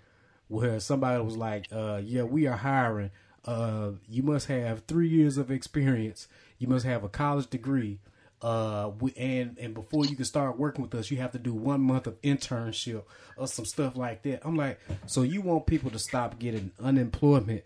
where 0.48 0.80
somebody 0.80 1.22
was 1.22 1.36
like, 1.36 1.66
uh, 1.72 2.00
"Yeah, 2.04 2.22
we 2.22 2.46
are 2.46 2.56
hiring. 2.56 3.10
Uh, 3.44 3.92
you 4.08 4.22
must 4.22 4.46
have 4.46 4.84
three 4.86 5.08
years 5.08 5.36
of 5.36 5.50
experience. 5.50 6.26
You 6.64 6.70
must 6.70 6.86
have 6.86 7.04
a 7.04 7.10
college 7.10 7.50
degree. 7.50 7.98
Uh, 8.40 8.92
we, 8.98 9.12
and 9.18 9.58
and 9.58 9.74
before 9.74 10.06
you 10.06 10.16
can 10.16 10.24
start 10.24 10.58
working 10.58 10.80
with 10.80 10.94
us, 10.94 11.10
you 11.10 11.18
have 11.18 11.32
to 11.32 11.38
do 11.38 11.52
one 11.52 11.82
month 11.82 12.06
of 12.06 12.18
internship 12.22 13.02
or 13.36 13.46
some 13.46 13.66
stuff 13.66 13.96
like 13.96 14.22
that." 14.22 14.40
I'm 14.46 14.56
like, 14.56 14.80
so 15.04 15.20
you 15.20 15.42
want 15.42 15.66
people 15.66 15.90
to 15.90 15.98
stop 15.98 16.38
getting 16.38 16.70
unemployment 16.82 17.64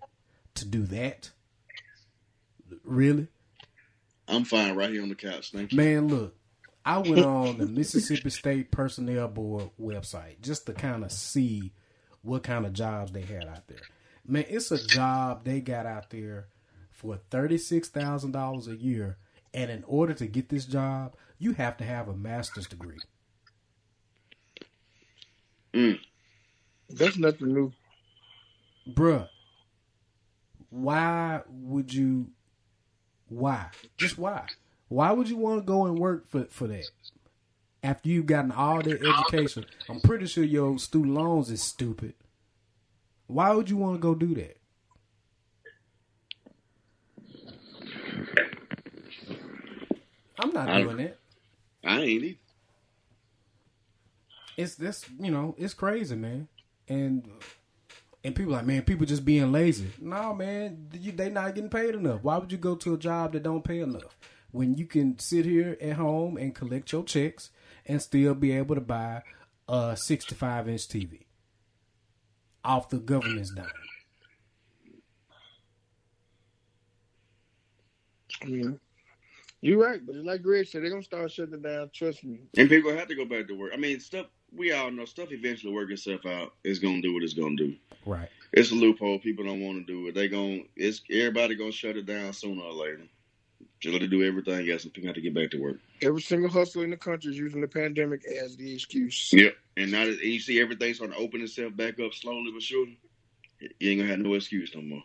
to 0.56 0.64
do 0.64 0.82
that? 0.86 1.30
Really? 2.82 3.28
I'm 4.26 4.42
fine 4.42 4.74
right 4.74 4.90
here 4.90 5.02
on 5.02 5.10
the 5.10 5.14
couch. 5.14 5.52
Thank 5.52 5.70
you. 5.70 5.76
Man, 5.76 6.08
look, 6.08 6.34
I 6.84 6.98
went 6.98 7.24
on 7.24 7.58
the 7.58 7.66
Mississippi 7.66 8.30
State 8.30 8.72
Personnel 8.72 9.28
Board 9.28 9.70
website 9.80 10.40
just 10.42 10.66
to 10.66 10.72
kind 10.72 11.04
of 11.04 11.12
see 11.12 11.72
what 12.22 12.42
kind 12.42 12.66
of 12.66 12.72
jobs 12.72 13.12
they 13.12 13.22
had 13.22 13.46
out 13.46 13.68
there. 13.68 13.78
Man, 14.26 14.44
it's 14.48 14.72
a 14.72 14.84
job 14.84 15.44
they 15.44 15.60
got 15.60 15.86
out 15.86 16.10
there 16.10 16.48
for 16.98 17.20
$36,000 17.30 18.66
a 18.66 18.76
year. 18.76 19.18
And 19.54 19.70
in 19.70 19.84
order 19.86 20.12
to 20.14 20.26
get 20.26 20.48
this 20.48 20.66
job, 20.66 21.14
you 21.38 21.52
have 21.52 21.76
to 21.76 21.84
have 21.84 22.08
a 22.08 22.12
master's 22.14 22.66
degree. 22.66 22.98
Mm. 25.72 26.00
That's 26.90 27.16
nothing 27.16 27.54
new. 27.54 27.72
Bruh, 28.92 29.28
why 30.70 31.42
would 31.48 31.94
you, 31.94 32.30
why? 33.28 33.66
Just 33.96 34.18
why? 34.18 34.46
Why 34.88 35.12
would 35.12 35.28
you 35.28 35.36
want 35.36 35.60
to 35.60 35.66
go 35.66 35.86
and 35.86 35.98
work 35.98 36.28
for, 36.28 36.46
for 36.50 36.66
that? 36.66 36.86
After 37.82 38.08
you've 38.08 38.26
gotten 38.26 38.50
all 38.50 38.82
that 38.82 39.00
education, 39.00 39.66
I'm 39.88 40.00
pretty 40.00 40.26
sure 40.26 40.42
your 40.42 40.78
student 40.80 41.14
loans 41.14 41.48
is 41.48 41.62
stupid. 41.62 42.14
Why 43.28 43.54
would 43.54 43.70
you 43.70 43.76
want 43.76 43.96
to 43.96 44.00
go 44.00 44.16
do 44.16 44.34
that? 44.34 44.56
I'm 50.38 50.50
not 50.52 50.68
I- 50.68 50.82
doing 50.82 51.00
it. 51.00 51.18
I 51.84 52.00
ain't 52.00 52.08
either. 52.24 52.38
It's 54.56 54.74
this, 54.74 55.04
you 55.20 55.30
know, 55.30 55.54
it's 55.56 55.74
crazy, 55.74 56.16
man. 56.16 56.48
And 56.88 57.30
and 58.24 58.34
people 58.34 58.52
like, 58.52 58.66
man, 58.66 58.82
people 58.82 59.06
just 59.06 59.24
being 59.24 59.52
lazy. 59.52 59.88
No, 60.00 60.34
man, 60.34 60.88
they 60.90 61.30
not 61.30 61.54
getting 61.54 61.70
paid 61.70 61.94
enough. 61.94 62.22
Why 62.24 62.38
would 62.38 62.50
you 62.50 62.58
go 62.58 62.74
to 62.74 62.94
a 62.94 62.98
job 62.98 63.32
that 63.32 63.44
don't 63.44 63.62
pay 63.62 63.78
enough 63.78 64.18
when 64.50 64.74
you 64.76 64.86
can 64.86 65.16
sit 65.20 65.44
here 65.44 65.76
at 65.80 65.92
home 65.92 66.36
and 66.36 66.54
collect 66.54 66.90
your 66.90 67.04
checks 67.04 67.50
and 67.86 68.02
still 68.02 68.34
be 68.34 68.50
able 68.50 68.74
to 68.74 68.80
buy 68.80 69.22
a 69.68 69.96
65 69.96 70.68
inch 70.68 70.88
TV 70.88 71.20
off 72.64 72.88
the 72.88 72.98
government's 72.98 73.50
dime? 73.50 73.66
Mean, 78.44 78.80
you're 79.60 79.78
right, 79.82 80.04
but 80.04 80.14
it's 80.14 80.26
like 80.26 80.42
Greg 80.42 80.66
said, 80.66 80.82
they're 80.82 80.90
gonna 80.90 81.02
start 81.02 81.30
shutting 81.32 81.60
down. 81.60 81.90
Trust 81.92 82.24
me. 82.24 82.40
And 82.56 82.68
people 82.68 82.94
have 82.96 83.08
to 83.08 83.14
go 83.14 83.24
back 83.24 83.48
to 83.48 83.54
work. 83.54 83.72
I 83.74 83.76
mean, 83.76 84.00
stuff 84.00 84.26
we 84.54 84.72
all 84.72 84.90
know 84.90 85.04
stuff 85.04 85.32
eventually 85.32 85.72
work 85.72 85.90
itself 85.90 86.24
out. 86.26 86.54
Is 86.64 86.78
gonna 86.78 87.02
do 87.02 87.14
what 87.14 87.22
it's 87.22 87.34
gonna 87.34 87.56
do. 87.56 87.74
Right. 88.06 88.28
It's 88.52 88.70
a 88.70 88.74
loophole. 88.74 89.18
People 89.18 89.44
don't 89.44 89.60
want 89.60 89.86
to 89.86 89.92
do 89.92 90.08
it. 90.08 90.14
They 90.14 90.28
gon' 90.28 90.66
it's 90.76 91.02
everybody 91.10 91.54
gonna 91.54 91.72
shut 91.72 91.96
it 91.96 92.06
down 92.06 92.32
sooner 92.32 92.62
or 92.62 92.72
later. 92.72 93.02
Just 93.80 93.92
let 93.92 94.02
it 94.02 94.08
do 94.08 94.24
everything 94.24 94.68
else, 94.70 94.84
and 94.84 94.92
people 94.92 95.08
have 95.08 95.14
to 95.14 95.20
get 95.20 95.34
back 95.34 95.50
to 95.52 95.60
work. 95.60 95.78
Every 96.02 96.20
single 96.20 96.50
hustler 96.50 96.84
in 96.84 96.90
the 96.90 96.96
country 96.96 97.30
is 97.30 97.38
using 97.38 97.60
the 97.60 97.68
pandemic 97.68 98.24
as 98.26 98.56
the 98.56 98.74
excuse. 98.74 99.32
Yep. 99.32 99.56
And 99.76 99.92
now 99.92 100.04
that 100.04 100.20
and 100.20 100.32
you 100.32 100.40
see 100.40 100.60
everything 100.60 100.94
starting 100.94 101.16
to 101.16 101.22
open 101.22 101.42
itself 101.42 101.76
back 101.76 102.00
up 102.00 102.14
slowly 102.14 102.50
but 102.52 102.62
surely, 102.62 102.98
you 103.60 103.90
ain't 103.90 104.00
gonna 104.00 104.10
have 104.10 104.20
no 104.20 104.34
excuse 104.34 104.74
no 104.74 104.82
more. 104.82 105.02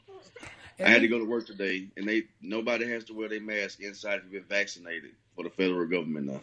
I 0.80 0.90
had 0.90 1.02
to 1.02 1.08
go 1.08 1.20
to 1.20 1.26
work 1.26 1.46
today, 1.46 1.88
and 1.98 2.08
they 2.08 2.24
nobody 2.42 2.88
has 2.90 3.04
to 3.06 3.14
wear 3.14 3.30
their 3.30 3.42
mask 3.42 3.80
inside 3.82 4.16
if 4.20 4.24
you've 4.24 4.48
been 4.48 4.58
vaccinated 4.58 5.12
for 5.36 5.44
the 5.44 5.50
federal 5.50 5.86
government 5.88 6.28
now. 6.28 6.42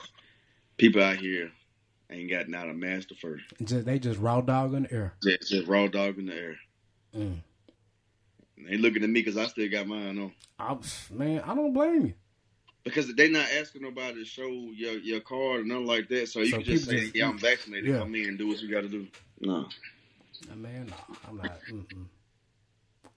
People 0.77 1.03
out 1.03 1.17
here 1.17 1.51
ain't 2.11 2.31
got 2.31 2.49
not 2.49 2.69
a 2.69 2.75
mask 2.75 3.09
to 3.09 3.15
first. 3.15 3.45
Just, 3.63 3.85
they 3.87 3.99
just 3.99 4.19
raw 4.19 4.41
dog 4.41 4.75
in 4.75 4.85
the 4.85 4.93
air. 4.93 5.15
Just, 5.23 5.51
just 5.51 5.69
raw 5.69 5.87
dog 5.89 6.19
in 6.19 6.27
the 6.27 6.35
air. 6.35 6.57
Mm. 7.17 7.39
They 8.69 8.77
looking 8.77 9.03
at 9.03 9.09
me 9.11 9.21
because 9.21 9.37
I 9.37 9.47
still 9.47 9.69
got 9.71 9.87
mine 9.87 10.19
on. 10.19 10.33
I, 10.59 10.77
man, 11.13 11.41
I 11.41 11.55
don't 11.55 11.73
blame 11.73 12.07
you. 12.07 12.15
Because 12.85 13.15
they 13.15 13.29
not 13.29 13.47
asking 13.53 13.83
nobody 13.83 14.15
to 14.21 14.25
show 14.25 14.47
your 14.49 14.95
your 14.99 15.21
card 15.21 15.61
or 15.61 15.65
nothing 15.65 15.87
like 15.87 16.09
that. 16.09 16.29
So 16.29 16.41
you 16.41 16.47
So 16.51 16.57
can 16.59 16.65
just 16.67 16.87
say, 16.87 17.01
just- 17.01 17.15
"Yeah, 17.15 17.29
I'm 17.29 17.39
vaccinated. 17.39 17.91
Yeah. 17.91 17.99
Come 17.99 18.15
in 18.15 18.29
and 18.29 18.39
do 18.39 18.49
what 18.49 18.61
you 18.61 18.71
got 18.71 18.83
to 18.83 18.89
do." 18.89 19.07
No. 19.41 19.67
Uh, 20.51 20.57
Man, 20.57 20.87
no, 20.87 21.17
I'm 21.29 21.37
not. 21.37 21.61
Mm-mm. 21.71 22.07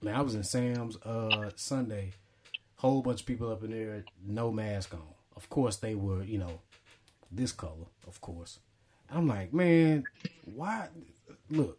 Man, 0.04 0.14
I 0.14 0.20
was 0.20 0.34
in 0.34 0.44
Sam's 0.44 0.96
uh 0.98 1.50
Sunday. 1.56 2.12
Whole 2.76 3.00
bunch 3.00 3.20
of 3.20 3.26
people 3.26 3.50
up 3.50 3.64
in 3.64 3.70
there, 3.70 4.04
no 4.26 4.52
mask 4.52 4.92
on. 4.92 5.00
Of 5.34 5.48
course, 5.48 5.76
they 5.76 5.94
were, 5.94 6.22
you 6.22 6.38
know, 6.38 6.60
this 7.32 7.52
color. 7.52 7.86
Of 8.06 8.20
course, 8.20 8.58
I'm 9.10 9.26
like, 9.26 9.54
man, 9.54 10.04
why? 10.44 10.88
Look, 11.48 11.78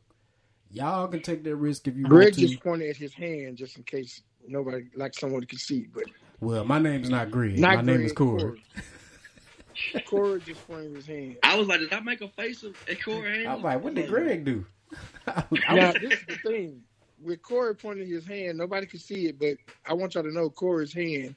y'all 0.71 1.07
can 1.07 1.21
take 1.21 1.43
that 1.43 1.55
risk 1.55 1.87
if 1.87 1.95
you 1.95 2.03
Greg 2.05 2.23
want 2.23 2.33
to. 2.35 2.41
just 2.41 2.63
pointed 2.63 2.89
at 2.89 2.97
his 2.97 3.13
hand 3.13 3.57
just 3.57 3.77
in 3.77 3.83
case 3.83 4.23
nobody, 4.47 4.85
like 4.95 5.13
someone 5.13 5.43
could 5.45 5.59
see. 5.59 5.87
But 5.93 6.05
Well, 6.39 6.65
my 6.65 6.79
name's 6.79 7.11
not 7.11 7.29
Greg. 7.29 7.59
not 7.59 7.75
my 7.75 7.81
name 7.83 8.01
is 8.01 8.13
Corey. 8.13 8.41
Corey. 8.41 8.63
Corey 10.07 10.41
just 10.41 10.65
pointed 10.67 10.95
his 10.95 11.05
hand. 11.05 11.37
I 11.43 11.55
was 11.57 11.67
like, 11.67 11.79
did 11.79 11.93
I 11.93 11.99
make 11.99 12.21
a 12.21 12.29
face 12.29 12.63
of 12.63 12.75
at 12.89 13.03
Corey? 13.03 13.45
I'm 13.45 13.61
like, 13.61 13.83
what 13.83 13.93
did 13.93 14.09
Greg 14.09 14.45
do? 14.45 14.65
I 15.27 15.43
Now, 15.75 15.91
this 15.93 16.13
is 16.13 16.25
the 16.27 16.35
thing. 16.37 16.81
With 17.21 17.41
Corey 17.43 17.75
pointing 17.75 18.09
his 18.09 18.27
hand, 18.27 18.57
nobody 18.57 18.87
can 18.87 18.99
see 18.99 19.27
it, 19.27 19.39
but 19.39 19.57
I 19.87 19.93
want 19.93 20.15
y'all 20.15 20.23
to 20.23 20.33
know 20.33 20.49
Corey's 20.49 20.93
hand 20.93 21.35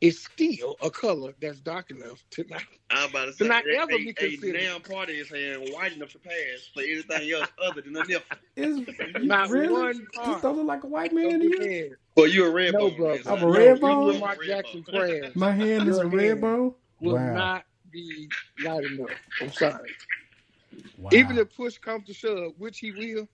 is 0.00 0.24
still 0.24 0.76
a 0.82 0.90
color 0.90 1.34
that's 1.40 1.60
dark 1.60 1.90
enough 1.90 2.22
to 2.32 2.44
not. 2.48 2.62
I'm 2.90 3.10
about 3.10 3.26
to 3.26 3.32
say, 3.34 3.46
To 3.46 3.48
not 3.48 3.64
a, 3.66 3.72
ever 3.72 3.94
a, 3.94 3.98
be 3.98 4.16
a 4.18 4.30
damn 4.52 4.82
part 4.82 5.10
of 5.10 5.16
his 5.16 5.30
hand 5.30 5.62
white 5.72 5.92
enough 5.94 6.10
to 6.12 6.20
pass 6.20 6.68
for 6.74 6.82
anything 6.82 7.30
else 7.32 7.50
other 7.62 7.82
than 7.82 7.96
a 7.96 8.04
nipple. 8.04 8.26
Is, 8.56 8.82
Not 9.22 9.50
really? 9.50 9.66
one 9.68 10.06
This 10.24 10.36
part 10.36 10.42
don't 10.42 10.56
look 10.56 10.66
like 10.66 10.84
a 10.84 10.88
white 10.88 11.12
man 11.14 11.40
of 11.40 11.40
to 11.40 11.46
you? 11.48 11.70
hand. 11.70 11.96
Well, 12.16 12.28
you 12.28 12.46
a 12.46 12.50
red 12.50 12.76
No, 12.76 12.78
bone. 12.78 12.92
bro. 12.92 13.20
man, 13.24 13.24
I'm 13.26 13.42
a 13.42 13.48
No, 13.48 13.50
red 13.50 13.80
you 13.80 13.80
bone? 13.80 14.04
with 14.04 14.18
Mark 14.18 14.42
Jackson 14.42 14.84
prayers 14.84 15.34
My 15.34 15.52
hand 15.52 15.88
is 15.88 16.00
a 16.00 16.08
red 16.08 16.40
hand 16.40 16.40
bone. 16.40 16.74
will 17.00 17.18
Wow. 17.18 17.20
not 17.20 17.64
be 17.90 18.32
light 18.58 18.84
enough. 18.84 19.18
I'm 19.40 19.52
sorry. 19.52 19.96
Wow. 20.96 21.12
Even 21.12 21.38
if 21.38 21.54
push 21.56 21.78
comes 21.78 22.06
to 22.06 22.14
shove, 22.14 22.54
which 22.58 22.80
he 22.80 22.92
will, 22.92 23.28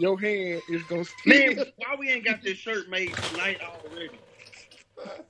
your 0.00 0.18
hand 0.18 0.62
is 0.68 0.82
gonna 0.84 1.04
still. 1.04 1.54
Man, 1.54 1.64
why 1.76 1.94
we 1.98 2.08
ain't 2.10 2.24
got 2.24 2.42
this 2.42 2.56
shirt 2.56 2.88
made 2.88 3.14
tonight 3.14 3.58
already? 3.62 4.18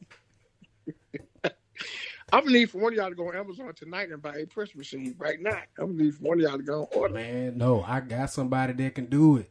I'm 2.32 2.44
gonna 2.44 2.52
need 2.52 2.70
for 2.70 2.78
one 2.78 2.92
of 2.92 2.96
y'all 2.96 3.08
to 3.08 3.16
go 3.16 3.28
on 3.28 3.36
Amazon 3.36 3.72
tonight 3.74 4.10
and 4.10 4.22
buy 4.22 4.36
a 4.36 4.46
press 4.46 4.74
machine 4.76 5.16
right 5.18 5.40
now. 5.40 5.58
I'm 5.78 5.86
gonna 5.96 6.04
need 6.04 6.14
for 6.14 6.22
one 6.22 6.38
of 6.38 6.48
y'all 6.48 6.56
to 6.58 6.62
go 6.62 6.82
on 6.82 6.86
order. 6.94 7.14
Man, 7.14 7.58
no, 7.58 7.82
I 7.82 7.98
got 8.00 8.30
somebody 8.30 8.72
that 8.74 8.94
can 8.94 9.06
do 9.06 9.38
it. 9.38 9.50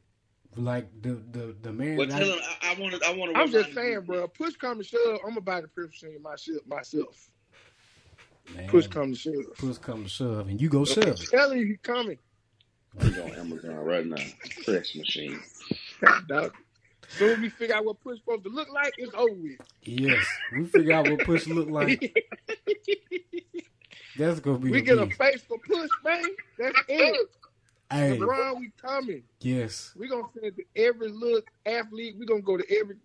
Like 0.55 0.89
the 1.01 1.21
the 1.31 1.55
the 1.61 1.73
man. 1.73 1.97
Well, 1.97 2.07
tell 2.07 2.17
I- 2.17 2.23
him 2.23 2.39
I, 2.61 2.71
I 2.71 2.79
want 2.79 2.95
to. 2.95 3.05
I 3.05 3.13
want 3.13 3.33
to. 3.33 3.39
I'm 3.39 3.51
just 3.51 3.73
saying, 3.73 4.01
bro. 4.01 4.27
Push 4.29 4.55
come 4.55 4.77
to 4.77 4.83
shove, 4.83 5.19
I'm 5.23 5.31
gonna 5.31 5.41
buy 5.41 5.61
the 5.61 5.67
press 5.67 5.87
machine 5.87 6.21
myself. 6.21 6.61
Myself. 6.67 7.29
man, 8.55 8.67
Push 8.67 8.87
come 8.87 9.11
to 9.13 9.19
shove. 9.19 9.33
push 9.57 9.77
come 9.77 10.03
to 10.03 10.09
shove, 10.09 10.47
and 10.47 10.59
you 10.61 10.69
go 10.69 10.85
shove 10.85 11.03
I'm 11.05 11.11
it. 11.11 11.19
telling 11.29 11.59
you, 11.59 11.65
he 11.67 11.77
coming. 11.77 12.17
I'm 12.99 13.07
on 13.21 13.31
Amazon 13.31 13.75
right 13.75 14.05
now. 14.05 14.23
Press 14.63 14.95
machine. 14.95 15.39
Dog. 16.27 16.53
Soon 17.09 17.31
as 17.31 17.39
we 17.39 17.49
figure 17.49 17.75
out 17.75 17.85
what 17.85 17.99
push 18.01 18.19
supposed 18.19 18.43
to 18.43 18.49
look 18.49 18.69
like, 18.71 18.93
it's 18.97 19.13
over 19.15 19.33
with. 19.33 19.57
Yes, 19.83 20.25
we 20.53 20.65
figure 20.65 20.93
out 20.93 21.09
what 21.09 21.21
push 21.21 21.47
look 21.47 21.69
like. 21.69 22.15
That's 24.17 24.39
gonna 24.39 24.59
be 24.59 24.69
we 24.69 24.81
the 24.81 24.85
get 24.85 24.97
a 24.99 25.09
face 25.09 25.41
for 25.41 25.57
push, 25.59 25.89
man. 26.03 26.23
That's 26.57 26.77
it. 26.87 27.29
Hey, 27.91 28.17
LeBron, 28.17 28.59
we 28.59 28.71
coming. 28.79 29.23
yes. 29.39 29.93
We're 29.95 30.09
gonna 30.09 30.27
send 30.33 30.45
it 30.45 30.55
to 30.57 30.63
every 30.75 31.09
look 31.09 31.49
athlete. 31.65 32.15
We're 32.19 32.25
gonna 32.25 32.41
go 32.41 32.57
to 32.57 32.79
every. 32.79 32.97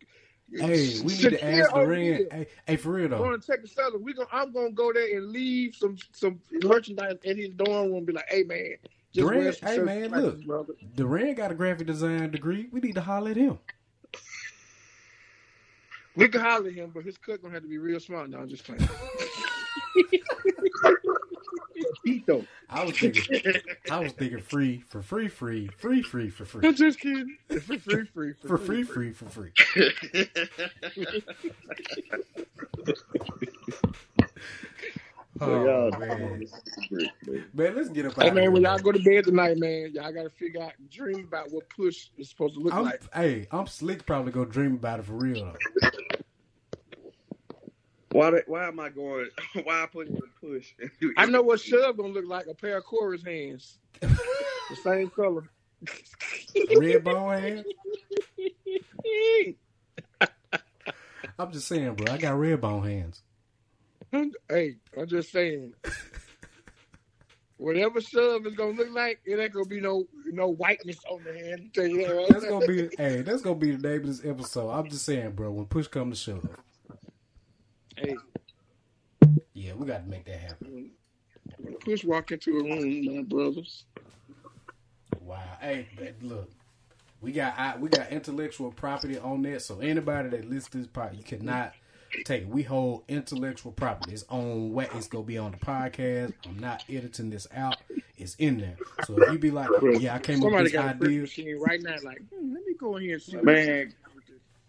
Hey, 0.52 0.98
we 0.98 1.04
need 1.04 1.20
Shakir 1.20 1.30
to 1.30 1.44
ask 1.44 1.72
over 1.72 1.86
Durant. 1.86 2.32
Hey, 2.32 2.46
hey, 2.66 2.76
for 2.76 2.90
real 2.90 3.08
though. 3.08 3.18
Going 3.18 3.40
to 3.40 3.46
Texas 3.46 3.72
Southern, 3.72 4.02
we 4.02 4.12
gonna. 4.12 4.28
I'm 4.30 4.52
gonna 4.52 4.72
go 4.72 4.92
there 4.92 5.16
and 5.16 5.30
leave 5.30 5.74
some 5.74 5.96
some 6.12 6.40
merchandise 6.52 7.16
at 7.24 7.36
his 7.36 7.50
dorm 7.50 7.86
room. 7.86 7.96
And 7.98 8.06
be 8.06 8.12
like, 8.12 8.28
hey 8.28 8.42
man, 8.42 8.74
just 9.14 9.28
Durant, 9.28 9.58
hey, 9.64 9.78
man, 9.78 10.10
look. 10.10 10.44
brother. 10.44 10.74
Durant 10.96 11.36
got 11.36 11.52
a 11.52 11.54
graphic 11.54 11.86
design 11.86 12.30
degree. 12.32 12.68
We 12.72 12.80
need 12.80 12.96
to 12.96 13.00
holler 13.00 13.30
at 13.30 13.36
him. 13.36 13.58
We 16.16 16.28
can 16.28 16.40
holler 16.40 16.68
at 16.68 16.74
him, 16.74 16.90
but 16.92 17.04
his 17.04 17.16
cut 17.16 17.40
gonna 17.40 17.54
have 17.54 17.62
to 17.62 17.68
be 17.68 17.78
real 17.78 18.00
smart. 18.00 18.30
No, 18.30 18.38
I'm 18.38 18.48
just 18.48 18.64
playing. 18.64 18.88
Tito. 22.04 22.44
I 22.68 22.84
was 22.84 22.98
thinking, 22.98 23.54
I 23.90 24.00
was 24.00 24.12
thinking 24.12 24.40
free 24.40 24.84
for 24.88 25.00
free, 25.00 25.28
free, 25.28 25.68
free, 25.78 26.02
free 26.02 26.28
for 26.28 26.44
free, 26.44 26.66
I'm 26.66 26.74
just 26.74 26.98
kidding. 27.00 27.36
For 27.48 27.60
free, 27.60 27.78
free, 27.78 28.32
for 28.46 28.58
free, 28.58 28.82
free 28.82 29.12
for 29.12 29.28
free. 29.28 29.52
Oh 35.40 35.90
man, 35.98 36.44
man, 37.54 37.76
let's 37.76 37.88
get 37.90 38.06
up 38.06 38.18
Hey 38.20 38.30
out 38.30 38.34
man, 38.34 38.48
of 38.48 38.52
when 38.52 38.62
here. 38.62 38.70
y'all 38.70 38.78
go 38.78 38.92
to 38.92 39.00
bed 39.00 39.24
tonight, 39.24 39.58
man, 39.58 39.90
y'all 39.94 40.12
gotta 40.12 40.30
figure 40.30 40.62
out, 40.62 40.72
dream 40.90 41.24
about 41.26 41.50
what 41.50 41.68
push 41.70 42.08
is 42.16 42.30
supposed 42.30 42.54
to 42.54 42.60
look 42.60 42.74
I'm, 42.74 42.84
like. 42.84 43.02
hey, 43.14 43.46
I'm 43.50 43.66
slick. 43.66 44.06
Probably 44.06 44.32
go 44.32 44.44
dream 44.44 44.74
about 44.74 45.00
it 45.00 45.06
for 45.06 45.14
real 45.14 45.40
though. 45.40 45.56
Why? 48.12 48.30
Why 48.46 48.68
am 48.68 48.78
I 48.80 48.90
going? 48.90 49.28
Why 49.64 49.82
I 49.82 49.86
put 49.86 50.08
in 50.08 50.20
push? 50.40 50.72
I 51.16 51.26
know 51.26 51.42
what 51.42 51.60
Shove 51.60 51.96
gonna 51.96 52.12
look 52.12 52.26
like. 52.26 52.46
A 52.46 52.54
pair 52.54 52.78
of 52.78 52.84
Corey's 52.84 53.24
hands, 53.24 53.78
the 54.00 54.76
same 54.84 55.10
color. 55.10 55.50
Red 56.70 57.04
bone 57.04 57.32
hand. 57.40 57.64
I'm 61.38 61.52
just 61.52 61.66
saying, 61.66 61.94
bro. 61.96 62.12
I 62.12 62.18
got 62.18 62.38
red 62.38 62.60
bone 62.60 62.84
hands. 62.84 63.22
hey, 64.48 64.76
I'm 64.96 65.06
just 65.06 65.32
saying. 65.32 65.74
Whatever 67.56 68.00
Shove 68.00 68.46
is 68.46 68.54
gonna 68.54 68.72
look 68.72 68.90
like, 68.90 69.20
it 69.24 69.38
ain't 69.38 69.52
gonna 69.52 69.64
be 69.66 69.80
no 69.80 70.04
no 70.26 70.48
whiteness 70.48 70.98
on 71.08 71.22
the 71.24 71.32
hand. 71.32 71.70
Tell 71.72 71.86
you 71.86 72.06
that? 72.06 72.28
That's 72.28 72.44
gonna 72.44 72.66
be 72.66 72.90
hey, 72.98 73.22
that's 73.22 73.42
gonna 73.42 73.54
be 73.54 73.76
the 73.76 73.88
name 73.88 74.00
of 74.00 74.06
this 74.06 74.24
episode. 74.24 74.70
I'm 74.70 74.88
just 74.88 75.04
saying, 75.04 75.32
bro. 75.32 75.52
When 75.52 75.66
push 75.66 75.86
comes 75.86 76.24
to 76.24 76.32
shove, 76.32 76.48
Hey, 77.96 78.16
yeah, 79.54 79.72
we 79.74 79.86
got 79.86 80.04
to 80.04 80.10
make 80.10 80.24
that 80.24 80.40
happen. 80.40 80.90
when 81.58 81.74
push 81.76 82.04
walk 82.04 82.32
into 82.32 82.58
a 82.58 82.62
room, 82.62 83.16
my 83.16 83.22
brothers. 83.22 83.84
Wow. 85.20 85.40
Hey, 85.60 85.88
but 85.96 86.14
look, 86.22 86.50
we 87.20 87.30
got 87.32 87.58
I, 87.58 87.76
we 87.76 87.88
got 87.88 88.10
intellectual 88.10 88.72
property 88.72 89.16
on 89.16 89.42
that. 89.42 89.62
So 89.62 89.78
anybody 89.78 90.28
that 90.30 90.44
listens 90.44 90.68
to 90.70 90.78
this 90.78 90.86
part, 90.88 91.14
you 91.14 91.22
cannot 91.22 91.72
take 92.24 92.42
it. 92.42 92.48
We 92.48 92.62
hold 92.62 93.04
intellectual 93.08 93.72
property. 93.72 94.12
It's 94.14 94.24
on 94.28 94.72
what 94.72 94.94
it's 94.94 95.08
gonna 95.08 95.24
be 95.24 95.38
on 95.38 95.52
the 95.52 95.56
podcast. 95.58 96.32
I'm 96.46 96.58
not 96.58 96.84
editing 96.88 97.30
this 97.30 97.46
out. 97.54 97.76
It's 98.16 98.34
in 98.36 98.58
there. 98.58 98.76
So 99.06 99.16
if 99.20 99.32
you 99.32 99.38
be 99.38 99.50
like, 99.50 99.68
yeah, 99.98 100.14
I 100.14 100.18
came 100.18 100.36
up 100.36 100.42
Somebody 100.44 100.54
with 100.64 100.64
this 100.64 100.72
got 100.72 100.94
a 100.94 100.98
press 100.98 101.38
idea. 101.38 101.58
right 101.58 101.82
now. 101.82 101.96
Like, 102.04 102.22
hmm, 102.32 102.54
let 102.54 102.64
me 102.64 102.74
go 102.78 102.96
in 102.96 103.02
here 103.02 103.14
and 103.14 103.22
see. 103.22 103.36
what- 103.36 103.44
Man, 103.44 103.92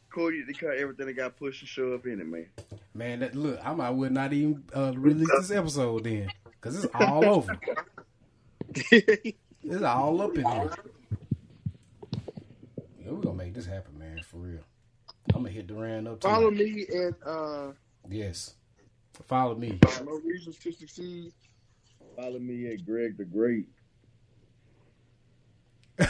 Cody, 0.10 0.44
they 0.48 0.54
cut 0.54 0.78
everything 0.78 1.06
that 1.08 1.14
got 1.14 1.36
pushed 1.38 1.62
and 1.62 1.70
show 1.70 1.94
up 1.94 2.06
in 2.06 2.20
it, 2.22 2.26
man. 2.28 2.48
Man, 2.94 3.20
that 3.20 3.36
look, 3.36 3.60
I 3.64 3.74
might 3.74 3.90
would 3.90 4.12
not 4.14 4.32
even 4.34 4.64
uh, 4.74 4.94
release 4.96 5.30
this 5.38 5.52
episode 5.52 6.06
then, 6.06 6.32
cause 6.62 6.84
it's 6.84 6.94
all 6.96 7.26
over. 7.36 7.60
It's 8.82 9.84
all 9.84 10.22
up 10.22 10.38
in 10.38 10.46
here. 10.46 10.72
Yeah, 13.04 13.12
we're 13.12 13.22
gonna 13.22 13.36
make 13.36 13.54
this 13.54 13.66
happen, 13.66 14.00
man, 14.00 14.22
for 14.24 14.38
real. 14.38 14.60
I'm 15.36 15.42
gonna 15.42 15.54
hit 15.54 15.68
Duran 15.68 16.08
up. 16.08 16.22
Follow 16.22 16.50
me 16.50 16.88
at 16.88 17.28
uh, 17.28 17.74
Yes. 18.10 18.54
Follow 19.28 19.54
me. 19.56 19.78
No 20.06 20.22
Reasons 20.24 20.58
to 20.60 20.72
Succeed. 20.72 21.34
Follow 22.16 22.40
me 22.40 22.72
at 22.72 22.86
Greg 22.86 23.18
the 23.18 23.26
Great. 23.26 23.68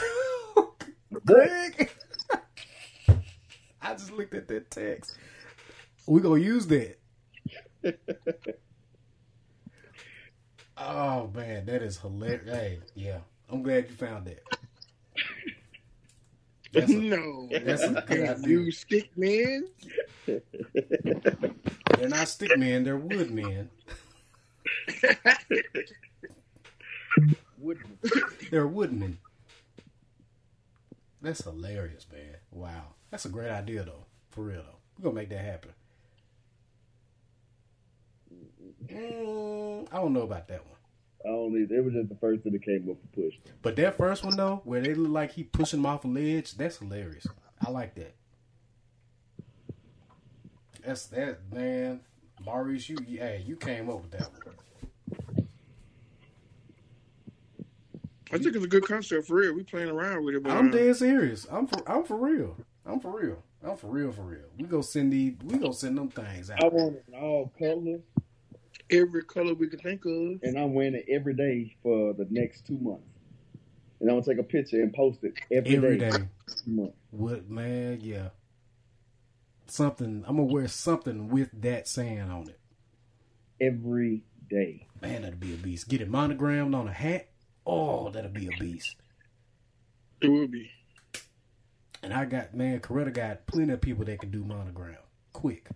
Greg. 1.26 1.90
I 3.82 3.92
just 3.94 4.12
looked 4.12 4.34
at 4.34 4.46
that 4.46 4.70
text. 4.70 5.16
we 6.06 6.20
gonna 6.20 6.40
use 6.40 6.68
that. 6.68 6.96
oh 10.76 11.32
man, 11.34 11.66
that 11.66 11.82
is 11.82 11.98
hilarious. 11.98 12.48
Hey, 12.48 12.78
yeah. 12.94 13.18
I'm 13.50 13.64
glad 13.64 13.88
you 13.88 13.96
found 13.96 14.26
that. 14.26 14.44
That's 16.76 16.94
a, 16.94 17.00
no, 17.00 17.58
that's 17.64 17.86
a 17.88 17.94
good 18.06 18.06
Can't 18.08 18.40
idea. 18.44 18.58
use 18.58 18.80
stick 18.80 19.10
men. 19.16 19.68
They're 21.96 22.08
not 22.08 22.28
stick 22.28 22.56
men, 22.56 22.84
they're 22.84 22.96
wood 22.98 23.30
men. 23.30 23.70
Would 27.58 27.78
They're 28.50 28.66
woodmen. 28.68 29.18
That's 31.22 31.44
hilarious, 31.44 32.06
man. 32.12 32.36
Wow. 32.52 32.94
That's 33.10 33.24
a 33.26 33.30
great 33.30 33.50
idea 33.50 33.84
though. 33.84 34.06
For 34.30 34.44
real 34.44 34.62
though. 34.62 34.78
We're 34.98 35.04
gonna 35.04 35.16
make 35.16 35.30
that 35.30 35.44
happen. 35.44 35.72
Mm, 38.88 39.88
I 39.92 39.96
don't 39.96 40.12
know 40.14 40.22
about 40.22 40.48
that 40.48 40.66
one. 40.66 40.75
I 41.24 41.28
don't 41.28 41.56
either. 41.60 41.76
It 41.76 41.84
was 41.84 41.94
just 41.94 42.08
the 42.08 42.16
first 42.16 42.42
thing 42.42 42.52
that 42.52 42.62
came 42.62 42.88
up 42.90 42.96
for 43.00 43.22
push. 43.22 43.34
But 43.62 43.76
that 43.76 43.96
first 43.96 44.24
one 44.24 44.36
though, 44.36 44.60
where 44.64 44.80
they 44.80 44.94
look 44.94 45.12
like 45.12 45.32
he 45.32 45.44
pushing 45.44 45.80
him 45.80 45.86
off 45.86 46.04
a 46.04 46.08
ledge, 46.08 46.54
that's 46.56 46.78
hilarious. 46.78 47.26
I 47.64 47.70
like 47.70 47.94
that. 47.96 48.14
That's 50.84 51.06
that 51.06 51.40
man, 51.52 52.00
Maurice. 52.44 52.88
You, 52.88 52.98
hey, 53.08 53.42
you 53.44 53.56
came 53.56 53.90
up 53.90 54.02
with 54.02 54.12
that 54.12 54.30
one. 54.32 54.56
I 58.32 58.38
think 58.38 58.56
it's 58.56 58.64
a 58.64 58.68
good 58.68 58.84
concept 58.84 59.26
for 59.28 59.34
real. 59.36 59.54
We 59.54 59.62
playing 59.62 59.88
around 59.88 60.24
with 60.24 60.34
it, 60.34 60.42
but 60.42 60.52
I'm 60.52 60.68
uh, 60.68 60.72
dead 60.72 60.96
serious. 60.96 61.46
I'm 61.50 61.66
for, 61.66 61.88
I'm 61.88 62.04
for 62.04 62.16
real. 62.16 62.56
I'm 62.84 63.00
for 63.00 63.18
real. 63.20 63.42
I'm 63.64 63.76
for 63.76 63.86
real. 63.86 64.12
For 64.12 64.22
real. 64.22 64.46
We 64.58 64.64
go 64.64 64.80
send 64.80 65.12
these. 65.12 65.34
We 65.44 65.58
go 65.58 65.70
send 65.72 65.96
them 65.96 66.08
things 66.08 66.50
out. 66.50 66.62
I 66.62 66.68
want 66.68 66.96
it 66.96 67.04
in 67.08 67.14
all 67.14 67.52
colors, 67.58 68.00
every 68.90 69.22
color 69.24 69.54
we 69.54 69.68
can 69.68 69.78
think 69.80 70.04
of. 70.04 70.42
and 70.42 70.58
I'm 70.58 70.74
wearing 70.74 70.94
it 70.94 71.06
every 71.08 71.34
day 71.34 71.76
for 71.82 72.12
the 72.12 72.26
next 72.30 72.66
two 72.66 72.78
months. 72.78 73.02
And 74.00 74.10
I'm 74.10 74.16
gonna 74.20 74.26
take 74.26 74.38
a 74.38 74.42
picture 74.46 74.80
and 74.82 74.92
post 74.92 75.24
it 75.24 75.34
every 75.50 75.76
Every 75.76 75.98
day. 75.98 76.10
day. 76.10 76.18
Two. 76.64 76.92
What 77.10 77.48
man? 77.48 78.00
Yeah. 78.02 78.28
Something. 79.66 80.24
I'm 80.26 80.36
gonna 80.36 80.52
wear 80.52 80.68
something 80.68 81.28
with 81.28 81.50
that 81.62 81.88
saying 81.88 82.20
on 82.30 82.48
it. 82.48 82.60
Every 83.60 84.22
day. 84.50 84.86
Man, 85.00 85.22
that'd 85.22 85.40
be 85.40 85.54
a 85.54 85.56
beast. 85.56 85.88
Get 85.88 86.00
it 86.00 86.08
monogrammed 86.10 86.74
on 86.74 86.86
a 86.88 86.92
hat. 86.92 87.28
Oh, 87.66 88.10
that'd 88.10 88.32
be 88.34 88.46
a 88.46 88.60
beast. 88.60 88.96
It 90.20 90.28
will 90.28 90.46
be. 90.46 90.70
And 92.02 92.12
I 92.14 92.26
got 92.26 92.54
man, 92.54 92.80
Coretta 92.80 93.12
got 93.12 93.46
plenty 93.46 93.72
of 93.72 93.80
people 93.80 94.04
that 94.04 94.20
can 94.20 94.30
do 94.30 94.44
monogram 94.44 94.96
quick. 95.32 95.68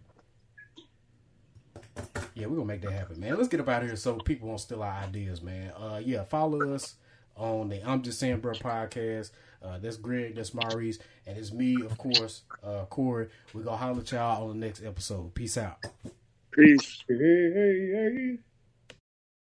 Yeah, 2.35 2.47
we're 2.47 2.57
gonna 2.57 2.67
make 2.67 2.83
that 2.83 2.93
happen, 2.93 3.21
man. 3.21 3.37
Let's 3.37 3.49
get 3.49 3.61
up 3.61 3.69
out 3.69 3.83
of 3.83 3.89
here 3.89 3.97
so 3.97 4.17
people 4.17 4.49
won't 4.49 4.61
steal 4.61 4.83
our 4.83 4.93
ideas, 4.93 5.43
man. 5.43 5.73
Uh 5.77 6.01
yeah, 6.05 6.25
follow 6.25 6.75
us 6.75 6.95
on 7.37 7.69
the 7.69 7.83
I'm 7.89 8.03
Just 8.03 8.19
Saying 8.19 8.41
Bro 8.41 8.55
podcast. 8.55 9.31
Uh 9.63 9.79
that's 9.79 9.97
Greg, 9.97 10.37
that's 10.37 10.55
Maurice, 10.55 10.99
and 11.27 11.37
it's 11.37 11.53
me, 11.53 11.83
of 11.83 11.97
course, 11.99 12.43
uh 12.65 12.85
Corey. 12.87 13.29
We're 13.53 13.63
gonna 13.63 13.77
holler 13.77 14.01
at 14.01 14.13
y'all 14.13 14.49
on 14.51 14.61
the 14.61 14.67
next 14.67 14.83
episode. 14.83 15.35
Peace 15.35 15.59
out. 15.59 15.79
Peace. 16.53 17.05
Hey, 17.09 17.17
hey, 17.17 17.91
hey. 17.93 18.39